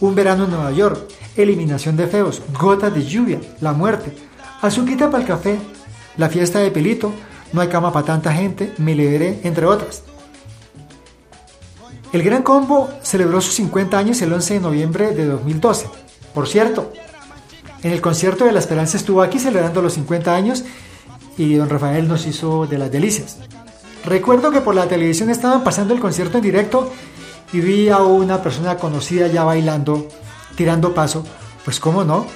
Un 0.00 0.14
verano 0.14 0.44
en 0.44 0.50
Nueva 0.50 0.72
York, 0.72 1.08
Eliminación 1.36 1.96
de 1.96 2.06
Feos, 2.06 2.42
Gotas 2.58 2.94
de 2.94 3.04
lluvia, 3.04 3.40
La 3.60 3.72
muerte, 3.72 4.12
Azuquita 4.60 5.10
para 5.10 5.22
el 5.22 5.28
café, 5.28 5.58
La 6.16 6.28
fiesta 6.28 6.60
de 6.60 6.70
Pelito, 6.70 7.12
No 7.52 7.60
hay 7.60 7.68
cama 7.68 7.92
para 7.92 8.06
tanta 8.06 8.32
gente, 8.32 8.72
Me 8.78 8.94
liberé, 8.94 9.40
entre 9.44 9.66
otras. 9.66 10.02
El 12.12 12.22
Gran 12.22 12.42
Combo 12.42 12.88
celebró 13.02 13.40
sus 13.40 13.54
50 13.54 13.98
años 13.98 14.22
el 14.22 14.32
11 14.32 14.54
de 14.54 14.60
noviembre 14.60 15.14
de 15.14 15.26
2012. 15.26 15.88
Por 16.32 16.48
cierto, 16.48 16.92
en 17.82 17.92
el 17.92 18.00
concierto 18.00 18.44
de 18.44 18.52
La 18.52 18.60
Esperanza 18.60 18.96
estuvo 18.96 19.20
aquí 19.20 19.38
celebrando 19.38 19.82
los 19.82 19.92
50 19.94 20.34
años 20.34 20.64
y 21.36 21.54
don 21.54 21.68
Rafael 21.68 22.08
nos 22.08 22.26
hizo 22.26 22.66
de 22.66 22.78
las 22.78 22.90
delicias. 22.90 23.36
Recuerdo 24.04 24.50
que 24.50 24.60
por 24.60 24.74
la 24.74 24.88
televisión 24.88 25.28
estaban 25.28 25.62
pasando 25.62 25.92
el 25.92 26.00
concierto 26.00 26.38
en 26.38 26.44
directo 26.44 26.90
y 27.52 27.60
vi 27.60 27.88
a 27.88 27.98
una 27.98 28.42
persona 28.42 28.76
conocida 28.76 29.26
ya 29.28 29.44
bailando, 29.44 30.08
tirando 30.56 30.94
paso. 30.94 31.24
Pues 31.64 31.80
cómo 31.80 32.04
no, 32.04 32.26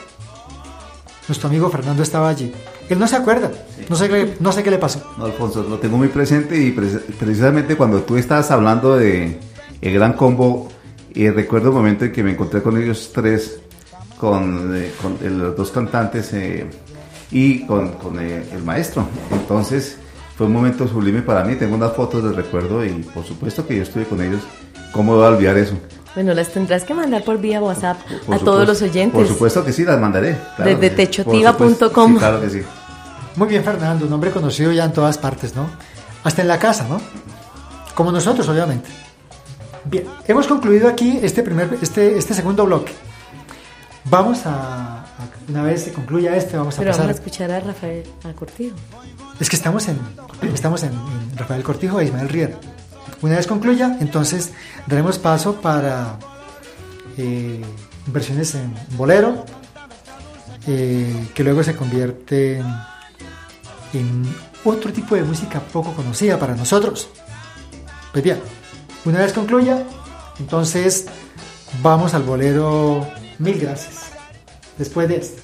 nuestro 1.29 1.49
amigo 1.49 1.71
Fernando 1.71 2.03
estaba 2.03 2.29
allí. 2.29 2.53
Él 2.89 2.99
no 2.99 3.07
se 3.07 3.17
acuerda, 3.17 3.51
no 3.89 3.97
sé, 3.97 4.09
qué- 4.09 4.37
no 4.41 4.53
sé 4.53 4.63
qué 4.63 4.71
le 4.71 4.79
pasó. 4.79 5.03
No, 5.17 5.25
Alfonso, 5.27 5.63
lo 5.63 5.79
tengo 5.79 5.97
muy 5.97 6.09
presente 6.09 6.61
y 6.61 6.73
pre- 6.73 6.87
precisamente 7.19 7.77
cuando 7.77 8.01
tú 8.03 8.17
estabas 8.17 8.51
hablando 8.51 8.97
de 8.97 9.39
el 9.81 9.95
gran 9.95 10.13
combo, 10.15 10.69
y 11.15 11.29
recuerdo 11.29 11.69
el 11.69 11.75
momento 11.75 12.05
en 12.07 12.13
que 12.13 12.23
me 12.23 12.33
encontré 12.33 12.63
con 12.63 12.77
ellos 12.81 13.11
tres, 13.15 13.61
con, 14.19 14.75
eh, 14.77 14.93
con 15.01 15.19
los 15.39 15.57
dos 15.57 15.71
cantantes 15.71 16.33
eh, 16.33 16.67
y 17.31 17.67
con, 17.67 17.93
con, 17.93 18.19
eh, 18.21 18.45
el 18.53 18.63
maestro. 18.63 19.07
Entonces 19.31 19.97
fue 20.37 20.47
un 20.47 20.53
momento 20.55 20.87
sublime 20.89 21.23
para 21.23 21.45
mí, 21.45 21.55
tengo 21.57 21.75
unas 21.77 21.93
fotos 21.95 22.23
de 22.25 22.33
recuerdo 22.33 22.85
y 22.85 22.91
por 23.15 23.25
supuesto 23.25 23.67
que 23.67 23.77
yo 23.77 23.83
estuve 23.83 24.05
con 24.05 24.23
ellos. 24.23 24.41
¿Cómo 24.93 25.17
voy 25.17 25.25
a 25.25 25.29
olvidar 25.29 25.57
eso? 25.59 25.75
Bueno, 26.15 26.35
las 26.35 26.49
tendrás 26.49 26.85
que 26.85 26.93
mandar 26.93 27.25
por 27.25 27.39
vía 27.39 27.61
WhatsApp 27.61 27.99
Por 28.03 28.13
a 28.13 28.19
supuesto- 28.21 28.45
todos 28.45 28.67
los 28.69 28.83
oyentes. 28.83 29.15
Por 29.19 29.27
supuesto 29.27 29.65
que 29.65 29.73
sí, 29.73 29.85
las 29.85 29.99
mandaré. 29.99 30.37
claro 30.57 30.71
Desde 30.79 30.91
techotiva.com. 30.91 32.13
Sí, 32.13 32.19
claro 32.19 32.41
que 32.41 32.51
sí. 32.51 32.63
Muy 33.37 33.49
bien, 33.49 33.65
Fernando, 33.65 34.07
un 34.07 34.13
hombre 34.13 34.31
conocido 34.31 34.73
ya 34.73 34.85
en 34.85 34.93
todas 34.93 35.17
partes, 35.17 35.57
¿no? 35.57 35.67
Hasta 36.23 36.43
en 36.43 36.49
la 36.49 36.59
casa, 36.59 36.87
¿no? 36.89 37.01
Como 37.95 38.13
nosotros, 38.13 38.47
obviamente. 38.49 38.91
Bien, 39.87 40.05
hemos 40.29 40.47
concluido 40.47 40.87
aquí 40.89 41.19
este, 41.23 41.43
primer, 41.43 41.79
este, 41.81 42.17
este 42.19 42.35
segundo 42.35 42.67
bloque. 42.67 42.93
Vamos 44.05 44.45
a, 44.47 45.01
a- 45.01 45.05
una 45.49 45.63
vez 45.63 45.85
se 45.85 45.93
concluya 45.93 46.37
este, 46.37 46.57
vamos 46.57 46.75
a 46.75 46.79
Pero 46.79 46.91
pasar. 46.91 47.07
vamos 47.07 47.17
a 47.17 47.19
escuchar 47.21 47.51
a 47.51 47.61
Rafael 47.61 48.05
a 48.29 48.33
Cortijo. 48.35 48.77
Es 49.41 49.49
que 49.49 49.57
estamos 49.57 49.89
en, 49.89 49.99
estamos 50.55 50.83
en, 50.83 50.93
en 50.93 51.39
Rafael 51.39 51.63
Cortijo 51.63 52.01
e 52.01 52.05
Ismael 52.05 52.29
Riera. 52.29 52.57
Una 53.23 53.37
vez 53.37 53.47
concluya, 53.47 53.97
entonces 54.01 54.51
daremos 54.87 55.19
paso 55.19 55.61
para 55.61 56.19
eh, 57.17 57.63
versiones 58.07 58.55
en 58.57 58.75
bolero, 58.97 59.45
eh, 60.67 61.29
que 61.33 61.45
luego 61.45 61.63
se 61.63 61.77
convierten 61.77 62.65
en 63.93 64.35
otro 64.65 64.93
tipo 64.93 65.15
de 65.15 65.23
música 65.23 65.61
poco 65.61 65.93
conocida 65.93 66.37
para 66.39 66.57
nosotros. 66.57 67.09
Pues 68.13 68.25
bien, 68.25 68.41
una 69.05 69.21
vez 69.21 69.33
concluya, 69.33 69.85
entonces 70.41 71.07
vamos 71.81 72.15
al 72.15 72.25
bolero 72.25 73.07
Mil 73.39 73.59
Gracias. 73.59 74.11
Después 74.79 75.09
de 75.09 75.17
esto. 75.17 75.43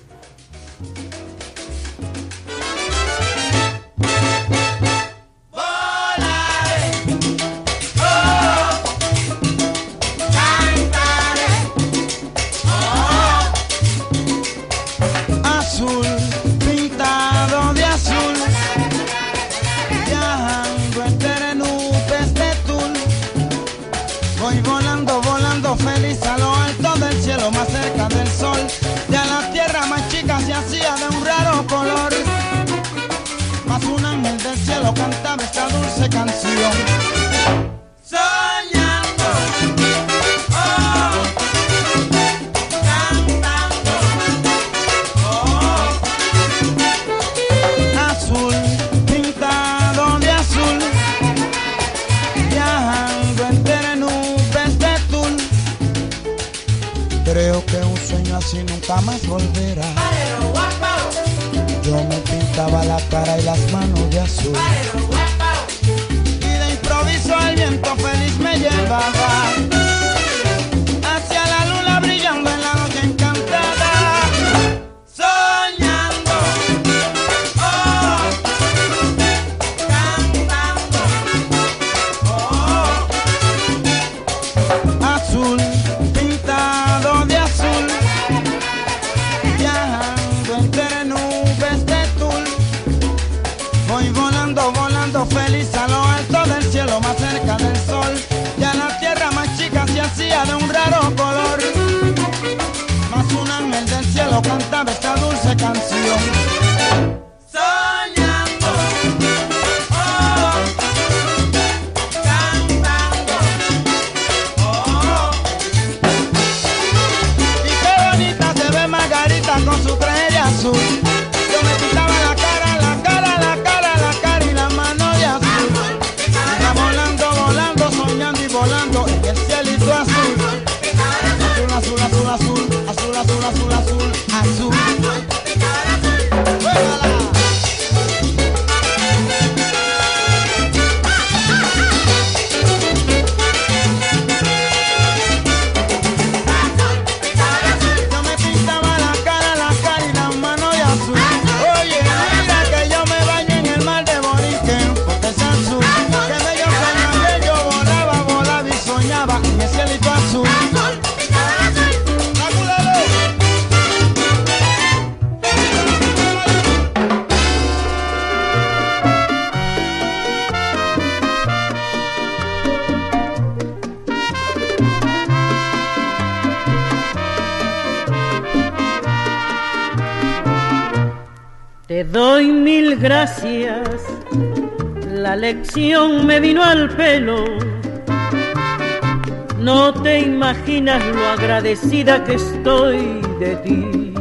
Agradecida 191.59 192.23
que 192.23 192.35
estoy 192.35 193.21
de 193.41 193.57
ti. 193.57 194.15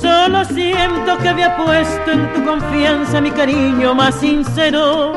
Solo 0.00 0.44
siento 0.44 1.18
que 1.18 1.28
había 1.28 1.56
puesto 1.56 2.12
en 2.12 2.32
tu 2.32 2.44
confianza 2.44 3.20
mi 3.20 3.32
cariño 3.32 3.96
más 3.96 4.14
sincero. 4.14 5.12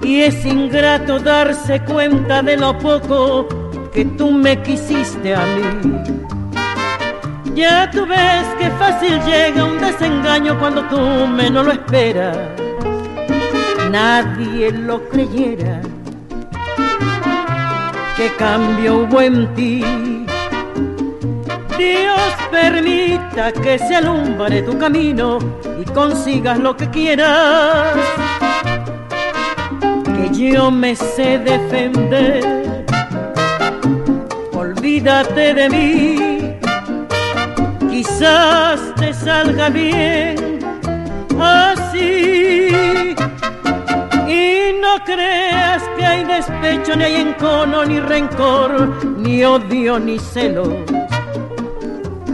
Y 0.00 0.22
es 0.22 0.42
ingrato 0.46 1.18
darse 1.18 1.84
cuenta 1.84 2.42
de 2.42 2.56
lo 2.56 2.78
poco 2.78 3.46
que 3.92 4.06
tú 4.06 4.30
me 4.30 4.62
quisiste 4.62 5.34
a 5.34 5.44
mí. 5.44 5.92
Ya 7.54 7.90
tú 7.90 8.06
ves 8.06 8.46
que 8.58 8.70
fácil 8.78 9.20
llega 9.26 9.62
un 9.62 9.78
desengaño 9.78 10.58
cuando 10.58 10.82
tú 10.84 10.98
menos 11.26 11.66
lo 11.66 11.72
esperas. 11.72 12.38
Nadie 13.90 14.72
lo 14.72 15.06
creyera. 15.10 15.77
¿Qué 18.18 18.32
cambio 18.36 19.04
hubo 19.04 19.20
en 19.20 19.54
ti? 19.54 19.80
Dios 21.78 22.32
permita 22.50 23.52
que 23.52 23.78
se 23.78 23.94
alumbre 23.94 24.62
tu 24.62 24.76
camino 24.76 25.38
y 25.80 25.84
consigas 25.84 26.58
lo 26.58 26.76
que 26.76 26.90
quieras. 26.90 27.96
Que 30.04 30.36
yo 30.36 30.68
me 30.68 30.96
sé 30.96 31.38
defender. 31.38 32.84
Olvídate 34.52 35.54
de 35.54 35.68
mí 35.68 36.28
quizás 37.88 38.80
te 38.96 39.14
salga 39.14 39.68
bien 39.68 40.58
así. 41.40 42.68
Y 44.26 44.72
no 44.82 45.04
creas 45.04 45.87
hay 46.08 46.24
despecho, 46.24 46.96
ni 46.96 47.04
hay 47.04 47.16
encono, 47.16 47.84
ni 47.84 48.00
rencor, 48.00 49.04
ni 49.18 49.44
odio, 49.44 49.98
ni 49.98 50.18
celos. 50.18 50.68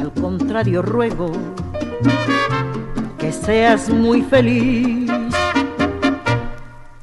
Al 0.01 0.13
contrario, 0.21 0.83
ruego 0.83 1.33
que 3.19 3.33
seas 3.33 3.91
muy 3.91 4.23
feliz. 4.23 5.11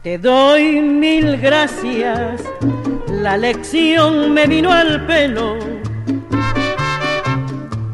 Te 0.02 0.18
doy 0.18 0.82
mil 0.82 1.38
gracias, 1.38 2.42
la 3.08 3.38
lección 3.38 4.34
me 4.34 4.48
vino 4.48 4.72
al 4.72 5.06
pelo 5.06 5.58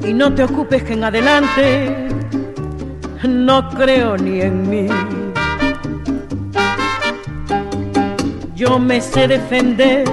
y 0.07 0.13
no 0.13 0.33
te 0.33 0.43
ocupes 0.43 0.83
que 0.83 0.93
en 0.93 1.03
adelante 1.03 2.07
no 3.27 3.69
creo 3.71 4.15
ni 4.17 4.41
en 4.41 4.69
mí. 4.69 4.87
Yo 8.57 8.79
me 8.79 8.99
sé 8.99 9.27
defender, 9.27 10.03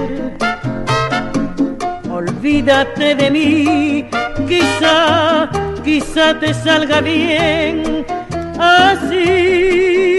olvídate 2.07 3.15
de 3.15 3.31
mí, 3.31 4.05
quizá, 4.47 5.49
quizá 5.83 6.39
te 6.39 6.53
salga 6.53 7.01
bien 7.01 8.05
así. 8.59 10.17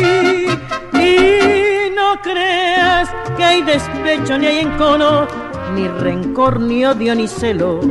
Y 0.92 1.94
no 1.94 2.20
creas 2.20 3.08
que 3.36 3.44
hay 3.44 3.62
despecho, 3.62 4.36
ni 4.38 4.46
hay 4.46 4.58
encono, 4.58 5.28
ni 5.76 5.86
rencor, 5.86 6.58
ni 6.58 6.84
odio, 6.84 7.14
ni 7.14 7.28
celos 7.28 7.86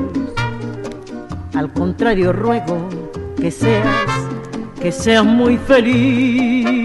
al 1.53 1.71
contrario 1.71 2.33
ruego 2.33 2.89
que 3.39 3.49
seas, 3.51 3.87
que 4.81 4.91
seas 4.91 5.23
muy 5.23 5.55
feliz. 5.59 6.84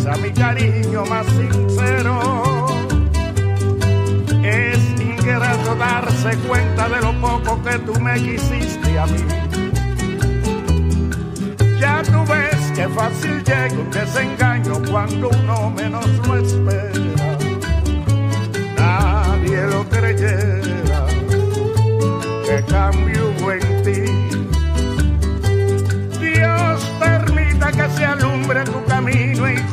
Confianza, 0.00 0.16
mi 0.22 0.30
cariño 0.32 1.04
más 1.06 1.26
sincero. 1.26 2.66
Es 4.42 4.78
ingrato 5.00 5.74
darse 5.76 6.36
cuenta 6.48 6.88
de 6.88 7.00
lo 7.00 7.20
poco 7.20 7.62
que 7.62 7.78
tú 7.80 8.00
me 8.00 8.14
quisiste 8.14 8.98
a 8.98 9.06
mí. 9.06 9.24
Ya 11.78 12.02
tú 12.02 12.24
ves 12.30 12.72
que 12.74 12.88
fácil 12.88 13.42
llega 13.44 13.74
un 13.74 13.90
desengaño 13.90 14.82
cuando 14.90 15.28
uno 15.28 15.70
menos 15.70 16.06
lo 16.26 16.36
espera. 16.36 16.90
Nadie 18.76 19.66
lo 19.66 19.84
creyera 19.88 20.59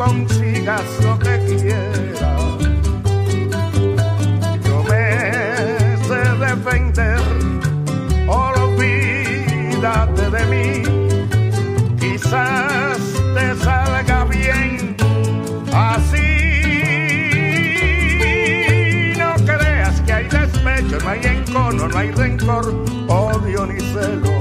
consigas 0.07 0.87
lo 1.03 1.19
que 1.19 1.35
quieras. 1.45 2.41
Yo 4.65 4.77
me 4.89 5.03
sé 6.07 6.21
defender, 6.45 7.21
olvídate 8.27 10.25
de 10.35 10.43
mí. 10.53 10.71
Quizás 11.99 12.97
te 13.35 13.45
salga 13.63 14.19
bien 14.25 14.95
así. 15.73 16.27
No 19.17 19.31
creas 19.45 19.95
que 20.01 20.13
hay 20.13 20.27
despecho, 20.27 20.97
no 21.03 21.09
hay 21.09 21.21
encono, 21.23 21.87
no 21.87 21.97
hay 21.97 22.11
rencor, 22.11 22.65
odio 23.07 23.65
ni 23.65 23.79
celos. 23.79 24.36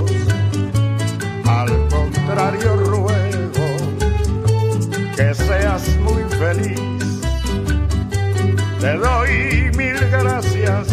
feliz. 6.47 6.81
Te 8.81 8.93
doy 9.07 9.71
mil 9.77 9.99
gracias, 10.11 10.87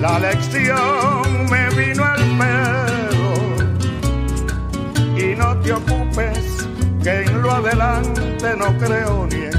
la 0.00 0.18
lección 0.18 1.46
me 1.50 1.68
vino 1.80 2.02
al 2.04 2.22
pelo. 2.40 3.30
Y 5.18 5.34
no 5.36 5.48
te 5.60 5.72
ocupes, 5.72 6.44
que 7.02 7.22
en 7.24 7.42
lo 7.42 7.50
adelante 7.50 8.48
no 8.58 8.68
creo 8.78 9.26
ni 9.30 9.42
en 9.44 9.55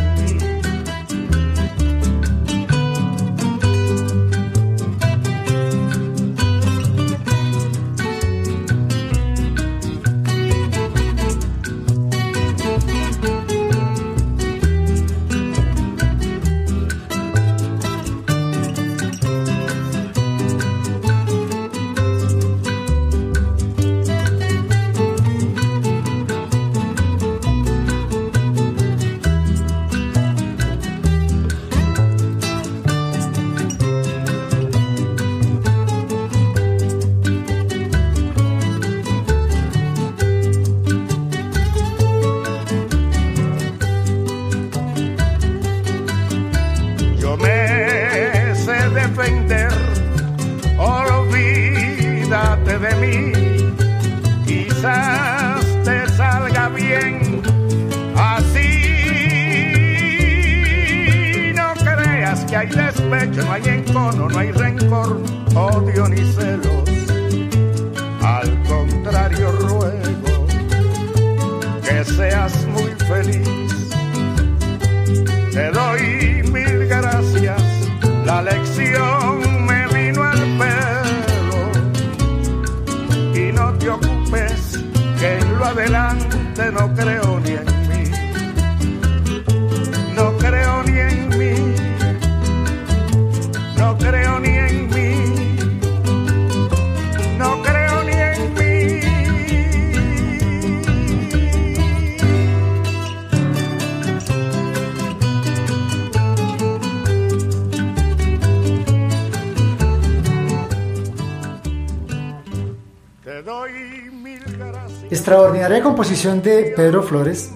De 116.28 116.74
Pedro 116.76 117.04
Flores, 117.04 117.52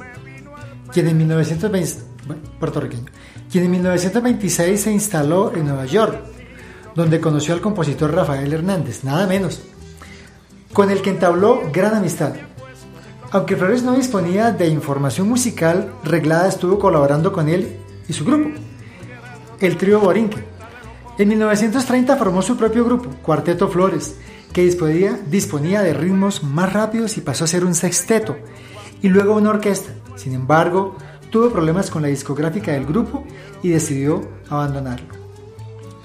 quien 0.93 1.10
en 1.10 1.18
1920, 1.18 2.03
bueno, 2.26 2.41
puertorriqueño, 2.57 3.03
quien 3.52 3.65
en 3.65 3.72
1926 3.72 4.81
se 4.81 4.91
instaló 4.93 5.53
en 5.53 5.65
Nueva 5.65 5.85
York, 5.85 6.18
donde 6.95 7.19
conoció 7.19 7.53
al 7.53 7.60
compositor 7.60 8.15
Rafael 8.15 8.53
Hernández, 8.53 9.03
nada 9.03 9.27
menos, 9.27 9.61
con 10.72 10.89
el 10.89 11.02
que 11.02 11.10
entabló 11.10 11.64
gran 11.73 11.95
amistad. 11.95 12.34
Aunque 13.31 13.57
Flores 13.57 13.84
no 13.84 13.93
disponía 13.93 14.52
de 14.52 14.68
información 14.68 15.27
musical 15.27 15.91
reglada, 16.06 16.48
estuvo 16.48 16.80
colaborando 16.80 17.34
con 17.34 17.49
él 17.49 17.76
y 18.07 18.14
su 18.14 18.23
grupo, 18.23 18.52
el 19.60 19.76
trío 19.76 19.99
Borinque. 19.99 20.45
En 21.18 21.27
1930 21.27 22.15
formó 22.15 22.41
su 22.41 22.56
propio 22.56 22.85
grupo, 22.85 23.10
Cuarteto 23.22 23.68
Flores, 23.68 24.15
que 24.52 24.64
disponía, 24.64 25.19
disponía 25.30 25.82
de 25.82 25.94
ritmos 25.94 26.44
más 26.44 26.73
rápidos 26.73 27.18
y 27.18 27.22
pasó 27.22 27.45
a 27.45 27.48
ser 27.48 27.65
un 27.65 27.76
sexteto, 27.76 28.38
y 29.02 29.10
luego 29.10 29.36
una 29.36 29.52
orquesta. 29.52 29.91
Sin 30.15 30.34
embargo, 30.34 30.95
tuvo 31.30 31.49
problemas 31.49 31.90
con 31.90 32.02
la 32.02 32.10
discográfica 32.10 32.72
del 32.72 32.86
grupo 32.86 33.23
y 33.64 33.69
decidió 33.69 34.22
abandonarlo. 34.49 35.07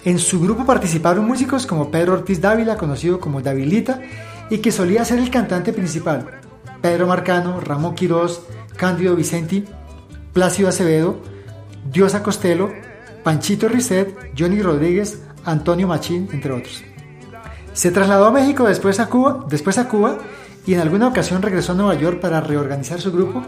En 0.04 0.18
su 0.18 0.40
grupo 0.40 0.64
participaron 0.64 1.26
músicos 1.26 1.66
como 1.66 1.90
Pedro 1.90 2.14
Ortiz 2.14 2.40
Dávila, 2.40 2.76
conocido 2.76 3.18
como 3.18 3.42
Davilita, 3.42 4.00
y 4.48 4.58
que 4.58 4.70
solía 4.70 5.04
ser 5.04 5.18
el 5.18 5.30
cantante 5.30 5.72
principal, 5.72 6.40
Pedro 6.80 7.08
Marcano, 7.08 7.60
Ramón 7.60 7.96
Quirós, 7.96 8.42
Cándido 8.76 9.16
Vicenti, 9.16 9.64
Plácido 10.32 10.68
Acevedo, 10.68 11.20
Diosa 11.90 12.22
Costello, 12.22 12.70
Panchito 13.24 13.68
Risset, 13.68 14.32
Johnny 14.38 14.62
Rodríguez, 14.62 15.20
Antonio 15.44 15.88
Machín, 15.88 16.28
entre 16.32 16.52
otros. 16.52 16.84
Se 17.76 17.90
trasladó 17.90 18.24
a 18.24 18.30
México 18.30 18.64
después 18.64 19.00
a 19.00 19.06
Cuba, 19.10 19.44
después 19.50 19.76
a 19.76 19.86
Cuba 19.86 20.16
y 20.64 20.72
en 20.72 20.80
alguna 20.80 21.08
ocasión 21.08 21.42
regresó 21.42 21.72
a 21.72 21.74
Nueva 21.74 21.94
York 21.94 22.20
para 22.20 22.40
reorganizar 22.40 23.02
su 23.02 23.12
grupo 23.12 23.42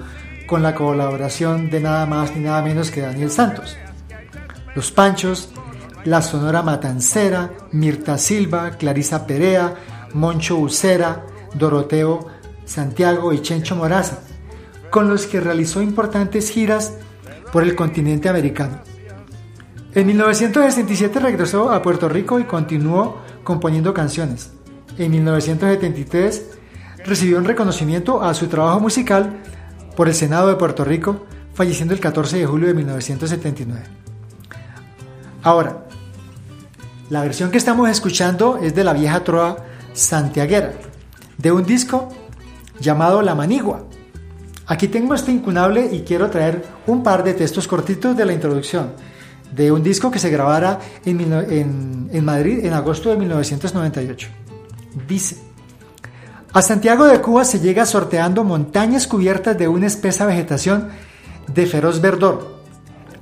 con 0.46 0.62
la 0.62 0.74
colaboración 0.74 1.70
de 1.70 1.80
nada 1.80 2.04
más 2.04 2.36
ni 2.36 2.42
nada 2.42 2.60
menos 2.60 2.90
que 2.90 3.00
Daniel 3.00 3.30
Santos. 3.30 3.78
Los 4.74 4.92
Panchos, 4.92 5.48
la 6.04 6.20
Sonora 6.20 6.62
Matancera, 6.62 7.52
Mirta 7.72 8.18
Silva, 8.18 8.72
Clarisa 8.72 9.26
Perea, 9.26 9.74
Moncho 10.12 10.58
Ucera, 10.58 11.24
Doroteo 11.54 12.26
Santiago 12.66 13.32
y 13.32 13.40
Chencho 13.40 13.76
Moraza, 13.76 14.18
con 14.90 15.08
los 15.08 15.26
que 15.26 15.40
realizó 15.40 15.80
importantes 15.80 16.50
giras 16.50 16.92
por 17.50 17.62
el 17.62 17.74
continente 17.74 18.28
americano. 18.28 18.80
En 19.94 20.06
1967 20.06 21.18
regresó 21.18 21.70
a 21.70 21.80
Puerto 21.80 22.10
Rico 22.10 22.38
y 22.38 22.44
continuó 22.44 23.26
componiendo 23.48 23.94
canciones. 23.94 24.50
En 24.98 25.10
1973 25.10 26.50
recibió 27.06 27.38
un 27.38 27.46
reconocimiento 27.46 28.22
a 28.22 28.34
su 28.34 28.46
trabajo 28.46 28.78
musical 28.78 29.38
por 29.96 30.06
el 30.06 30.14
Senado 30.14 30.48
de 30.48 30.56
Puerto 30.56 30.84
Rico, 30.84 31.24
falleciendo 31.54 31.94
el 31.94 32.00
14 32.00 32.36
de 32.36 32.44
julio 32.44 32.68
de 32.68 32.74
1979. 32.74 33.84
Ahora, 35.42 35.86
la 37.08 37.22
versión 37.22 37.50
que 37.50 37.56
estamos 37.56 37.88
escuchando 37.88 38.58
es 38.58 38.74
de 38.74 38.84
la 38.84 38.92
vieja 38.92 39.24
trova 39.24 39.64
santiaguera, 39.94 40.74
de 41.38 41.50
un 41.50 41.64
disco 41.64 42.10
llamado 42.78 43.22
La 43.22 43.34
Manigua. 43.34 43.86
Aquí 44.66 44.88
tengo 44.88 45.14
este 45.14 45.32
incunable 45.32 45.88
y 45.90 46.00
quiero 46.00 46.28
traer 46.28 46.66
un 46.86 47.02
par 47.02 47.24
de 47.24 47.32
textos 47.32 47.66
cortitos 47.66 48.14
de 48.14 48.26
la 48.26 48.34
introducción 48.34 48.92
de 49.54 49.72
un 49.72 49.82
disco 49.82 50.10
que 50.10 50.18
se 50.18 50.30
grabara 50.30 50.78
en, 51.04 51.20
en- 51.20 52.10
en 52.12 52.24
Madrid 52.24 52.64
en 52.64 52.72
agosto 52.72 53.10
de 53.10 53.16
1998. 53.16 54.28
Dice, 55.06 55.36
a 56.52 56.62
Santiago 56.62 57.04
de 57.06 57.20
Cuba 57.20 57.44
se 57.44 57.60
llega 57.60 57.84
sorteando 57.86 58.44
montañas 58.44 59.06
cubiertas 59.06 59.56
de 59.58 59.68
una 59.68 59.86
espesa 59.86 60.26
vegetación 60.26 60.88
de 61.46 61.66
feroz 61.66 62.00
verdor, 62.00 62.58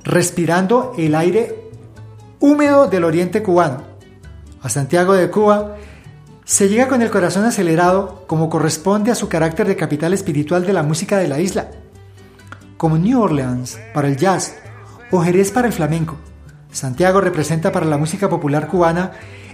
respirando 0.03 0.93
el 0.97 1.13
aire 1.15 1.69
húmedo 2.39 2.87
del 2.87 3.03
oriente 3.03 3.43
cubano. 3.43 3.83
A 4.61 4.69
Santiago 4.69 5.13
de 5.13 5.29
Cuba 5.29 5.75
se 6.45 6.69
llega 6.69 6.87
con 6.87 7.01
el 7.01 7.09
corazón 7.11 7.43
acelerado 7.45 8.23
como 8.27 8.49
corresponde 8.49 9.11
a 9.11 9.15
su 9.15 9.27
carácter 9.27 9.67
de 9.67 9.75
capital 9.75 10.13
espiritual 10.13 10.65
de 10.65 10.73
la 10.73 10.83
música 10.83 11.17
de 11.17 11.27
la 11.27 11.39
isla. 11.39 11.67
Como 12.77 12.97
New 12.97 13.21
Orleans 13.21 13.77
para 13.93 14.07
el 14.07 14.15
jazz 14.17 14.55
Jerez 15.11 15.51
para 15.51 15.67
el 15.67 15.73
flamenco, 15.73 16.17
Santiago 16.71 17.21
representa 17.21 17.71
para 17.71 17.85
la 17.85 17.97
música 17.97 18.29
popular 18.29 18.67
cubana 18.67 19.13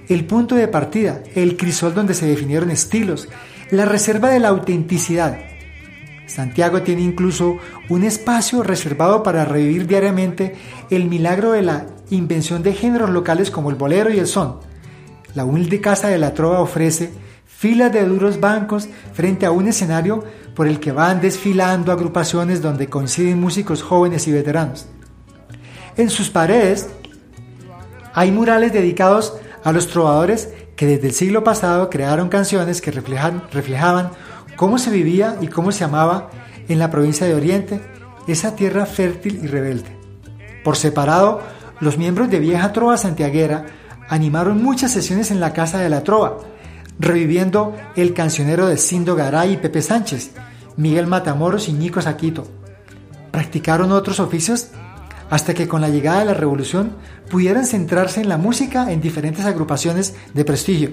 el 0.09 0.25
punto 0.25 0.55
de 0.55 0.67
partida, 0.67 1.21
el 1.35 1.55
crisol 1.55 1.93
donde 1.93 2.13
se 2.13 2.25
definieron 2.25 2.71
estilos, 2.71 3.29
la 3.71 3.85
reserva 3.85 4.29
de 4.29 4.39
la 4.39 4.49
autenticidad. 4.49 5.37
Santiago 6.25 6.81
tiene 6.81 7.01
incluso 7.01 7.57
un 7.89 8.03
espacio 8.03 8.63
reservado 8.63 9.23
para 9.23 9.45
revivir 9.45 9.87
diariamente 9.87 10.55
el 10.89 11.05
milagro 11.05 11.51
de 11.51 11.61
la 11.61 11.85
invención 12.09 12.63
de 12.63 12.73
géneros 12.73 13.09
locales 13.09 13.51
como 13.51 13.69
el 13.69 13.75
bolero 13.75 14.09
y 14.09 14.19
el 14.19 14.27
son. 14.27 14.59
La 15.35 15.45
humilde 15.45 15.79
casa 15.79 16.07
de 16.09 16.17
la 16.17 16.33
trova 16.33 16.59
ofrece 16.59 17.11
filas 17.45 17.93
de 17.93 18.05
duros 18.05 18.39
bancos 18.39 18.89
frente 19.13 19.45
a 19.45 19.51
un 19.51 19.67
escenario 19.67 20.23
por 20.55 20.67
el 20.67 20.79
que 20.79 20.91
van 20.91 21.21
desfilando 21.21 21.91
agrupaciones 21.91 22.61
donde 22.61 22.89
coinciden 22.89 23.39
músicos 23.39 23.81
jóvenes 23.81 24.27
y 24.27 24.31
veteranos. 24.31 24.87
En 25.97 26.09
sus 26.09 26.29
paredes 26.29 26.89
hay 28.13 28.31
murales 28.31 28.73
dedicados 28.73 29.33
a 29.63 29.71
los 29.71 29.87
trovadores 29.87 30.49
que 30.75 30.87
desde 30.87 31.07
el 31.07 31.13
siglo 31.13 31.43
pasado 31.43 31.89
crearon 31.89 32.29
canciones 32.29 32.81
que 32.81 32.91
reflejan- 32.91 33.43
reflejaban 33.51 34.11
cómo 34.55 34.77
se 34.77 34.91
vivía 34.91 35.37
y 35.41 35.47
cómo 35.47 35.71
se 35.71 35.83
amaba 35.83 36.29
en 36.67 36.79
la 36.79 36.89
provincia 36.89 37.27
de 37.27 37.35
Oriente 37.35 37.81
esa 38.27 38.55
tierra 38.55 38.85
fértil 38.85 39.39
y 39.43 39.47
rebelde. 39.47 39.97
Por 40.63 40.77
separado, 40.77 41.41
los 41.79 41.97
miembros 41.97 42.29
de 42.29 42.39
Vieja 42.39 42.71
Trova 42.71 42.97
Santiaguera 42.97 43.65
animaron 44.09 44.63
muchas 44.63 44.91
sesiones 44.91 45.31
en 45.31 45.39
la 45.39 45.53
Casa 45.53 45.79
de 45.79 45.89
la 45.89 46.03
Trova, 46.03 46.39
reviviendo 46.99 47.75
el 47.95 48.13
cancionero 48.13 48.67
de 48.67 48.77
Cindo 48.77 49.15
Garay 49.15 49.53
y 49.53 49.57
Pepe 49.57 49.81
Sánchez, 49.81 50.31
Miguel 50.77 51.07
Matamoros 51.07 51.67
y 51.67 51.73
Nico 51.73 52.01
Saquito. 52.01 52.47
Practicaron 53.31 53.91
otros 53.91 54.19
oficios 54.19 54.67
hasta 55.29 55.53
que 55.53 55.67
con 55.67 55.81
la 55.81 55.89
llegada 55.89 56.19
de 56.19 56.25
la 56.25 56.33
revolución 56.33 56.93
pudieran 57.29 57.65
centrarse 57.65 58.21
en 58.21 58.29
la 58.29 58.37
música 58.37 58.91
en 58.91 59.01
diferentes 59.01 59.45
agrupaciones 59.45 60.15
de 60.33 60.45
prestigio. 60.45 60.91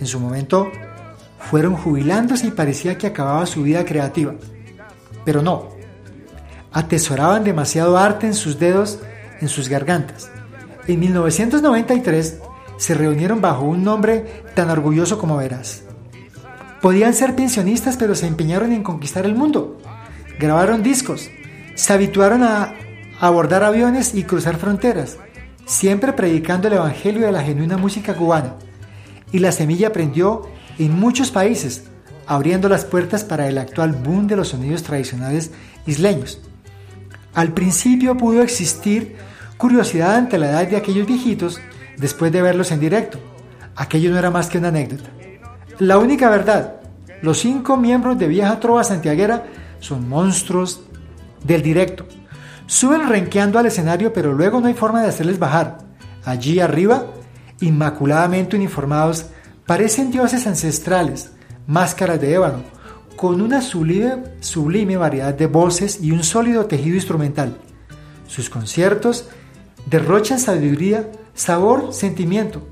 En 0.00 0.06
su 0.06 0.20
momento 0.20 0.70
fueron 1.38 1.76
jubilándose 1.76 2.48
y 2.48 2.50
parecía 2.50 2.98
que 2.98 3.06
acababa 3.06 3.46
su 3.46 3.62
vida 3.62 3.84
creativa. 3.84 4.34
Pero 5.24 5.42
no, 5.42 5.70
atesoraban 6.72 7.44
demasiado 7.44 7.96
arte 7.96 8.26
en 8.26 8.34
sus 8.34 8.58
dedos, 8.58 8.98
en 9.40 9.48
sus 9.48 9.68
gargantas. 9.68 10.30
En 10.86 11.00
1993 11.00 12.38
se 12.76 12.94
reunieron 12.94 13.40
bajo 13.40 13.64
un 13.64 13.82
nombre 13.82 14.44
tan 14.54 14.70
orgulloso 14.70 15.18
como 15.18 15.36
verás. 15.36 15.82
Podían 16.80 17.14
ser 17.14 17.34
pensionistas, 17.34 17.96
pero 17.96 18.14
se 18.14 18.26
empeñaron 18.26 18.72
en 18.72 18.82
conquistar 18.82 19.24
el 19.24 19.34
mundo. 19.34 19.78
Grabaron 20.38 20.82
discos, 20.82 21.30
se 21.74 21.92
habituaron 21.92 22.42
a 22.42 22.74
abordar 23.20 23.64
aviones 23.64 24.14
y 24.14 24.24
cruzar 24.24 24.56
fronteras, 24.56 25.18
siempre 25.64 26.12
predicando 26.12 26.68
el 26.68 26.74
evangelio 26.74 27.26
de 27.26 27.32
la 27.32 27.42
genuina 27.42 27.76
música 27.76 28.14
cubana. 28.14 28.54
Y 29.32 29.38
la 29.38 29.52
semilla 29.52 29.92
prendió 29.92 30.42
en 30.78 30.92
muchos 30.98 31.30
países, 31.30 31.84
abriendo 32.26 32.68
las 32.68 32.84
puertas 32.84 33.24
para 33.24 33.48
el 33.48 33.58
actual 33.58 33.92
boom 33.92 34.26
de 34.26 34.36
los 34.36 34.48
sonidos 34.48 34.82
tradicionales 34.82 35.52
isleños. 35.86 36.40
Al 37.34 37.52
principio 37.52 38.16
pudo 38.16 38.42
existir 38.42 39.16
curiosidad 39.56 40.16
ante 40.16 40.38
la 40.38 40.50
edad 40.50 40.68
de 40.68 40.76
aquellos 40.76 41.06
viejitos 41.06 41.60
después 41.96 42.32
de 42.32 42.42
verlos 42.42 42.72
en 42.72 42.80
directo. 42.80 43.18
Aquello 43.74 44.10
no 44.10 44.18
era 44.18 44.30
más 44.30 44.48
que 44.48 44.58
una 44.58 44.68
anécdota. 44.68 45.10
La 45.78 45.98
única 45.98 46.30
verdad, 46.30 46.80
los 47.22 47.38
cinco 47.38 47.76
miembros 47.76 48.18
de 48.18 48.28
Vieja 48.28 48.58
Trova 48.60 48.84
Santiaguera 48.84 49.44
son 49.80 50.08
monstruos 50.08 50.80
del 51.44 51.62
directo. 51.62 52.06
Suben 52.66 53.08
renqueando 53.08 53.58
al 53.58 53.66
escenario, 53.66 54.12
pero 54.12 54.32
luego 54.32 54.60
no 54.60 54.66
hay 54.66 54.74
forma 54.74 55.02
de 55.02 55.08
hacerles 55.08 55.38
bajar. 55.38 55.78
Allí 56.24 56.58
arriba, 56.58 57.06
inmaculadamente 57.60 58.56
uniformados, 58.56 59.26
parecen 59.66 60.10
dioses 60.10 60.46
ancestrales, 60.46 61.30
máscaras 61.66 62.20
de 62.20 62.34
ébano, 62.34 62.62
con 63.16 63.40
una 63.40 63.62
sublime, 63.62 64.96
variedad 64.96 65.32
de 65.32 65.46
voces 65.46 66.00
y 66.02 66.10
un 66.10 66.24
sólido 66.24 66.66
tejido 66.66 66.96
instrumental. 66.96 67.56
Sus 68.26 68.50
conciertos 68.50 69.28
derrochan 69.88 70.40
sabiduría, 70.40 71.10
sabor, 71.34 71.92
sentimiento. 71.94 72.66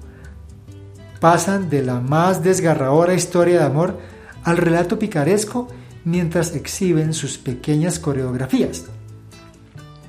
Pasan 1.21 1.71
de 1.71 1.83
la 1.83 2.01
más 2.01 2.43
desgarradora 2.43 3.15
historia 3.15 3.61
de 3.61 3.65
amor 3.65 3.99
al 4.43 4.57
relato 4.57 4.99
picaresco 4.99 5.69
mientras 6.05 6.55
exhiben 6.55 7.15
sus 7.15 7.39
pequeñas 7.39 7.99
coreografías. 7.99 8.87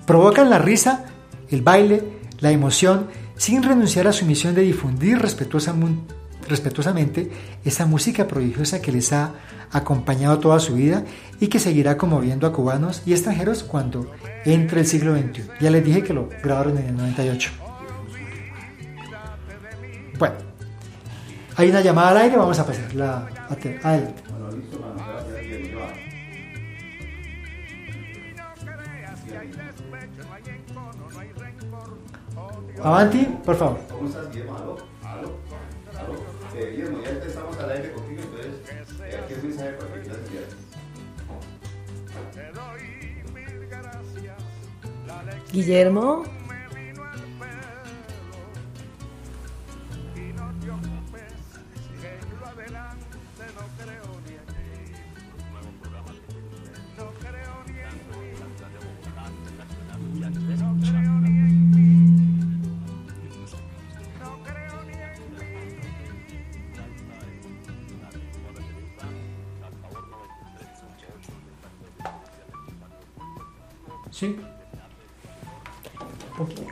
Provocan 0.05 0.49
la 0.49 0.59
risa, 0.59 1.05
el 1.49 1.61
baile, 1.61 2.03
la 2.39 2.51
emoción, 2.51 3.07
sin 3.37 3.63
renunciar 3.63 4.07
a 4.07 4.13
su 4.13 4.25
misión 4.25 4.55
de 4.55 4.61
difundir 4.61 5.19
respetuosamente 5.19 7.31
esa 7.63 7.85
música 7.85 8.27
prodigiosa 8.27 8.81
que 8.81 8.91
les 8.91 9.13
ha 9.13 9.33
acompañado 9.71 10.39
toda 10.39 10.59
su 10.59 10.75
vida 10.75 11.03
y 11.39 11.47
que 11.47 11.59
seguirá 11.59 11.97
conmoviendo 11.97 12.47
a 12.47 12.53
cubanos 12.53 13.01
y 13.05 13.13
extranjeros 13.13 13.63
cuando 13.63 14.11
entre 14.45 14.81
el 14.81 14.87
siglo 14.87 15.17
XXI. 15.17 15.43
Ya 15.59 15.71
les 15.71 15.83
dije 15.83 16.03
que 16.03 16.13
lo 16.13 16.29
grabaron 16.43 16.77
en 16.77 16.87
el 16.87 16.97
98. 16.97 17.51
Bueno, 20.17 20.35
hay 21.57 21.69
una 21.69 21.81
llamada 21.81 22.09
al 22.09 22.17
aire, 22.17 22.37
vamos 22.37 22.59
a 22.59 22.65
pasarla 22.65 23.27
adelante. 23.83 24.24
Avanti, 32.85 33.25
por 33.43 33.55
favor. 33.55 33.79
¿Cómo 33.89 34.07
estás, 34.07 34.29
Guillermo? 34.29 34.55
¿Aló? 34.57 34.77
¿Aló? 35.03 35.39
¿Aló? 35.99 36.13
Eh, 36.55 36.69
Guillermo, 36.69 36.99
ya 37.03 37.09
estamos 37.25 37.57
al 37.57 37.71
aire 37.71 37.91
contigo, 37.91 38.21
entonces, 38.21 38.53
eh, 39.01 39.23
¿qué 39.27 39.35
mensaje 39.37 39.71
para 39.71 39.93
que 39.95 40.01
quieras 40.01 40.19
enviar? 40.27 40.43
Guillermo. 45.51 46.23
Sí. 74.15 74.39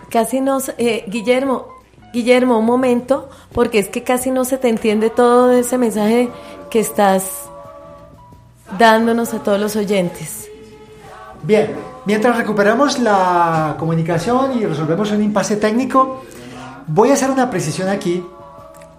Casi 0.09 0.39
no 0.39 0.59
eh, 0.77 1.03
Guillermo, 1.07 1.67
Guillermo, 2.13 2.59
un 2.59 2.65
momento, 2.65 3.29
porque 3.51 3.79
es 3.79 3.89
que 3.89 4.03
casi 4.03 4.31
no 4.31 4.45
se 4.45 4.57
te 4.57 4.69
entiende 4.69 5.09
todo 5.09 5.51
ese 5.51 5.77
mensaje 5.77 6.29
que 6.69 6.79
estás 6.79 7.49
dándonos 8.79 9.33
a 9.33 9.39
todos 9.39 9.59
los 9.59 9.75
oyentes. 9.75 10.49
Bien, 11.43 11.71
mientras 12.05 12.37
recuperamos 12.37 12.99
la 12.99 13.75
comunicación 13.77 14.57
y 14.57 14.65
resolvemos 14.65 15.11
un 15.11 15.21
impasse 15.21 15.57
técnico, 15.57 16.23
voy 16.87 17.09
a 17.09 17.13
hacer 17.13 17.29
una 17.29 17.49
precisión 17.49 17.89
aquí 17.89 18.23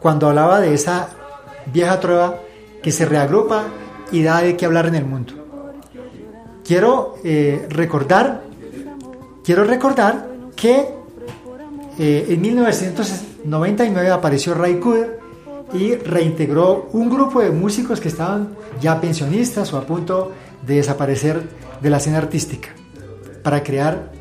cuando 0.00 0.28
hablaba 0.28 0.60
de 0.60 0.74
esa 0.74 1.08
vieja 1.66 1.98
trova 1.98 2.36
que 2.82 2.92
se 2.92 3.06
reagrupa 3.06 3.64
y 4.12 4.22
da 4.22 4.42
de 4.42 4.54
qué 4.54 4.66
hablar 4.66 4.86
en 4.86 4.96
el 4.96 5.06
mundo. 5.06 5.43
Quiero 6.65 7.16
eh, 7.23 7.66
recordar, 7.69 8.43
quiero 9.45 9.65
recordar 9.65 10.28
que 10.57 10.89
eh, 11.99 12.27
en 12.31 12.41
1999 12.41 14.11
apareció 14.11 14.55
Ray 14.55 14.81
Cooder 14.81 15.20
y 15.74 15.95
reintegró 15.97 16.89
un 16.93 17.11
grupo 17.11 17.41
de 17.41 17.51
músicos 17.51 18.01
que 18.01 18.09
estaban 18.09 18.57
ya 18.81 19.01
pensionistas 19.01 19.73
o 19.73 19.78
a 19.78 19.82
punto 19.86 20.32
de 20.66 20.77
desaparecer 20.77 21.43
de 21.81 21.91
la 21.91 21.99
escena 21.99 22.19
artística 22.19 22.70
para 23.43 23.62
crear 23.62 24.12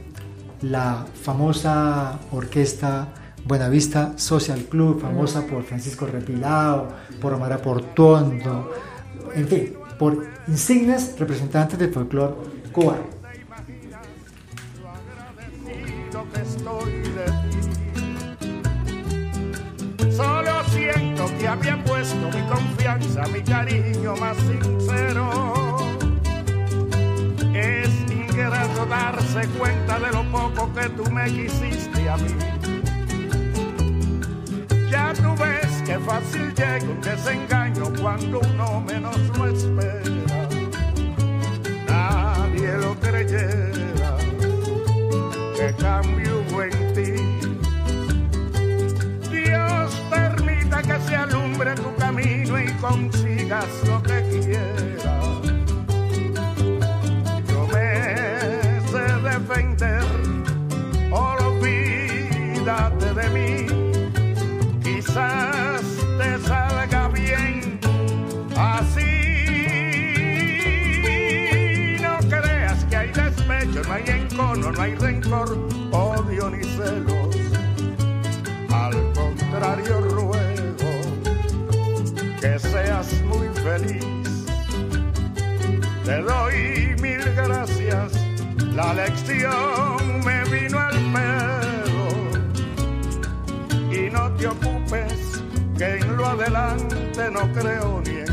la 0.61 1.05
famosa 1.21 2.19
orquesta 2.31 3.07
Buenavista 3.45 4.13
Social 4.17 4.65
Club, 4.65 5.01
famosa 5.01 5.45
por 5.45 5.63
Francisco 5.63 6.05
Repilado, 6.05 6.89
por 7.21 7.33
Omar 7.33 7.61
Portondo, 7.61 8.71
en 9.35 9.47
fin, 9.47 9.73
por 9.97 10.27
insignes 10.47 11.17
representantes 11.17 11.77
del 11.79 11.93
folclore 11.93 12.35
cubano. 12.71 13.23
Solo 20.15 20.63
siento 20.69 21.25
que 21.39 21.47
había 21.47 21.83
puesto 21.83 22.29
mi 22.31 22.41
confianza, 22.47 23.23
mi 23.27 23.41
cariño 23.41 24.15
más 24.17 24.37
sincero. 24.37 25.77
Es 27.53 27.89
ingrato 28.11 28.85
darse 28.85 29.47
cuenta 29.57 29.99
de 29.99 30.11
lo 30.11 30.23
poco 30.31 30.71
que 30.73 30.89
tú 30.89 31.09
me 31.11 31.25
quisiste 31.25 32.09
a 32.09 32.17
mí. 32.17 32.82
Ya 34.93 35.11
tú 35.11 35.35
ves 35.41 35.81
que 35.87 35.97
fácil 35.97 36.53
llega 36.53 36.85
un 36.85 37.01
desengaño 37.01 37.85
cuando 37.99 38.39
uno 38.41 38.79
menos 38.81 39.17
lo 39.35 39.47
espera. 39.47 40.03
Nadie 41.87 42.77
lo 42.77 42.93
creyera 42.99 44.17
que 45.55 45.73
cambio 45.81 46.41
hubo 46.41 46.61
en 46.61 46.93
ti. 46.93 47.11
Dios 49.31 50.03
permita 50.11 50.83
que 50.83 50.99
se 51.07 51.15
alumbre 51.15 51.73
tu 51.73 51.95
camino 51.95 52.59
y 52.59 52.67
consigas 52.73 53.65
lo 53.87 54.03
que 54.03 54.21
quieras. 54.29 55.41
Yo 57.47 57.67
me 57.73 58.15
sé 58.91 59.05
defender, 59.23 60.05
no 74.73 74.81
hay 74.81 74.95
rencor, 74.95 75.57
odio 75.91 76.49
ni 76.49 76.63
celos. 76.63 77.35
Al 78.71 78.93
contrario 79.13 80.01
ruego 80.01 80.91
que 82.41 82.59
seas 82.59 83.13
muy 83.23 83.47
feliz. 83.63 84.05
Te 86.05 86.21
doy 86.21 86.95
mil 87.01 87.23
gracias, 87.35 88.13
la 88.73 88.93
lección 88.93 90.25
me 90.25 90.43
vino 90.45 90.79
al 90.79 90.97
pelo. 91.13 92.07
Y 93.91 94.09
no 94.09 94.31
te 94.31 94.47
ocupes 94.47 95.41
que 95.77 95.97
en 95.99 96.17
lo 96.17 96.25
adelante 96.25 97.31
no 97.31 97.41
creo 97.53 98.01
ni 98.05 98.17
en 98.19 98.32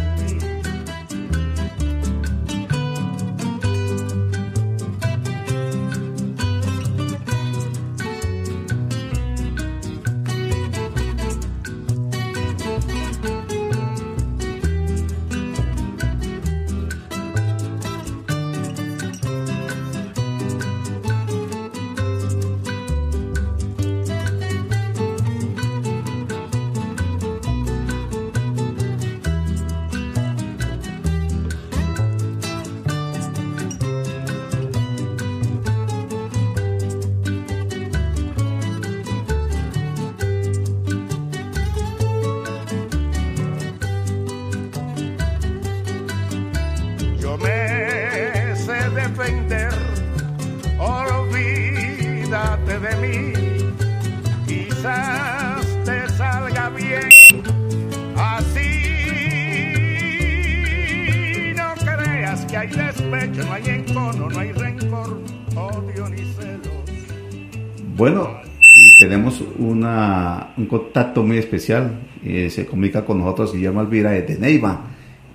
especial. 71.50 71.98
eh, 72.24 72.48
se 72.48 72.64
comunica 72.64 73.04
con 73.04 73.18
nosotros 73.18 73.52
Guillermo 73.52 73.80
Alvira 73.80 74.10
de 74.10 74.38
Neiva, 74.38 74.82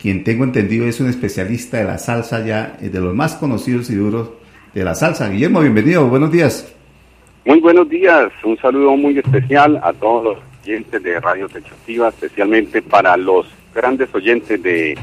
quien 0.02 0.24
tengo 0.24 0.46
entendido 0.46 0.86
es 0.86 1.02
un 1.02 1.10
especialista 1.10 1.78
de 1.78 1.84
la 1.84 1.98
salsa 1.98 2.46
ya, 2.46 2.78
eh, 2.82 2.90
de 2.90 3.02
los 3.02 3.14
más 3.14 3.36
conocidos 3.36 3.90
y 3.90 3.96
duros 3.96 4.30
de 4.74 4.84
la 4.84 4.96
salsa. 4.96 5.30
Guillermo, 5.30 5.60
bienvenido, 5.60 6.08
buenos 6.08 6.32
días. 6.32 6.74
Muy 7.44 7.60
buenos 7.60 7.90
días, 7.90 8.32
un 8.44 8.58
saludo 8.58 8.96
muy 8.96 9.20
especial 9.20 9.80
a 9.84 9.92
todos 9.94 10.24
los 10.24 10.38
oyentes 10.64 11.04
de 11.04 11.20
Radio 11.20 11.50
Techotiva, 11.50 12.10
especialmente 12.10 12.82
para 12.82 13.18
los 13.18 13.46
grandes 13.74 14.14
oyentes 14.16 14.64
de 14.64 14.98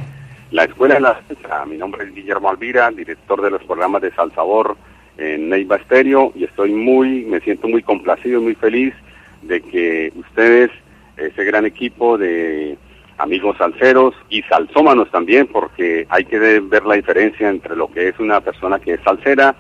la 0.51 0.64
Escuela 0.64 0.94
de 0.94 1.01
la 1.02 1.20
Salsa. 1.28 1.66
Mi 1.66 1.76
nombre 1.76 2.05
es 2.05 2.14
Guillermo 2.14 2.48
Alvira, 2.48 2.90
director 2.90 3.43
de 3.43 3.51
los 3.51 3.62
programas 3.64 4.02
de 4.02 4.12
Salsabor 4.12 4.76
en 5.18 5.51
Neiva 5.51 5.76
Estéreo 5.76 6.32
y 6.34 6.44
estoy 6.44 6.72
muy, 6.72 7.24
me 7.24 7.40
siento 7.40 7.68
muy 7.68 7.82
complacido 7.82 8.40
y 8.40 8.44
muy 8.44 8.55
feliz 8.55 8.94
de 9.43 9.60
que 9.60 10.12
ustedes, 10.16 10.70
ese 11.16 11.44
gran 11.44 11.66
equipo 11.66 12.18
de 12.18 12.76
amigos 13.18 13.56
salseros 13.56 14.14
y 14.28 14.43
salsómanos 14.43 15.10
también, 15.10 15.47
porque 15.47 16.06
hay 16.09 16.24
que 16.24 16.39
ver 16.39 16.84
la 16.84 16.94
diferencia 16.94 17.48
entre 17.48 17.76
lo 17.76 17.90
que 17.90 18.09
es 18.09 18.18
una 18.18 18.40
persona 18.40 18.78
que 18.78 18.94
es 18.94 19.01
salsera 19.02 19.55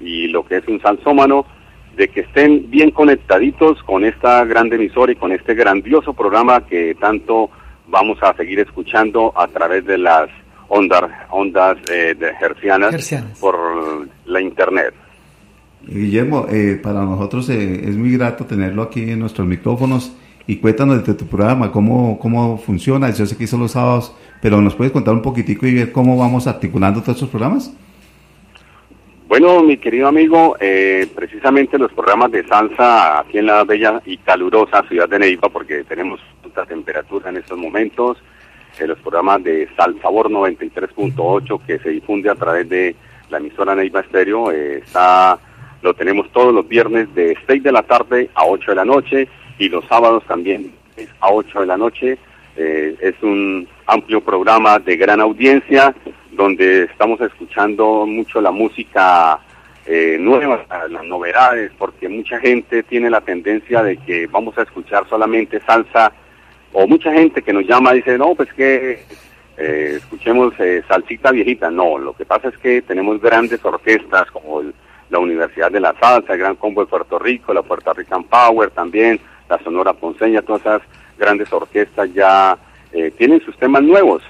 y 0.00 0.28
lo 0.28 0.44
que 0.44 0.58
es 0.58 0.68
un 0.68 0.80
salsómano, 0.80 1.46
de 1.96 2.08
que 2.08 2.20
estén 2.20 2.70
bien 2.70 2.90
conectaditos 2.90 3.82
con 3.84 4.04
esta 4.04 4.44
gran 4.44 4.70
emisora 4.70 5.12
y 5.12 5.16
con 5.16 5.32
este 5.32 5.54
grandioso 5.54 6.12
programa 6.12 6.66
que 6.66 6.94
tanto 6.96 7.50
vamos 7.86 8.18
a 8.22 8.36
seguir 8.36 8.60
escuchando 8.60 9.32
a 9.34 9.46
través 9.46 9.86
de 9.86 9.96
las 9.96 10.28
ondas, 10.68 11.04
ondas 11.30 11.78
eh, 11.90 12.14
de 12.18 12.28
hercianas, 12.40 12.92
Hercianas. 12.92 13.38
por 13.38 13.56
la 14.26 14.40
internet. 14.40 14.92
Guillermo, 15.86 16.46
eh, 16.50 16.78
para 16.82 17.02
nosotros 17.04 17.48
eh, 17.48 17.88
es 17.88 17.96
muy 17.96 18.12
grato 18.16 18.44
tenerlo 18.44 18.82
aquí 18.82 19.10
en 19.10 19.20
nuestros 19.20 19.46
micrófonos 19.46 20.14
y 20.46 20.56
cuéntanos 20.56 21.04
de 21.04 21.14
tu 21.14 21.26
programa, 21.26 21.72
cómo, 21.72 22.18
cómo 22.18 22.58
funciona. 22.58 23.10
Yo 23.10 23.26
sé 23.26 23.36
que 23.36 23.44
hizo 23.44 23.58
los 23.58 23.72
sábados, 23.72 24.14
pero 24.40 24.60
nos 24.60 24.74
puedes 24.74 24.92
contar 24.92 25.14
un 25.14 25.22
poquitico 25.22 25.66
y 25.66 25.74
ver 25.74 25.92
cómo 25.92 26.16
vamos 26.16 26.46
articulando 26.46 27.00
todos 27.00 27.16
estos 27.16 27.30
programas. 27.30 27.74
Bueno, 29.28 29.60
mi 29.64 29.76
querido 29.76 30.06
amigo, 30.06 30.56
eh, 30.60 31.08
precisamente 31.12 31.78
los 31.78 31.92
programas 31.92 32.30
de 32.30 32.46
salsa 32.46 33.18
aquí 33.18 33.38
en 33.38 33.46
la 33.46 33.64
bella 33.64 34.00
y 34.06 34.18
calurosa 34.18 34.84
ciudad 34.88 35.08
de 35.08 35.18
Neiva, 35.18 35.48
porque 35.48 35.82
tenemos 35.82 36.20
alta 36.44 36.64
temperatura 36.64 37.30
en 37.30 37.38
estos 37.38 37.58
momentos, 37.58 38.18
eh, 38.78 38.86
los 38.86 38.98
programas 39.00 39.42
de 39.42 39.68
Sal 39.76 39.96
Sabor 40.00 40.30
93.8 40.30 41.60
que 41.66 41.80
se 41.80 41.90
difunde 41.90 42.30
a 42.30 42.36
través 42.36 42.68
de 42.68 42.94
la 43.28 43.38
emisora 43.38 43.74
Neiva 43.74 44.00
Estéreo, 44.00 44.52
eh, 44.52 44.78
está, 44.78 45.40
lo 45.82 45.92
tenemos 45.94 46.30
todos 46.30 46.54
los 46.54 46.68
viernes 46.68 47.12
de 47.16 47.36
6 47.48 47.64
de 47.64 47.72
la 47.72 47.82
tarde 47.82 48.30
a 48.32 48.46
8 48.46 48.70
de 48.70 48.76
la 48.76 48.84
noche 48.84 49.28
y 49.58 49.68
los 49.68 49.84
sábados 49.86 50.24
también 50.26 50.64
de 50.96 51.06
6 51.06 51.08
a 51.20 51.32
8 51.32 51.60
de 51.60 51.66
la 51.66 51.76
noche. 51.76 52.18
Eh, 52.56 52.96
es 53.00 53.14
un 53.22 53.68
amplio 53.86 54.20
programa 54.22 54.78
de 54.78 54.96
gran 54.96 55.20
audiencia 55.20 55.94
donde 56.32 56.84
estamos 56.84 57.20
escuchando 57.20 58.06
mucho 58.06 58.40
la 58.40 58.50
música 58.50 59.40
eh, 59.86 60.16
nueva, 60.18 60.64
las 60.90 61.04
novedades, 61.04 61.70
porque 61.78 62.08
mucha 62.08 62.38
gente 62.40 62.82
tiene 62.82 63.08
la 63.08 63.20
tendencia 63.20 63.82
de 63.82 63.96
que 63.98 64.26
vamos 64.26 64.56
a 64.58 64.62
escuchar 64.62 65.08
solamente 65.08 65.60
salsa, 65.60 66.12
o 66.72 66.86
mucha 66.86 67.12
gente 67.12 67.42
que 67.42 67.52
nos 67.52 67.66
llama 67.66 67.92
dice, 67.92 68.18
no, 68.18 68.34
pues 68.34 68.52
que 68.52 69.04
eh, 69.56 69.94
escuchemos 69.96 70.52
eh, 70.58 70.82
salsita 70.86 71.30
viejita. 71.30 71.70
No, 71.70 71.98
lo 71.98 72.12
que 72.14 72.24
pasa 72.24 72.48
es 72.48 72.58
que 72.58 72.82
tenemos 72.82 73.20
grandes 73.20 73.64
orquestas 73.64 74.30
como 74.30 74.62
la 75.08 75.18
Universidad 75.18 75.70
de 75.70 75.80
la 75.80 75.94
Salsa, 75.98 76.34
el 76.34 76.40
Gran 76.40 76.56
Combo 76.56 76.82
de 76.82 76.88
Puerto 76.88 77.18
Rico, 77.18 77.54
la 77.54 77.62
Puerto 77.62 77.92
Rican 77.94 78.24
Power 78.24 78.70
también, 78.70 79.20
la 79.48 79.58
Sonora 79.62 79.92
Ponceña, 79.92 80.42
todas 80.42 80.62
esas 80.62 80.82
grandes 81.18 81.52
orquestas 81.52 82.12
ya 82.14 82.56
eh, 82.92 83.12
tienen 83.16 83.40
sus 83.40 83.56
temas 83.58 83.82
nuevos. 83.82 84.22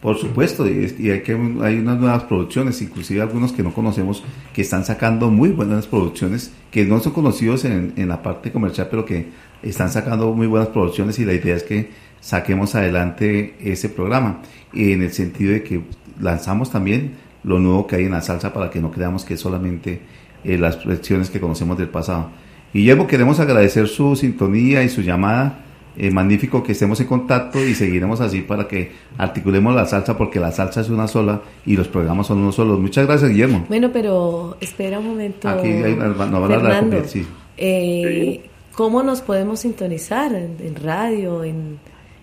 Por 0.00 0.16
supuesto, 0.16 0.68
y, 0.68 1.10
hay, 1.10 1.22
que, 1.22 1.32
hay 1.32 1.78
unas 1.78 1.98
nuevas 1.98 2.22
producciones, 2.24 2.80
inclusive 2.80 3.20
algunos 3.20 3.52
que 3.52 3.64
no 3.64 3.72
conocemos, 3.72 4.22
que 4.54 4.62
están 4.62 4.84
sacando 4.84 5.28
muy 5.28 5.48
buenas 5.48 5.88
producciones, 5.88 6.54
que 6.70 6.84
no 6.84 7.00
son 7.00 7.12
conocidos 7.12 7.64
en, 7.64 7.94
en 7.96 8.08
la 8.08 8.22
parte 8.22 8.52
comercial, 8.52 8.86
pero 8.90 9.04
que 9.04 9.26
están 9.62 9.90
sacando 9.90 10.32
muy 10.32 10.46
buenas 10.46 10.68
producciones 10.68 11.18
y 11.18 11.24
la 11.24 11.32
idea 11.32 11.56
es 11.56 11.64
que 11.64 11.90
saquemos 12.20 12.76
adelante 12.76 13.56
ese 13.60 13.88
programa, 13.88 14.42
en 14.72 15.02
el 15.02 15.12
sentido 15.12 15.52
de 15.52 15.64
que 15.64 15.82
lanzamos 16.20 16.70
también 16.70 17.16
lo 17.42 17.58
nuevo 17.58 17.86
que 17.86 17.96
hay 17.96 18.04
en 18.04 18.12
la 18.12 18.20
salsa 18.20 18.52
para 18.52 18.70
que 18.70 18.80
no 18.80 18.90
creamos 18.90 19.24
que 19.24 19.36
solamente 19.36 20.00
eh, 20.44 20.58
las 20.58 20.84
lecciones 20.86 21.30
que 21.30 21.40
conocemos 21.40 21.78
del 21.78 21.88
pasado. 21.88 22.30
Guillermo, 22.72 23.06
queremos 23.06 23.40
agradecer 23.40 23.88
su 23.88 24.14
sintonía 24.16 24.82
y 24.82 24.88
su 24.88 25.02
llamada. 25.02 25.64
Eh, 26.00 26.12
magnífico 26.12 26.62
que 26.62 26.70
estemos 26.72 27.00
en 27.00 27.08
contacto 27.08 27.58
y 27.66 27.74
seguiremos 27.74 28.20
así 28.20 28.42
para 28.42 28.68
que 28.68 28.92
articulemos 29.16 29.74
la 29.74 29.84
salsa 29.84 30.16
porque 30.16 30.38
la 30.38 30.52
salsa 30.52 30.80
es 30.82 30.90
una 30.90 31.08
sola 31.08 31.40
y 31.66 31.76
los 31.76 31.88
programas 31.88 32.28
son 32.28 32.38
unos 32.38 32.54
solos. 32.54 32.78
Muchas 32.78 33.04
gracias, 33.08 33.30
Guillermo. 33.30 33.64
Bueno, 33.68 33.90
pero 33.92 34.56
espera 34.60 35.00
un 35.00 35.08
momento. 35.08 35.48
Aquí 35.48 35.66
hay 35.66 35.94
una- 35.94 36.06
no, 36.06 36.14
van 36.14 36.34
a 36.34 36.36
hablar 36.36 36.60
Fernando, 36.60 36.98
con- 37.00 37.08
sí. 37.08 37.26
eh, 37.56 38.40
¿Cómo 38.76 39.02
nos 39.02 39.22
podemos 39.22 39.58
sintonizar? 39.58 40.32
¿En, 40.34 40.56
en 40.60 40.76
radio? 40.76 41.42
¿En 41.42 41.80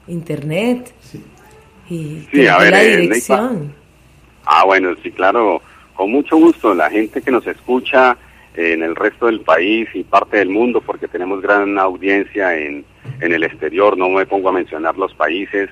internet? 0.07 0.93
Y 1.89 2.26
Sí, 2.31 2.47
a 2.47 2.57
ver, 2.59 2.72
la 2.72 2.81
eh, 2.84 2.97
dirección. 2.97 3.73
Ah, 4.45 4.63
bueno, 4.65 4.91
sí, 5.03 5.11
claro, 5.11 5.61
con 5.95 6.11
mucho 6.11 6.38
gusto. 6.38 6.73
La 6.73 6.89
gente 6.89 7.22
que 7.22 7.30
nos 7.30 7.45
escucha 7.45 8.15
en 8.57 8.84
el 8.84 8.95
resto 8.95 9.27
del 9.27 9.41
país 9.41 9.88
y 9.94 10.03
parte 10.03 10.38
del 10.38 10.49
mundo, 10.49 10.82
porque 10.82 11.07
tenemos 11.07 11.41
gran 11.41 11.77
audiencia 11.77 12.57
en, 12.57 12.86
en 13.22 13.34
el 13.34 13.44
exterior, 13.44 13.98
no 13.98 14.10
me 14.10 14.26
pongo 14.26 14.49
a 14.49 14.53
mencionar 14.53 14.98
los 14.98 15.14
países, 15.14 15.69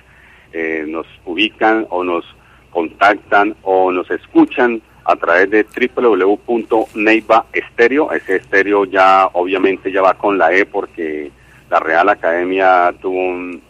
eh, 0.51 0.85
nos 0.87 1.07
ubican 1.25 1.87
o 1.89 2.03
nos 2.03 2.23
contactan 2.69 3.55
o 3.63 3.91
nos 3.91 4.09
escuchan 4.11 4.81
a 5.05 5.15
través 5.15 5.49
de 5.49 5.65
www.neiva 5.95 7.45
estéreo. 7.53 8.11
Ese 8.11 8.35
estéreo 8.37 8.85
ya 8.85 9.27
obviamente 9.33 9.91
ya 9.91 10.01
va 10.01 10.13
con 10.13 10.37
la 10.37 10.53
E 10.53 10.65
porque 10.65 11.29
la 11.69 11.79
Real 11.79 12.07
Academia 12.09 12.93
tuvo 13.01 13.19
un, 13.19 13.61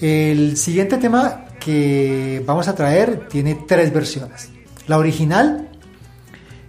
El 0.00 0.56
siguiente 0.56 0.98
tema 0.98 1.46
que 1.58 2.42
vamos 2.46 2.68
a 2.68 2.74
traer 2.74 3.26
tiene 3.28 3.54
tres 3.66 3.92
versiones. 3.92 4.50
La 4.86 4.98
original, 4.98 5.70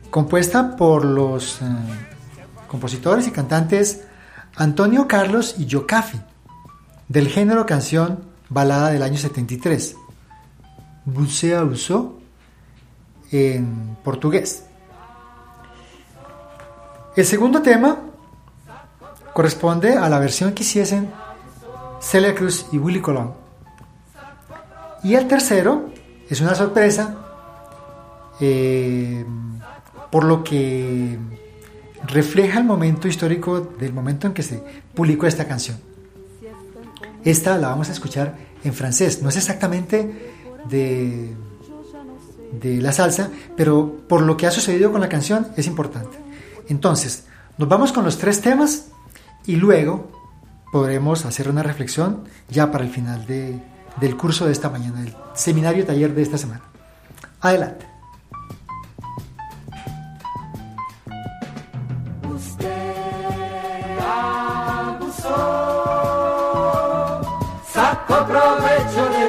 compuesta 0.09 0.76
por 0.77 1.03
los 1.03 1.61
eh, 1.61 1.65
compositores 2.68 3.27
y 3.27 3.31
cantantes 3.31 4.03
Antonio 4.55 5.07
Carlos 5.07 5.55
y 5.59 5.65
Yocafi, 5.65 6.19
del 7.09 7.27
género 7.27 7.65
canción 7.65 8.23
balada 8.49 8.89
del 8.89 9.03
año 9.03 9.18
73, 9.18 9.95
Bucea 11.05 11.64
Usó 11.64 12.18
en 13.31 13.97
portugués. 14.03 14.66
El 17.18 17.26
segundo 17.26 17.64
tema 17.64 17.98
corresponde 19.34 19.94
a 19.94 20.07
la 20.07 20.19
versión 20.19 20.53
que 20.53 20.61
hiciesen 20.61 21.10
Celia 21.99 22.35
Cruz 22.35 22.68
y 22.72 22.77
Willy 22.77 23.02
Colón. 23.02 23.34
Y 25.03 25.15
el 25.15 25.27
tercero 25.27 25.89
es 26.30 26.41
una 26.41 26.53
sorpresa, 26.53 27.15
eh, 28.39 29.26
por 30.11 30.26
lo 30.26 30.44
que 30.44 31.18
refleja 32.06 32.60
el 32.60 32.65
momento 32.65 33.07
histórico 33.07 33.61
del 33.61 33.94
momento 33.94 34.27
en 34.27 34.34
que 34.34 34.44
se 34.44 34.61
publicó 34.94 35.26
esta 35.26 35.48
canción. 35.48 35.80
Esta 37.23 37.57
la 37.57 37.69
vamos 37.69 37.89
a 37.89 37.94
escuchar 37.94 38.38
en 38.64 38.76
francés, 38.76 39.23
no 39.23 39.30
es 39.30 39.38
exactamente 39.38 40.35
de, 40.69 41.34
de 42.61 42.80
la 42.80 42.91
salsa, 42.91 43.31
pero 43.56 44.02
por 44.07 44.22
lo 44.22 44.38
que 44.38 44.45
ha 44.45 44.52
sucedido 44.52 44.91
con 44.91 45.02
la 45.02 45.10
canción 45.10 45.48
es 45.57 45.65
importante. 45.65 46.26
Entonces, 46.69 47.26
nos 47.57 47.68
vamos 47.69 47.91
con 47.91 48.03
los 48.06 48.18
tres 48.18 48.41
temas 48.41 48.85
y 49.45 49.56
luego 49.56 50.11
podremos 50.72 51.26
hacer 51.26 51.49
una 51.49 51.64
reflexión 51.64 52.23
ya 52.49 52.72
para 52.72 52.84
el 52.84 52.89
final 52.91 53.26
de- 53.26 53.60
del 53.99 54.15
curso 54.18 54.45
de 54.45 54.52
esta 54.52 54.69
mañana, 54.69 55.02
del 55.02 55.15
seminario 55.34 55.85
taller 55.85 56.14
de 56.14 56.22
esta 56.22 56.38
semana. 56.38 56.61
Adelante. 57.41 57.85
abusó, 65.98 67.22
sacó 67.73 68.26
provecho 68.27 69.03
de 69.15 69.26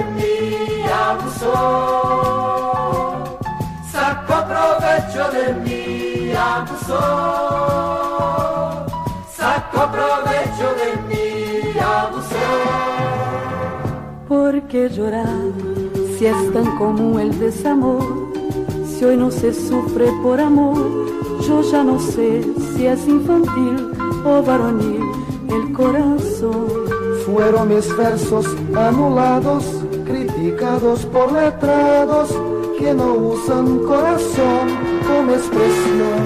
sacó 3.93 4.37
provecho 4.47 5.31
de 5.33 5.45
abusó, 6.59 6.99
sacó 9.31 9.91
provecho 9.93 10.67
de 10.81 10.89
mí, 11.09 11.79
abusó. 11.81 12.49
¿Por 14.27 14.63
qué 14.63 14.89
llorar 14.89 15.53
si 16.17 16.27
es 16.27 16.53
tan 16.53 16.77
común 16.77 17.21
el 17.21 17.39
desamor? 17.39 18.03
Si 18.87 19.05
hoy 19.05 19.17
no 19.17 19.31
se 19.31 19.55
sufre 19.55 20.11
por 20.23 20.41
amor, 20.41 20.79
yo 21.47 21.63
ya 21.63 21.85
no 21.85 22.01
sé 22.01 22.43
si 22.73 22.87
es 22.87 23.07
infantil 23.07 23.93
o 24.25 24.43
varonil 24.43 25.05
el 25.49 25.73
corazón. 25.73 26.67
Fueron 27.25 27.69
mis 27.69 27.97
versos 27.97 28.47
anulados, 28.75 29.65
criticados 30.05 31.07
por 31.07 31.31
letrados 31.33 32.35
que 32.79 32.93
no 32.95 33.15
usan 33.15 33.79
corazón 33.81 34.98
como 35.09 35.33
expresión. 35.33 36.21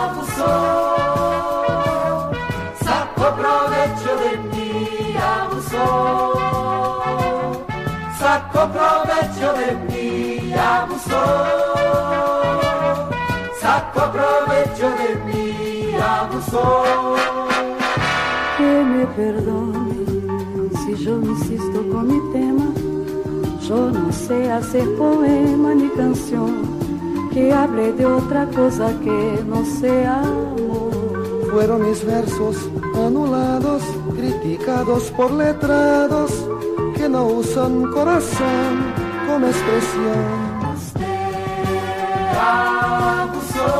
abusó, 0.00 0.54
sacó 2.82 3.26
provecho 3.40 4.12
de 4.24 4.30
mí, 4.50 5.14
abusó, 5.34 5.86
sacó 8.18 8.62
provecho 8.72 9.48
de 9.60 9.68
mí, 9.88 10.54
abusó, 10.54 11.24
sacó 13.60 14.02
provecho 14.12 14.88
de 15.00 15.08
mí, 15.26 15.94
abusó. 16.00 16.66
Que 18.56 18.70
me 18.92 19.04
perdone 19.18 19.98
si 20.80 21.04
yo 21.04 21.20
insisto 21.20 21.78
con 21.90 22.06
mi. 22.08 22.23
Yo 23.68 23.90
no 23.90 24.12
sé 24.12 24.52
hacer 24.52 24.84
poema 24.96 25.74
ni 25.74 25.88
canción 25.90 27.30
que 27.32 27.50
hable 27.52 27.92
de 27.94 28.04
otra 28.04 28.46
cosa 28.46 28.92
que 29.02 29.42
no 29.46 29.64
sea 29.64 30.20
amor. 30.20 30.92
Fueron 31.50 31.88
mis 31.88 32.04
versos 32.04 32.56
anulados, 32.94 33.82
criticados 34.16 35.04
por 35.12 35.32
letrados 35.32 36.30
que 36.94 37.08
no 37.08 37.26
usan 37.26 37.90
corazón 37.92 38.92
como 39.26 39.46
expresión. 39.46 40.54
abusó, 43.24 43.70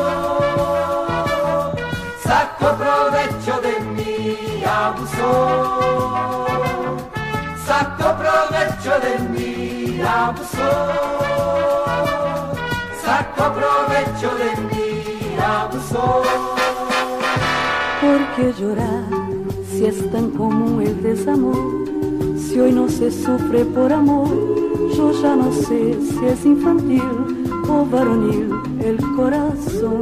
sacó 2.23 2.67
provecho 2.75 3.61
de 3.61 3.79
mí, 3.95 4.63
abusó, 4.65 6.45
sacó 7.65 8.07
provecho 8.17 8.93
de 9.05 9.13
mí, 9.29 9.54
abusó, 10.25 10.71
sacó 13.03 13.53
provecho 13.53 14.29
de 14.41 14.51
mí, 14.67 15.37
abusó. 15.39 16.23
¿Por 18.01 18.21
qué 18.35 18.53
llorar 18.59 19.03
si 19.69 19.85
es 19.85 20.11
tan 20.11 20.31
común 20.31 20.81
el 20.81 21.01
desamor? 21.03 21.55
Si 22.39 22.59
hoy 22.59 22.71
no 22.71 22.89
se 22.89 23.11
sufre 23.11 23.65
por 23.65 23.93
amor, 23.93 24.29
yo 24.95 25.11
ya 25.21 25.35
no 25.35 25.51
sé 25.51 25.95
si 26.01 26.25
es 26.25 26.45
infantil 26.45 27.03
o 27.69 27.85
varonil 27.85 28.49
el 28.79 28.97
corazón. 29.15 30.01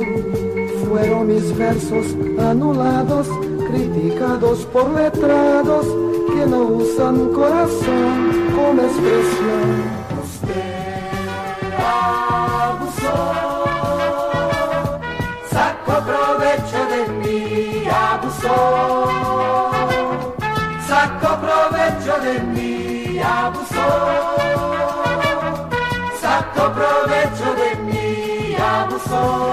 Fueron 0.87 1.27
mis 1.27 1.57
versos 1.57 2.15
anulados, 2.39 3.27
criticados 3.69 4.65
por 4.67 4.89
letrados 4.91 5.85
que 6.33 6.45
no 6.45 6.61
usan 6.61 7.29
corazón 7.33 8.33
como 8.55 8.81
expresión. 8.83 10.02
Abusó, 11.83 13.65
sacó 15.51 15.95
provecho 16.09 16.85
de 16.93 17.07
mí, 17.21 17.87
abusó, 17.89 19.69
sacó 20.87 21.39
provecho 21.41 22.19
de 22.21 22.39
mí, 22.39 23.19
abusó, 23.19 23.87
sacó 26.21 26.71
provecho 26.73 27.55
de 27.55 27.75
mí, 27.83 28.55
abusó. 28.55 29.52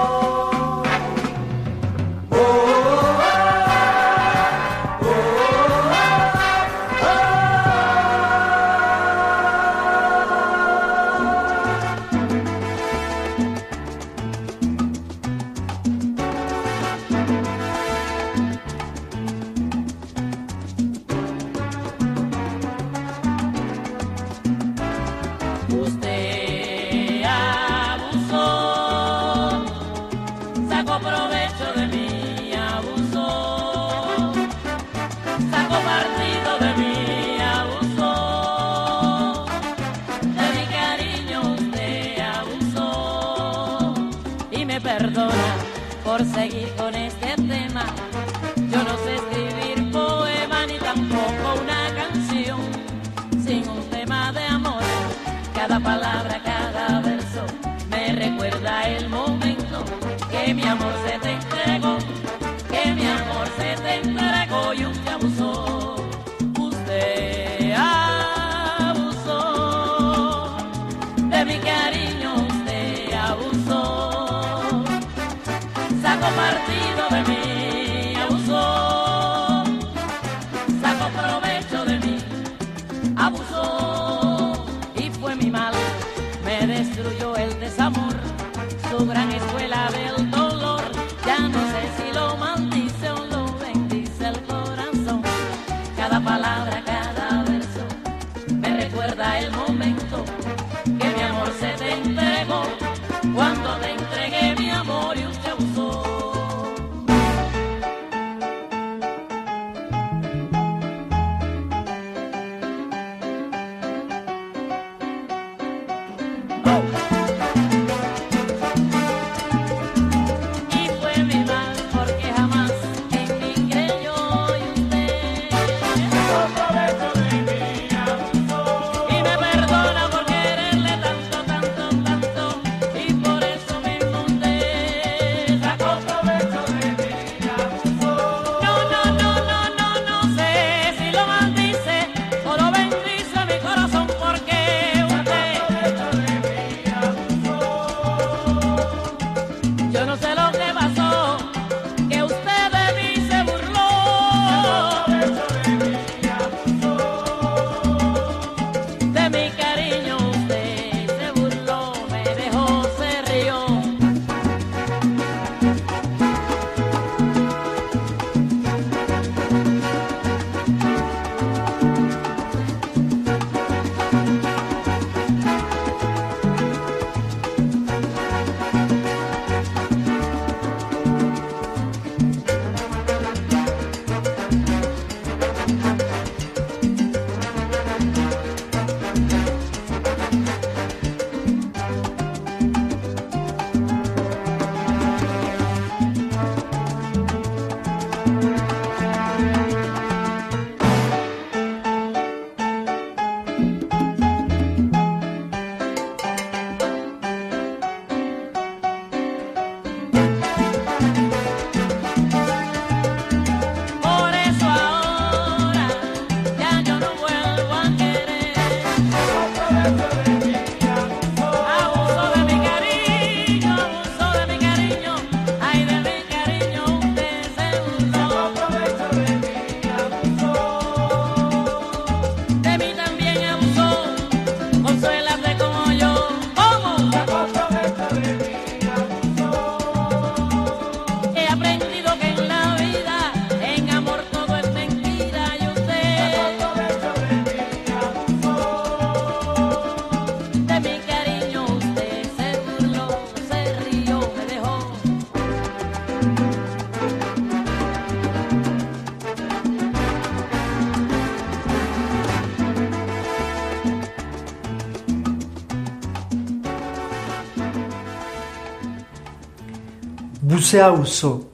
Usted 270.71 270.83
abusó. 270.83 271.49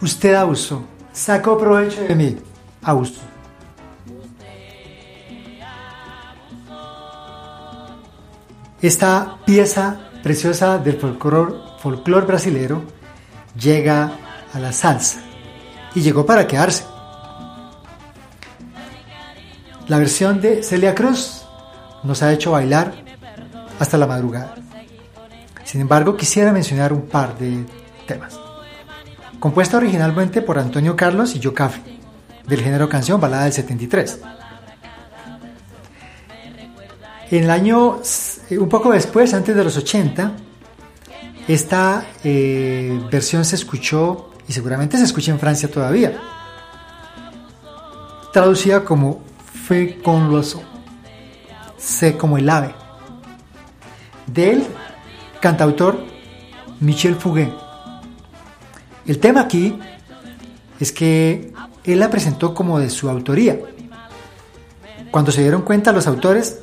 Usted 0.00 0.34
abusó. 0.34 0.84
Sacó 1.12 1.58
provecho 1.58 2.00
de 2.02 2.14
mí. 2.14 2.36
Abusó. 2.80 3.20
Esta 8.80 9.38
pieza 9.44 9.98
preciosa 10.22 10.78
del 10.78 11.00
folclore, 11.00 11.54
folclor 11.80 12.24
brasilero 12.24 12.84
llega 13.58 14.12
a 14.54 14.60
la 14.60 14.70
salsa 14.70 15.18
y 15.96 16.00
llegó 16.00 16.24
para 16.24 16.46
quedarse. 16.46 16.84
La 19.88 19.98
versión 19.98 20.40
de 20.40 20.62
Celia 20.62 20.94
Cruz 20.94 21.42
nos 22.04 22.22
ha 22.22 22.32
hecho 22.32 22.52
bailar 22.52 22.94
hasta 23.80 23.98
la 23.98 24.06
madrugada. 24.06 24.54
Sin 25.64 25.80
embargo, 25.80 26.16
quisiera 26.16 26.52
mencionar 26.52 26.92
un 26.92 27.08
par 27.08 27.36
de 27.36 27.66
temas 28.06 28.38
compuesta 29.42 29.76
originalmente 29.76 30.40
por 30.40 30.56
Antonio 30.56 30.94
Carlos 30.94 31.34
y 31.34 31.40
Yocafe, 31.40 31.82
del 32.46 32.60
género 32.60 32.88
canción 32.88 33.20
balada 33.20 33.42
del 33.42 33.52
73. 33.52 34.20
En 37.32 37.42
el 37.42 37.50
año, 37.50 37.98
eh, 38.50 38.58
un 38.58 38.68
poco 38.68 38.92
después, 38.92 39.34
antes 39.34 39.56
de 39.56 39.64
los 39.64 39.76
80, 39.76 40.36
esta 41.48 42.06
eh, 42.22 43.04
versión 43.10 43.44
se 43.44 43.56
escuchó 43.56 44.30
y 44.46 44.52
seguramente 44.52 44.96
se 44.96 45.02
escucha 45.02 45.32
en 45.32 45.40
Francia 45.40 45.68
todavía, 45.68 46.20
traducida 48.32 48.84
como 48.84 49.24
Fue 49.66 49.98
con 50.04 50.30
l'oiseau, 50.30 50.62
Sé 51.76 52.16
como 52.16 52.38
el 52.38 52.48
ave, 52.48 52.76
del 54.28 54.64
cantautor 55.40 55.98
Michel 56.78 57.16
Fugain. 57.16 57.61
El 59.06 59.18
tema 59.18 59.40
aquí 59.40 59.78
es 60.78 60.92
que 60.92 61.52
él 61.84 61.98
la 61.98 62.10
presentó 62.10 62.54
como 62.54 62.78
de 62.78 62.90
su 62.90 63.08
autoría. 63.08 63.58
Cuando 65.10 65.32
se 65.32 65.42
dieron 65.42 65.62
cuenta 65.62 65.92
los 65.92 66.06
autores, 66.06 66.60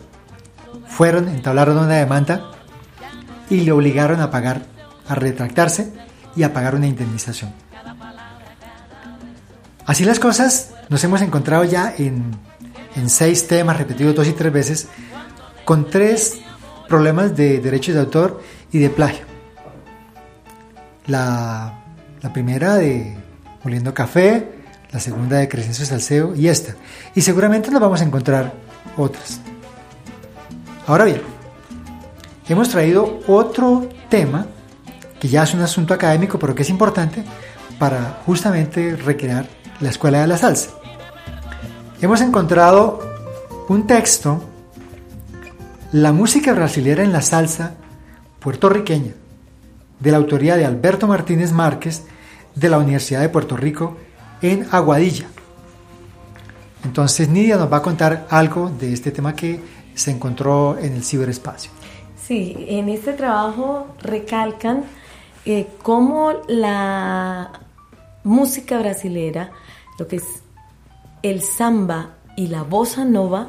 fueron, 0.87 1.27
entablaron 1.29 1.77
una 1.77 1.95
demanda 1.95 2.51
y 3.49 3.61
le 3.61 3.71
obligaron 3.71 4.21
a 4.21 4.31
pagar, 4.31 4.63
a 5.07 5.15
retractarse 5.15 5.93
y 6.35 6.43
a 6.43 6.53
pagar 6.53 6.75
una 6.75 6.87
indemnización. 6.87 7.53
Así 9.85 10.05
las 10.05 10.19
cosas, 10.19 10.71
nos 10.89 11.03
hemos 11.03 11.21
encontrado 11.21 11.63
ya 11.63 11.93
en, 11.97 12.31
en 12.95 13.09
seis 13.09 13.47
temas 13.47 13.77
repetidos 13.77 14.15
dos 14.15 14.27
y 14.27 14.33
tres 14.33 14.53
veces, 14.53 14.87
con 15.65 15.89
tres 15.89 16.39
problemas 16.87 17.35
de 17.35 17.59
derechos 17.59 17.95
de 17.95 18.01
autor 18.01 18.41
y 18.71 18.79
de 18.79 18.89
plagio. 18.89 19.25
La 21.07 21.78
la 22.21 22.33
primera 22.33 22.75
de 22.75 23.17
Moliendo 23.63 23.93
Café, 23.93 24.59
la 24.91 24.99
segunda 24.99 25.37
de 25.37 25.47
Crescencio 25.47 25.85
Salseo 25.85 26.35
y 26.35 26.47
esta. 26.47 26.75
Y 27.15 27.21
seguramente 27.21 27.71
nos 27.71 27.81
vamos 27.81 28.01
a 28.01 28.03
encontrar 28.03 28.53
otras. 28.97 29.39
Ahora 30.87 31.05
bien, 31.05 31.21
hemos 32.47 32.69
traído 32.69 33.19
otro 33.27 33.89
tema 34.09 34.47
que 35.19 35.27
ya 35.27 35.43
es 35.43 35.53
un 35.53 35.61
asunto 35.61 35.93
académico, 35.93 36.39
pero 36.39 36.55
que 36.55 36.63
es 36.63 36.69
importante 36.69 37.23
para 37.77 38.21
justamente 38.25 38.95
recrear 38.95 39.47
la 39.79 39.89
escuela 39.89 40.21
de 40.21 40.27
la 40.27 40.37
salsa. 40.37 40.71
Hemos 42.01 42.21
encontrado 42.21 42.99
un 43.67 43.85
texto, 43.85 44.43
La 45.91 46.13
música 46.13 46.53
brasilera 46.53 47.03
en 47.03 47.11
la 47.11 47.21
salsa 47.21 47.73
puertorriqueña, 48.39 49.13
de 49.99 50.11
la 50.11 50.17
autoría 50.17 50.55
de 50.55 50.65
Alberto 50.65 51.07
Martínez 51.07 51.51
Márquez, 51.51 52.05
de 52.55 52.69
la 52.69 52.77
Universidad 52.77 53.21
de 53.21 53.29
Puerto 53.29 53.57
Rico, 53.57 53.97
en 54.41 54.67
Aguadilla. 54.71 55.27
Entonces 56.83 57.29
Nidia 57.29 57.57
nos 57.57 57.71
va 57.71 57.77
a 57.77 57.81
contar 57.81 58.27
algo 58.29 58.69
de 58.69 58.93
este 58.93 59.11
tema 59.11 59.35
que 59.35 59.59
se 59.93 60.11
encontró 60.11 60.77
en 60.77 60.93
el 60.93 61.03
ciberespacio. 61.03 61.71
Sí, 62.25 62.55
en 62.69 62.89
este 62.89 63.13
trabajo 63.13 63.87
recalcan 64.01 64.83
eh, 65.45 65.67
cómo 65.83 66.33
la 66.47 67.51
música 68.23 68.79
brasilera, 68.79 69.51
lo 69.97 70.07
que 70.07 70.17
es 70.17 70.25
el 71.21 71.41
samba 71.41 72.11
y 72.37 72.47
la 72.47 72.63
bossa 72.63 73.03
nova, 73.03 73.47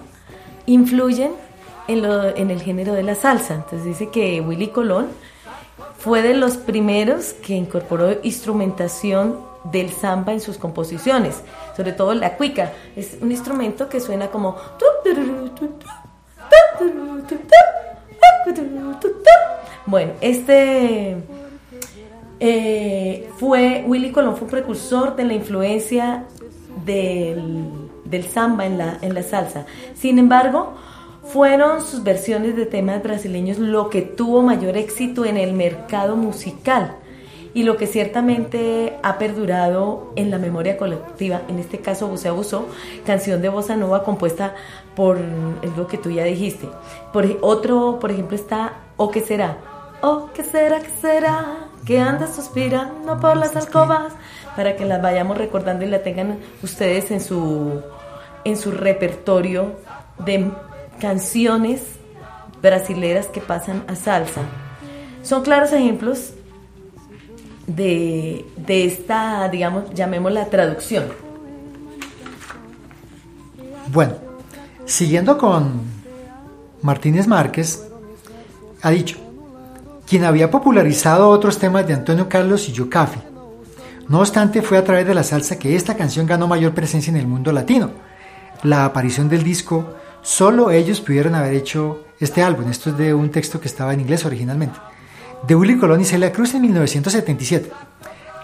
influyen 0.66 1.32
en, 1.86 2.04
en 2.04 2.50
el 2.50 2.62
género 2.62 2.94
de 2.94 3.02
la 3.02 3.14
salsa. 3.14 3.54
Entonces 3.54 3.84
dice 3.84 4.08
que 4.08 4.40
Willy 4.40 4.68
Colón 4.68 5.08
fue 6.00 6.22
de 6.22 6.34
los 6.34 6.56
primeros 6.56 7.34
que 7.34 7.54
incorporó 7.54 8.16
instrumentación 8.22 9.38
del 9.64 9.90
samba 9.90 10.32
en 10.32 10.40
sus 10.40 10.56
composiciones, 10.56 11.42
sobre 11.76 11.92
todo 11.92 12.14
la 12.14 12.36
cuica. 12.36 12.72
Es 12.96 13.18
un 13.20 13.30
instrumento 13.30 13.88
que 13.88 14.00
suena 14.00 14.28
como... 14.28 14.56
Bueno, 19.84 20.12
este 20.20 21.16
eh, 22.38 23.28
fue 23.36 23.84
Willy 23.86 24.12
Colón 24.12 24.36
fue 24.36 24.44
un 24.44 24.50
precursor 24.50 25.16
de 25.16 25.24
la 25.24 25.34
influencia 25.34 26.24
del, 26.86 27.90
del 28.04 28.24
samba 28.24 28.64
en 28.64 28.78
la, 28.78 28.98
en 29.02 29.12
la 29.12 29.22
salsa. 29.22 29.66
Sin 29.94 30.18
embargo, 30.18 30.74
fueron 31.32 31.80
sus 31.82 32.02
versiones 32.02 32.56
de 32.56 32.66
temas 32.66 33.02
brasileños 33.02 33.58
lo 33.58 33.88
que 33.88 34.02
tuvo 34.02 34.42
mayor 34.42 34.76
éxito 34.76 35.24
en 35.24 35.36
el 35.36 35.52
mercado 35.52 36.16
musical 36.16 36.96
y 37.54 37.62
lo 37.64 37.76
que 37.76 37.86
ciertamente 37.86 38.96
ha 39.02 39.18
perdurado 39.18 40.12
en 40.16 40.30
la 40.30 40.38
memoria 40.38 40.76
colectiva. 40.76 41.42
En 41.48 41.58
este 41.58 41.78
caso, 41.78 42.16
se 42.16 42.28
abusó, 42.28 42.66
canción 43.04 43.42
de 43.42 43.48
bossa 43.48 43.76
nova 43.76 44.04
compuesta 44.04 44.54
por 44.94 45.18
es 45.62 45.76
lo 45.76 45.86
que 45.86 45.98
tú 45.98 46.10
ya 46.10 46.24
dijiste. 46.24 46.68
Por 47.12 47.26
otro, 47.40 47.98
por 48.00 48.10
ejemplo, 48.10 48.36
está 48.36 48.74
O 48.96 49.10
qué 49.10 49.20
será. 49.20 49.58
Oh, 50.02 50.30
¿qué 50.34 50.44
será, 50.44 50.80
qué 50.80 50.90
será? 51.00 51.68
Que 51.84 52.00
anda 52.00 52.26
suspirando 52.26 53.20
por 53.20 53.36
las 53.36 53.54
alcobas 53.56 54.14
para 54.56 54.76
que 54.76 54.84
las 54.84 55.02
vayamos 55.02 55.36
recordando 55.36 55.84
y 55.84 55.88
la 55.88 56.02
tengan 56.02 56.38
ustedes 56.62 57.10
en 57.10 57.20
su 57.20 57.82
en 58.44 58.56
su 58.56 58.70
repertorio 58.70 59.76
de 60.24 60.50
canciones 61.00 61.80
brasileras 62.62 63.26
que 63.26 63.40
pasan 63.40 63.82
a 63.88 63.96
salsa. 63.96 64.42
Son 65.22 65.42
claros 65.42 65.72
ejemplos 65.72 66.34
de, 67.66 68.44
de 68.56 68.84
esta, 68.84 69.48
digamos, 69.48 69.92
llamémosla 69.94 70.46
traducción. 70.46 71.04
Bueno, 73.92 74.14
siguiendo 74.84 75.36
con 75.36 75.80
Martínez 76.82 77.26
Márquez, 77.26 77.86
ha 78.82 78.90
dicho, 78.90 79.18
quien 80.06 80.24
había 80.24 80.50
popularizado 80.50 81.28
otros 81.28 81.58
temas 81.58 81.86
de 81.86 81.94
Antonio 81.94 82.28
Carlos 82.28 82.68
y 82.68 82.72
Yocafi. 82.72 83.20
No 84.08 84.20
obstante, 84.20 84.62
fue 84.62 84.78
a 84.78 84.84
través 84.84 85.06
de 85.06 85.14
la 85.14 85.22
salsa 85.22 85.58
que 85.58 85.76
esta 85.76 85.96
canción 85.96 86.26
ganó 86.26 86.48
mayor 86.48 86.74
presencia 86.74 87.10
en 87.10 87.16
el 87.16 87.28
mundo 87.28 87.52
latino. 87.52 87.90
La 88.64 88.84
aparición 88.84 89.28
del 89.28 89.44
disco, 89.44 89.94
solo 90.22 90.70
ellos 90.70 91.00
pudieron 91.00 91.34
haber 91.34 91.54
hecho 91.54 92.04
este 92.20 92.42
álbum. 92.42 92.70
Esto 92.70 92.90
es 92.90 92.98
de 92.98 93.14
un 93.14 93.30
texto 93.30 93.60
que 93.60 93.68
estaba 93.68 93.94
en 93.94 94.00
inglés 94.00 94.24
originalmente. 94.24 94.78
De 95.46 95.54
Willy 95.54 95.78
Colón 95.78 96.00
y 96.00 96.04
Celia 96.04 96.32
Cruz 96.32 96.54
en 96.54 96.62
1977. 96.62 97.70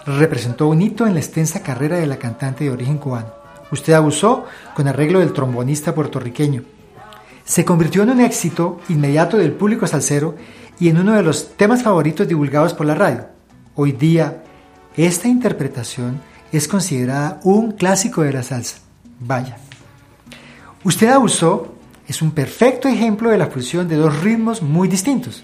Representó 0.05 0.67
un 0.67 0.81
hito 0.81 1.05
en 1.05 1.13
la 1.13 1.19
extensa 1.19 1.61
carrera 1.61 1.97
de 1.97 2.07
la 2.07 2.17
cantante 2.17 2.63
de 2.63 2.71
origen 2.71 2.97
cubano. 2.97 3.31
Usted 3.71 3.93
abusó 3.93 4.45
con 4.75 4.87
arreglo 4.87 5.19
del 5.19 5.33
trombonista 5.33 5.93
puertorriqueño. 5.93 6.63
Se 7.45 7.65
convirtió 7.65 8.03
en 8.03 8.11
un 8.11 8.21
éxito 8.21 8.79
inmediato 8.89 9.37
del 9.37 9.51
público 9.51 9.87
salsero 9.87 10.35
y 10.79 10.89
en 10.89 10.99
uno 10.99 11.13
de 11.13 11.23
los 11.23 11.55
temas 11.55 11.83
favoritos 11.83 12.27
divulgados 12.27 12.73
por 12.73 12.85
la 12.85 12.95
radio. 12.95 13.25
Hoy 13.75 13.91
día, 13.91 14.43
esta 14.95 15.27
interpretación 15.27 16.21
es 16.51 16.67
considerada 16.67 17.39
un 17.43 17.73
clásico 17.73 18.21
de 18.23 18.33
la 18.33 18.43
salsa. 18.43 18.77
Vaya. 19.19 19.66
Usted 20.83 21.09
abusó 21.09 21.73
es 22.07 22.21
un 22.21 22.31
perfecto 22.31 22.87
ejemplo 22.87 23.29
de 23.29 23.37
la 23.37 23.47
fusión 23.47 23.87
de 23.87 23.97
dos 23.97 24.21
ritmos 24.21 24.61
muy 24.61 24.87
distintos. 24.87 25.43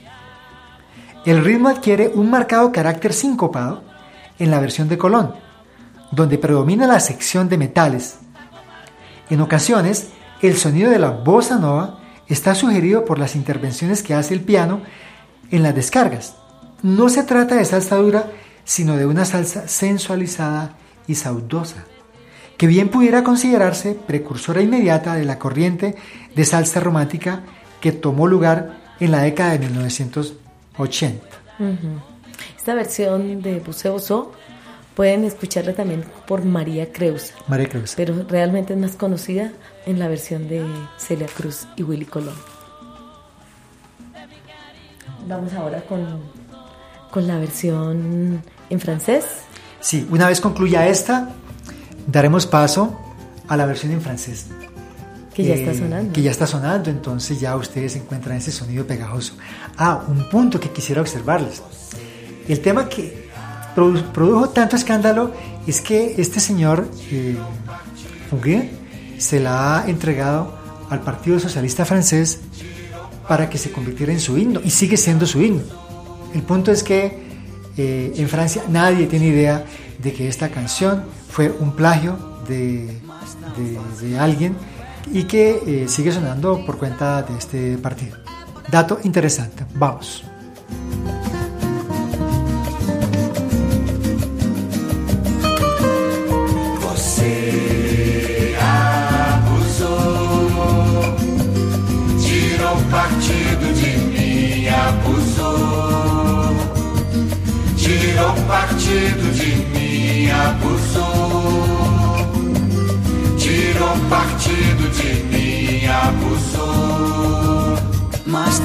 El 1.26 1.44
ritmo 1.44 1.70
adquiere 1.70 2.10
un 2.14 2.30
marcado 2.30 2.72
carácter 2.72 3.14
sincopado 3.14 3.84
en 4.40 4.52
la 4.52 4.60
versión 4.60 4.88
de 4.88 4.98
Colón, 4.98 5.36
donde 6.12 6.38
predomina 6.38 6.88
la 6.88 7.00
sección 7.00 7.50
de 7.50 7.58
metales. 7.58 8.20
En 9.30 9.42
ocasiones, 9.42 10.10
el 10.42 10.58
sonido 10.58 10.92
de 10.92 11.00
la 11.00 11.10
bossa 11.10 11.58
nova 11.58 12.00
está 12.28 12.56
sugerido 12.56 13.06
por 13.06 13.20
las 13.20 13.36
intervenciones 13.36 14.04
que 14.04 14.14
hace 14.14 14.34
el 14.34 14.42
piano 14.42 14.82
en 15.52 15.64
las 15.64 15.76
descargas. 15.76 16.36
No 16.82 17.10
se 17.10 17.24
trata 17.24 17.56
de 17.56 17.66
salsa 17.66 17.98
dura, 17.98 18.32
sino 18.64 18.98
de 18.98 19.06
una 19.06 19.26
salsa 19.26 19.68
sensualizada 19.68 20.76
y 21.08 21.16
saudosa, 21.16 21.86
que 22.58 22.68
bien 22.68 22.90
pudiera 22.90 23.24
considerarse 23.24 23.96
precursora 23.96 24.62
inmediata 24.62 25.16
de 25.16 25.26
la 25.26 25.40
corriente 25.40 25.96
de 26.36 26.46
salsa 26.46 26.80
romántica 26.80 27.44
que 27.82 27.92
tomó 27.92 28.28
lugar 28.28 28.78
en 29.00 29.12
la 29.12 29.22
década 29.22 29.52
de 29.54 29.60
1980. 29.60 31.26
Ujú. 31.60 32.02
Esta 32.58 32.74
versión 32.76 33.42
de 33.42 33.60
Buceo 33.60 34.00
So 34.00 34.32
pueden 34.96 35.24
escucharla 35.24 35.74
también 35.74 36.06
por 36.28 36.46
María 36.46 36.92
Creus, 36.92 37.34
María 37.48 37.68
Cruz. 37.68 37.94
pero 37.96 38.26
realmente 38.30 38.74
es 38.74 38.80
más 38.80 38.96
conocida 38.96 39.52
en 39.86 40.00
la 40.00 40.08
versión 40.08 40.48
de 40.48 40.66
Celia 40.98 41.28
Cruz 41.28 41.68
y 41.76 41.84
Willy 41.84 42.06
Colón. 42.06 42.36
Vamos 45.28 45.54
ahora 45.54 45.82
con, 45.82 46.06
con 47.12 47.28
la 47.28 47.38
versión 47.38 48.42
en 48.70 48.80
francés. 48.80 49.26
Sí, 49.80 50.08
una 50.10 50.28
vez 50.28 50.40
concluya 50.40 50.88
esta, 50.88 51.30
daremos 52.08 52.46
paso 52.46 53.00
a 53.48 53.58
la 53.58 53.66
versión 53.66 53.92
en 53.92 54.02
francés. 54.02 54.46
Que 55.34 55.44
ya 55.44 55.56
Eh, 55.56 55.60
está 55.64 55.74
sonando. 55.74 56.14
Que 56.14 56.22
ya 56.22 56.32
está 56.32 56.46
sonando, 56.48 56.90
entonces 56.90 57.40
ya 57.40 57.56
ustedes 57.56 57.96
encuentran 57.96 58.38
ese 58.38 58.52
sonido 58.52 58.86
pegajoso. 58.86 59.34
Ah, 59.78 60.04
un 60.08 60.30
punto 60.30 60.60
que 60.60 60.70
quisiera 60.70 61.02
observarles. 61.02 61.62
El 62.48 62.60
tema 62.60 62.88
que 62.88 63.30
produ- 63.76 64.04
produjo 64.12 64.50
tanto 64.50 64.76
escándalo 64.76 65.32
es 65.66 65.82
que 65.82 66.16
este 66.18 66.40
señor 66.40 66.88
eh, 67.10 67.36
Fouguet 68.30 68.70
se 69.18 69.40
la 69.40 69.80
ha 69.80 69.90
entregado 69.90 70.56
al 70.90 71.02
Partido 71.02 71.40
Socialista 71.40 71.86
francés 71.86 72.40
para 73.28 73.50
que 73.50 73.58
se 73.58 73.72
convirtiera 73.72 74.12
en 74.12 74.20
su 74.20 74.38
himno 74.38 74.60
y 74.64 74.70
sigue 74.70 74.98
siendo 74.98 75.26
su 75.26 75.42
himno. 75.42 75.64
El 76.36 76.42
punto 76.44 76.72
es 76.72 76.84
que 76.84 77.24
eh, 77.78 78.14
en 78.18 78.28
Francia 78.30 78.64
nadie 78.70 79.08
tiene 79.08 79.28
idea 79.28 79.66
de 79.98 80.14
que 80.14 80.28
esta 80.28 80.50
canción 80.50 81.06
fue 81.34 81.50
un 81.50 81.72
plagio 81.76 82.16
de, 82.48 83.02
de- 84.02 84.20
alguien 84.20 84.56
y 85.12 85.24
que 85.24 85.62
eh, 85.66 85.88
sigue 85.88 86.12
sonando 86.12 86.64
por 86.66 86.78
cuenta 86.78 87.24
de 87.24 87.36
este 87.38 87.78
partido. 87.80 88.18
Dato 88.72 89.00
interesante, 89.04 89.66
vamos. 89.74 90.24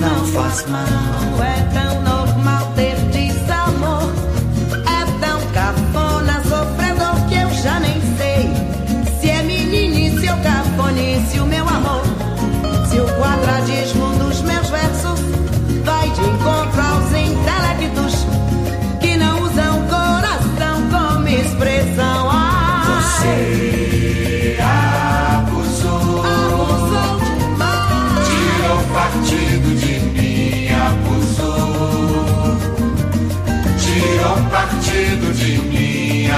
Não 0.01 0.25
faz 0.27 0.66
mal. 0.66 0.85
É 1.43 1.62
tão 1.75 2.18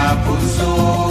abusou. 0.09 1.11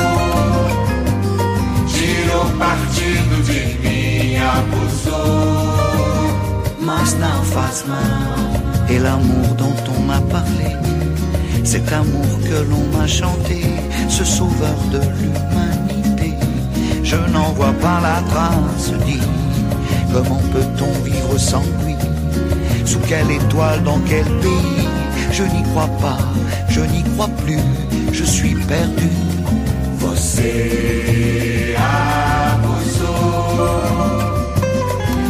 Et 8.90 8.98
l'amour 8.98 9.56
dont 9.56 9.76
on 9.96 10.02
m'a 10.02 10.20
parlé, 10.20 10.76
cet 11.64 11.92
amour 11.92 12.26
que 12.44 12.64
l'on 12.70 12.98
m'a 12.98 13.06
chanté, 13.06 13.62
ce 14.08 14.26
sauveur 14.26 14.76
de 14.92 15.00
l'humanité, 15.20 16.34
je 17.04 17.18
n'en 17.32 17.52
vois 17.54 17.74
pas 17.74 18.00
la 18.02 18.22
trace, 18.32 18.92
dis, 19.06 19.22
comment 20.12 20.42
peut-on 20.52 20.92
vivre 21.04 21.38
sans 21.38 21.64
lui? 21.86 21.96
Sous 22.86 23.00
quelle 23.08 23.30
étoile, 23.30 23.84
dans 23.84 24.00
quel 24.08 24.26
pays? 24.26 24.88
Je 25.32 25.44
n'y 25.44 25.62
crois 25.70 25.90
pas, 26.02 26.18
je 26.70 26.82
n'y 26.82 27.04
crois 27.04 27.30
plus, 27.46 27.60
je 28.12 28.24
suis 28.26 28.56
perdu. 28.56 29.10
Você 30.00 31.76
abusou, 31.78 33.10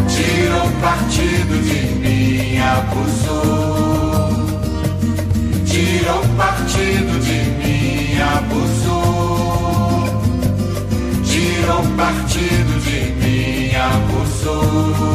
tirou 0.08 0.70
partido 0.82 1.62
de 1.64 1.82
mim, 2.02 2.58
abusou, 2.60 4.46
tirou 5.66 6.24
partido 6.38 7.20
de 7.20 7.40
mim, 7.60 8.18
abusou, 8.36 10.06
tirou 11.24 11.84
partido 11.98 12.80
de 12.82 13.00
mim, 13.22 13.76
abusou. 13.76 15.10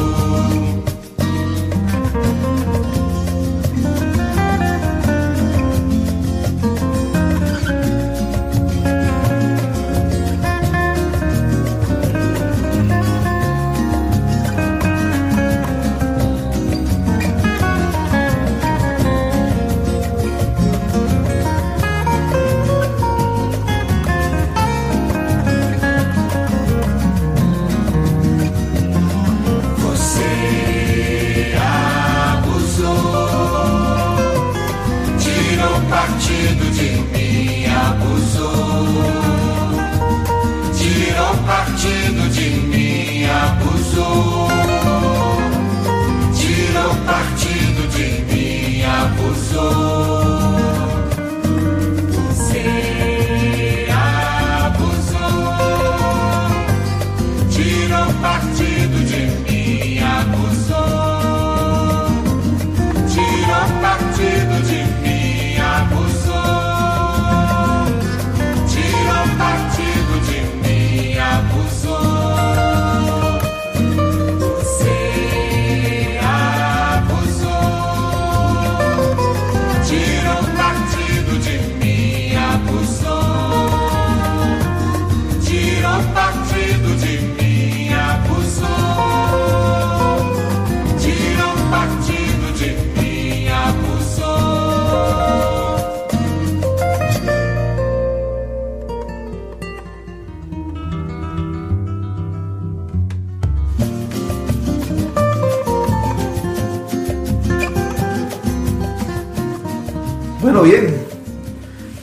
Bueno, 110.44 110.60
bien. 110.60 110.94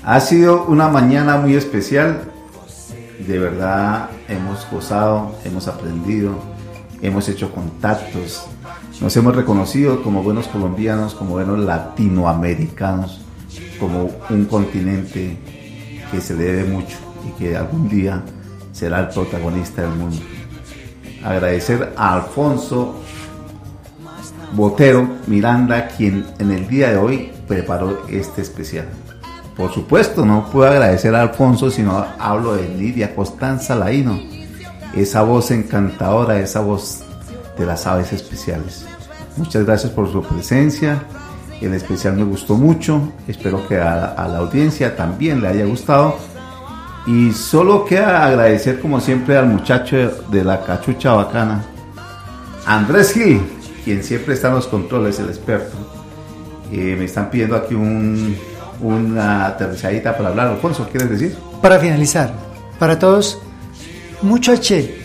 Ha 0.03 0.19
sido 0.19 0.65
una 0.65 0.87
mañana 0.87 1.37
muy 1.37 1.53
especial. 1.55 2.23
De 3.19 3.37
verdad 3.37 4.09
hemos 4.27 4.67
gozado, 4.71 5.35
hemos 5.45 5.67
aprendido, 5.67 6.33
hemos 7.03 7.29
hecho 7.29 7.51
contactos. 7.51 8.47
Nos 8.99 9.15
hemos 9.15 9.35
reconocido 9.35 10.01
como 10.01 10.23
buenos 10.23 10.47
colombianos, 10.47 11.13
como 11.13 11.33
buenos 11.33 11.59
latinoamericanos, 11.59 13.21
como 13.79 14.09
un 14.31 14.45
continente 14.45 15.37
que 16.09 16.19
se 16.19 16.33
debe 16.33 16.63
mucho 16.63 16.97
y 17.29 17.39
que 17.39 17.55
algún 17.55 17.89
día 17.89 18.23
será 18.71 19.01
el 19.01 19.09
protagonista 19.09 19.83
del 19.83 19.91
mundo. 19.91 20.17
Agradecer 21.23 21.93
a 21.95 22.15
Alfonso 22.15 22.95
Botero 24.53 25.07
Miranda, 25.27 25.89
quien 25.89 26.25
en 26.39 26.49
el 26.49 26.67
día 26.67 26.89
de 26.89 26.97
hoy 26.97 27.31
preparó 27.51 28.03
este 28.07 28.41
especial. 28.41 28.85
Por 29.57 29.73
supuesto, 29.73 30.25
no 30.25 30.49
puedo 30.49 30.71
agradecer 30.71 31.13
a 31.13 31.21
Alfonso, 31.21 31.69
sino 31.69 32.05
hablo 32.17 32.55
de 32.55 32.69
Lidia 32.69 33.13
Constanza 33.13 33.75
Laino, 33.75 34.17
esa 34.95 35.23
voz 35.23 35.51
encantadora, 35.51 36.39
esa 36.39 36.61
voz 36.61 37.03
de 37.57 37.65
las 37.65 37.85
aves 37.87 38.13
especiales. 38.13 38.85
Muchas 39.35 39.65
gracias 39.65 39.91
por 39.91 40.09
su 40.09 40.23
presencia. 40.23 41.03
El 41.59 41.73
especial 41.73 42.15
me 42.15 42.23
gustó 42.23 42.55
mucho. 42.55 43.11
Espero 43.27 43.67
que 43.67 43.77
a, 43.77 44.05
a 44.05 44.29
la 44.29 44.37
audiencia 44.37 44.95
también 44.95 45.41
le 45.41 45.49
haya 45.49 45.65
gustado. 45.65 46.15
Y 47.05 47.33
solo 47.33 47.83
queda 47.83 48.25
agradecer 48.25 48.79
como 48.79 49.01
siempre 49.01 49.35
al 49.35 49.47
muchacho 49.47 49.97
de 50.29 50.43
la 50.45 50.63
cachucha 50.63 51.11
bacana, 51.11 51.65
Andrés 52.65 53.11
Gil, 53.11 53.41
quien 53.83 54.03
siempre 54.03 54.35
está 54.35 54.47
en 54.47 54.55
los 54.55 54.67
controles, 54.67 55.19
el 55.19 55.25
experto. 55.25 56.00
Eh, 56.71 56.95
me 56.97 57.05
están 57.05 57.29
pidiendo 57.29 57.55
aquí 57.55 57.73
un, 57.75 58.35
una 58.81 59.47
aterrizadita 59.47 60.15
para 60.15 60.29
hablar. 60.29 60.47
Alfonso, 60.47 60.87
¿quieres 60.89 61.09
decir? 61.09 61.37
Para 61.61 61.79
finalizar, 61.79 62.33
para 62.79 62.97
todos, 62.97 63.39
mucho 64.21 64.51
H 64.53 64.95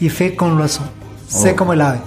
y 0.00 0.08
fe 0.08 0.34
con 0.34 0.58
lo 0.58 0.64
azul. 0.64 0.86
Sé 1.28 1.52
Oh. 1.52 1.56
como 1.56 1.72
el 1.72 1.80
ave. 1.80 1.98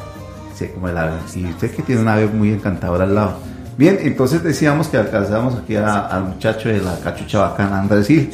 Sí, 0.55 0.67
como 0.73 0.89
el 0.89 0.97
ave. 0.97 1.13
Y 1.35 1.45
usted 1.45 1.71
que 1.71 1.83
tiene 1.83 2.01
una 2.01 2.13
ave 2.13 2.27
muy 2.27 2.51
encantadora 2.51 3.03
al 3.05 3.15
lado. 3.15 3.37
Bien, 3.77 3.97
entonces 4.01 4.43
decíamos 4.43 4.87
que 4.87 4.97
alcanzamos 4.97 5.55
aquí 5.55 5.75
a- 5.75 6.07
al 6.07 6.23
muchacho 6.25 6.69
de 6.69 6.79
la 6.81 6.97
cachucha 6.99 7.39
bacana, 7.39 7.79
Andrés 7.79 8.07
Gil, 8.07 8.31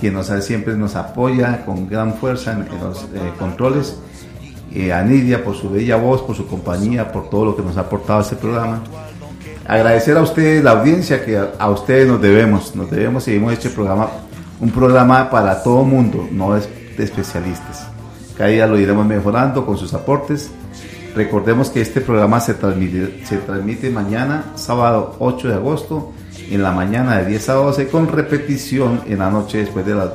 quien 0.00 0.14
nos 0.14 0.26
siempre 0.44 0.74
nos 0.76 0.96
apoya 0.96 1.64
con 1.64 1.88
gran 1.88 2.14
fuerza 2.14 2.52
en, 2.52 2.62
en 2.72 2.80
los 2.80 3.02
eh, 3.14 3.32
controles. 3.38 3.96
Eh, 4.72 4.92
a 4.92 5.02
Nidia 5.02 5.42
por 5.44 5.56
su 5.56 5.68
bella 5.70 5.96
voz, 5.96 6.22
por 6.22 6.36
su 6.36 6.46
compañía, 6.46 7.10
por 7.10 7.28
todo 7.30 7.44
lo 7.44 7.56
que 7.56 7.62
nos 7.62 7.76
ha 7.76 7.80
aportado 7.82 8.20
a 8.20 8.22
este 8.22 8.36
programa. 8.36 8.82
Agradecer 9.70 10.16
a 10.16 10.22
ustedes, 10.22 10.64
la 10.64 10.72
audiencia, 10.72 11.24
que 11.24 11.38
a, 11.38 11.52
a 11.56 11.70
ustedes 11.70 12.08
nos 12.08 12.20
debemos, 12.20 12.74
nos 12.74 12.90
debemos 12.90 13.28
y 13.28 13.36
hemos 13.36 13.52
hecho 13.52 13.68
el 13.68 13.74
programa 13.74 14.08
un 14.58 14.70
programa 14.72 15.30
para 15.30 15.62
todo 15.62 15.84
mundo, 15.84 16.28
no 16.32 16.56
es 16.56 16.68
de 16.96 17.04
especialistas. 17.04 17.86
Cada 18.36 18.50
día 18.50 18.66
lo 18.66 18.76
iremos 18.76 19.06
mejorando 19.06 19.64
con 19.64 19.78
sus 19.78 19.94
aportes. 19.94 20.50
Recordemos 21.14 21.70
que 21.70 21.80
este 21.80 22.00
programa 22.00 22.40
se 22.40 22.54
transmite, 22.54 23.24
se 23.24 23.36
transmite 23.36 23.90
mañana, 23.90 24.46
sábado 24.56 25.14
8 25.20 25.46
de 25.46 25.54
agosto, 25.54 26.12
en 26.50 26.64
la 26.64 26.72
mañana 26.72 27.18
de 27.18 27.26
10 27.26 27.48
a 27.48 27.52
12, 27.54 27.86
con 27.86 28.08
repetición 28.08 29.02
en 29.06 29.20
la 29.20 29.30
noche 29.30 29.58
después 29.58 29.86
de 29.86 29.94
las 29.94 30.10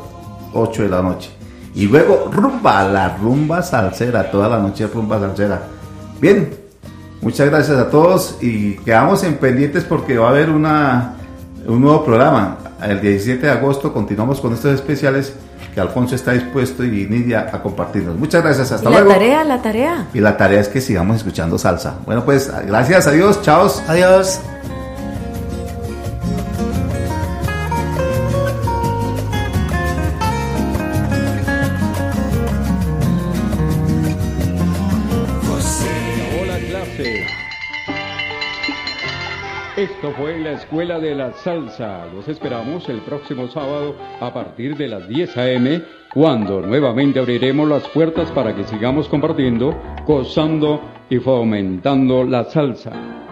8 0.53 0.83
de 0.83 0.89
la 0.89 1.01
noche. 1.01 1.29
Y 1.73 1.87
luego 1.87 2.29
rumba, 2.29 2.83
la 2.83 3.15
rumba 3.15 3.63
salsera, 3.63 4.29
toda 4.29 4.49
la 4.49 4.59
noche 4.59 4.85
rumba 4.87 5.17
salsera. 5.17 5.61
Bien, 6.19 6.64
muchas 7.25 7.49
gracias 7.49 7.77
a 7.77 7.89
todos 7.89 8.37
y 8.39 8.75
quedamos 8.77 9.23
en 9.23 9.35
pendientes 9.37 9.83
porque 9.83 10.17
va 10.17 10.27
a 10.27 10.29
haber 10.29 10.51
una, 10.51 11.15
un 11.67 11.81
nuevo 11.81 12.05
programa. 12.05 12.57
El 12.81 13.01
17 13.01 13.47
de 13.47 13.51
agosto 13.51 13.91
continuamos 13.91 14.39
con 14.39 14.53
estos 14.53 14.75
especiales 14.75 15.33
que 15.73 15.81
Alfonso 15.81 16.13
está 16.13 16.33
dispuesto 16.33 16.83
y 16.83 17.07
Nidia 17.07 17.49
a 17.51 17.61
compartirnos. 17.63 18.15
Muchas 18.15 18.43
gracias, 18.43 18.71
hasta 18.71 18.89
la 18.89 18.99
luego. 18.99 19.11
tarea, 19.13 19.43
la 19.43 19.61
tarea. 19.61 20.07
Y 20.13 20.19
la 20.19 20.37
tarea 20.37 20.61
es 20.61 20.69
que 20.69 20.79
sigamos 20.79 21.17
escuchando 21.17 21.57
salsa. 21.57 21.95
Bueno, 22.05 22.23
pues 22.23 22.49
gracias, 22.67 23.07
adiós, 23.07 23.41
chao. 23.41 23.69
Adiós. 23.87 24.39
Esto 40.05 40.21
fue 40.21 40.37
la 40.37 40.51
Escuela 40.51 40.99
de 40.99 41.15
la 41.15 41.33
Salsa. 41.33 42.05
Los 42.13 42.27
esperamos 42.27 42.87
el 42.89 42.99
próximo 42.99 43.47
sábado 43.47 43.95
a 44.19 44.31
partir 44.31 44.77
de 44.77 44.87
las 44.87 45.07
10 45.09 45.35
a.m. 45.35 45.81
cuando 46.13 46.61
nuevamente 46.61 47.17
abriremos 47.17 47.67
las 47.67 47.87
puertas 47.89 48.31
para 48.31 48.55
que 48.55 48.65
sigamos 48.65 49.09
compartiendo, 49.09 49.75
gozando 50.05 50.79
y 51.09 51.17
fomentando 51.17 52.23
la 52.23 52.43
salsa. 52.43 53.24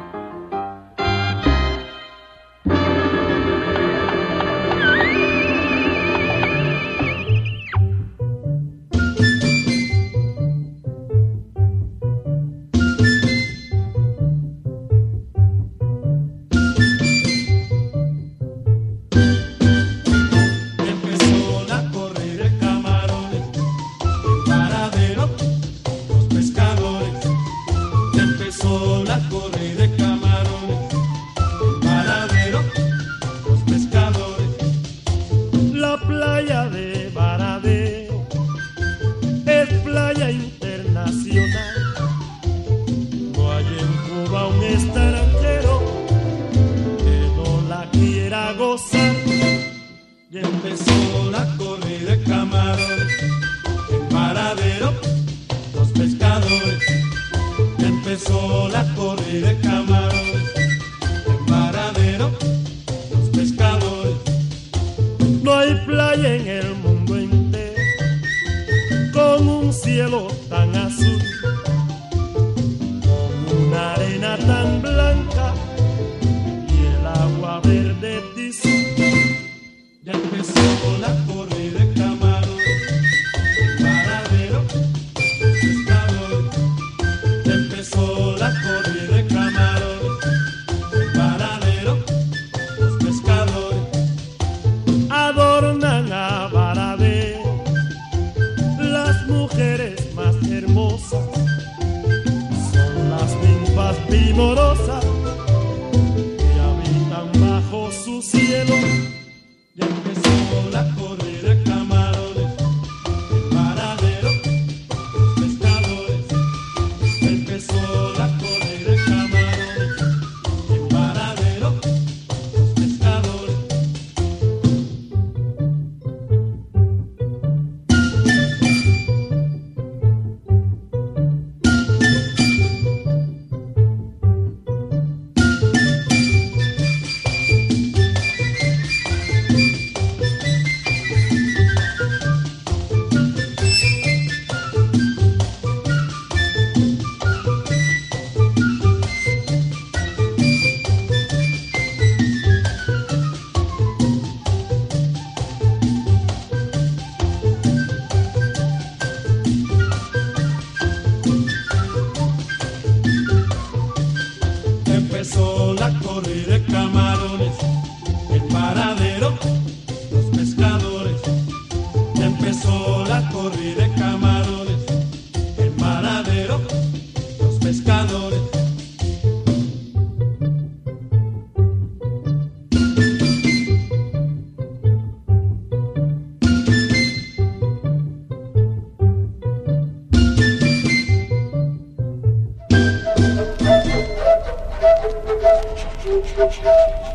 Y 58.25 59.43
empezó 59.43 59.72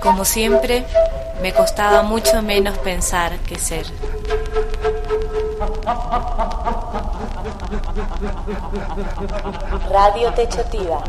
Como 0.00 0.24
siempre, 0.24 0.84
me 1.42 1.52
costaba 1.52 2.02
mucho 2.02 2.42
menos 2.42 2.78
pensar 2.78 3.38
que 3.40 3.58
ser. 3.58 3.86
Radio 9.90 10.32
Techotiva. 10.34 11.02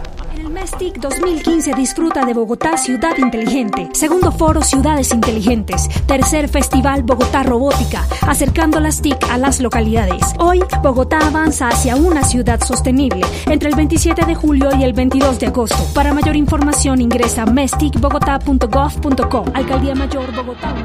En 0.59 0.63
el 0.63 0.71
MESTIC 0.71 0.99
2015 0.99 1.73
disfruta 1.73 2.25
de 2.25 2.33
Bogotá 2.33 2.75
Ciudad 2.77 3.17
Inteligente, 3.17 3.87
segundo 3.93 4.29
foro 4.31 4.61
Ciudades 4.61 5.13
Inteligentes, 5.13 5.87
tercer 6.05 6.49
festival 6.49 7.03
Bogotá 7.03 7.43
Robótica, 7.43 8.05
acercando 8.27 8.81
las 8.81 9.01
TIC 9.01 9.23
a 9.29 9.37
las 9.37 9.61
localidades. 9.61 10.21
Hoy, 10.37 10.61
Bogotá 10.83 11.19
avanza 11.19 11.69
hacia 11.69 11.95
una 11.95 12.23
ciudad 12.23 12.59
sostenible 12.61 13.25
entre 13.45 13.69
el 13.69 13.75
27 13.75 14.25
de 14.25 14.35
julio 14.35 14.69
y 14.77 14.83
el 14.83 14.91
22 14.93 15.39
de 15.39 15.47
agosto. 15.47 15.81
Para 15.93 16.13
mayor 16.13 16.35
información 16.35 16.99
ingresa 16.99 17.43
a 17.43 17.45
mesticbogotá.gov.co. 17.45 19.45
Alcaldía 19.53 19.95
Mayor 19.95 20.35
Bogotá. 20.35 20.75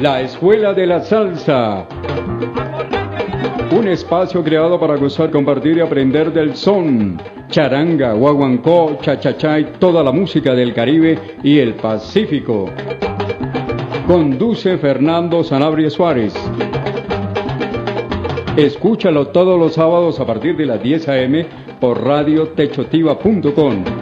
La 0.00 0.22
Escuela 0.22 0.72
de 0.72 0.86
la 0.86 1.02
Salsa. 1.02 1.86
Un 3.70 3.86
espacio 3.86 4.42
creado 4.42 4.80
para 4.80 4.96
gozar, 4.96 5.30
compartir 5.30 5.76
y 5.76 5.80
aprender 5.80 6.32
del 6.32 6.56
son, 6.56 7.20
charanga, 7.50 8.14
guaguancó, 8.14 8.96
cha-cha-cha 9.02 9.60
y 9.60 9.64
toda 9.78 10.02
la 10.02 10.10
música 10.10 10.54
del 10.54 10.72
Caribe 10.72 11.18
y 11.42 11.58
el 11.58 11.74
Pacífico. 11.74 12.70
Conduce 14.06 14.78
Fernando 14.78 15.44
Sanabria 15.44 15.90
Suárez. 15.90 16.32
Escúchalo 18.56 19.28
todos 19.28 19.58
los 19.58 19.74
sábados 19.74 20.18
a 20.18 20.24
partir 20.24 20.56
de 20.56 20.64
las 20.64 20.82
10 20.82 21.08
a.m. 21.10 21.46
por 21.78 22.02
radiotechotiva.com. 22.02 23.99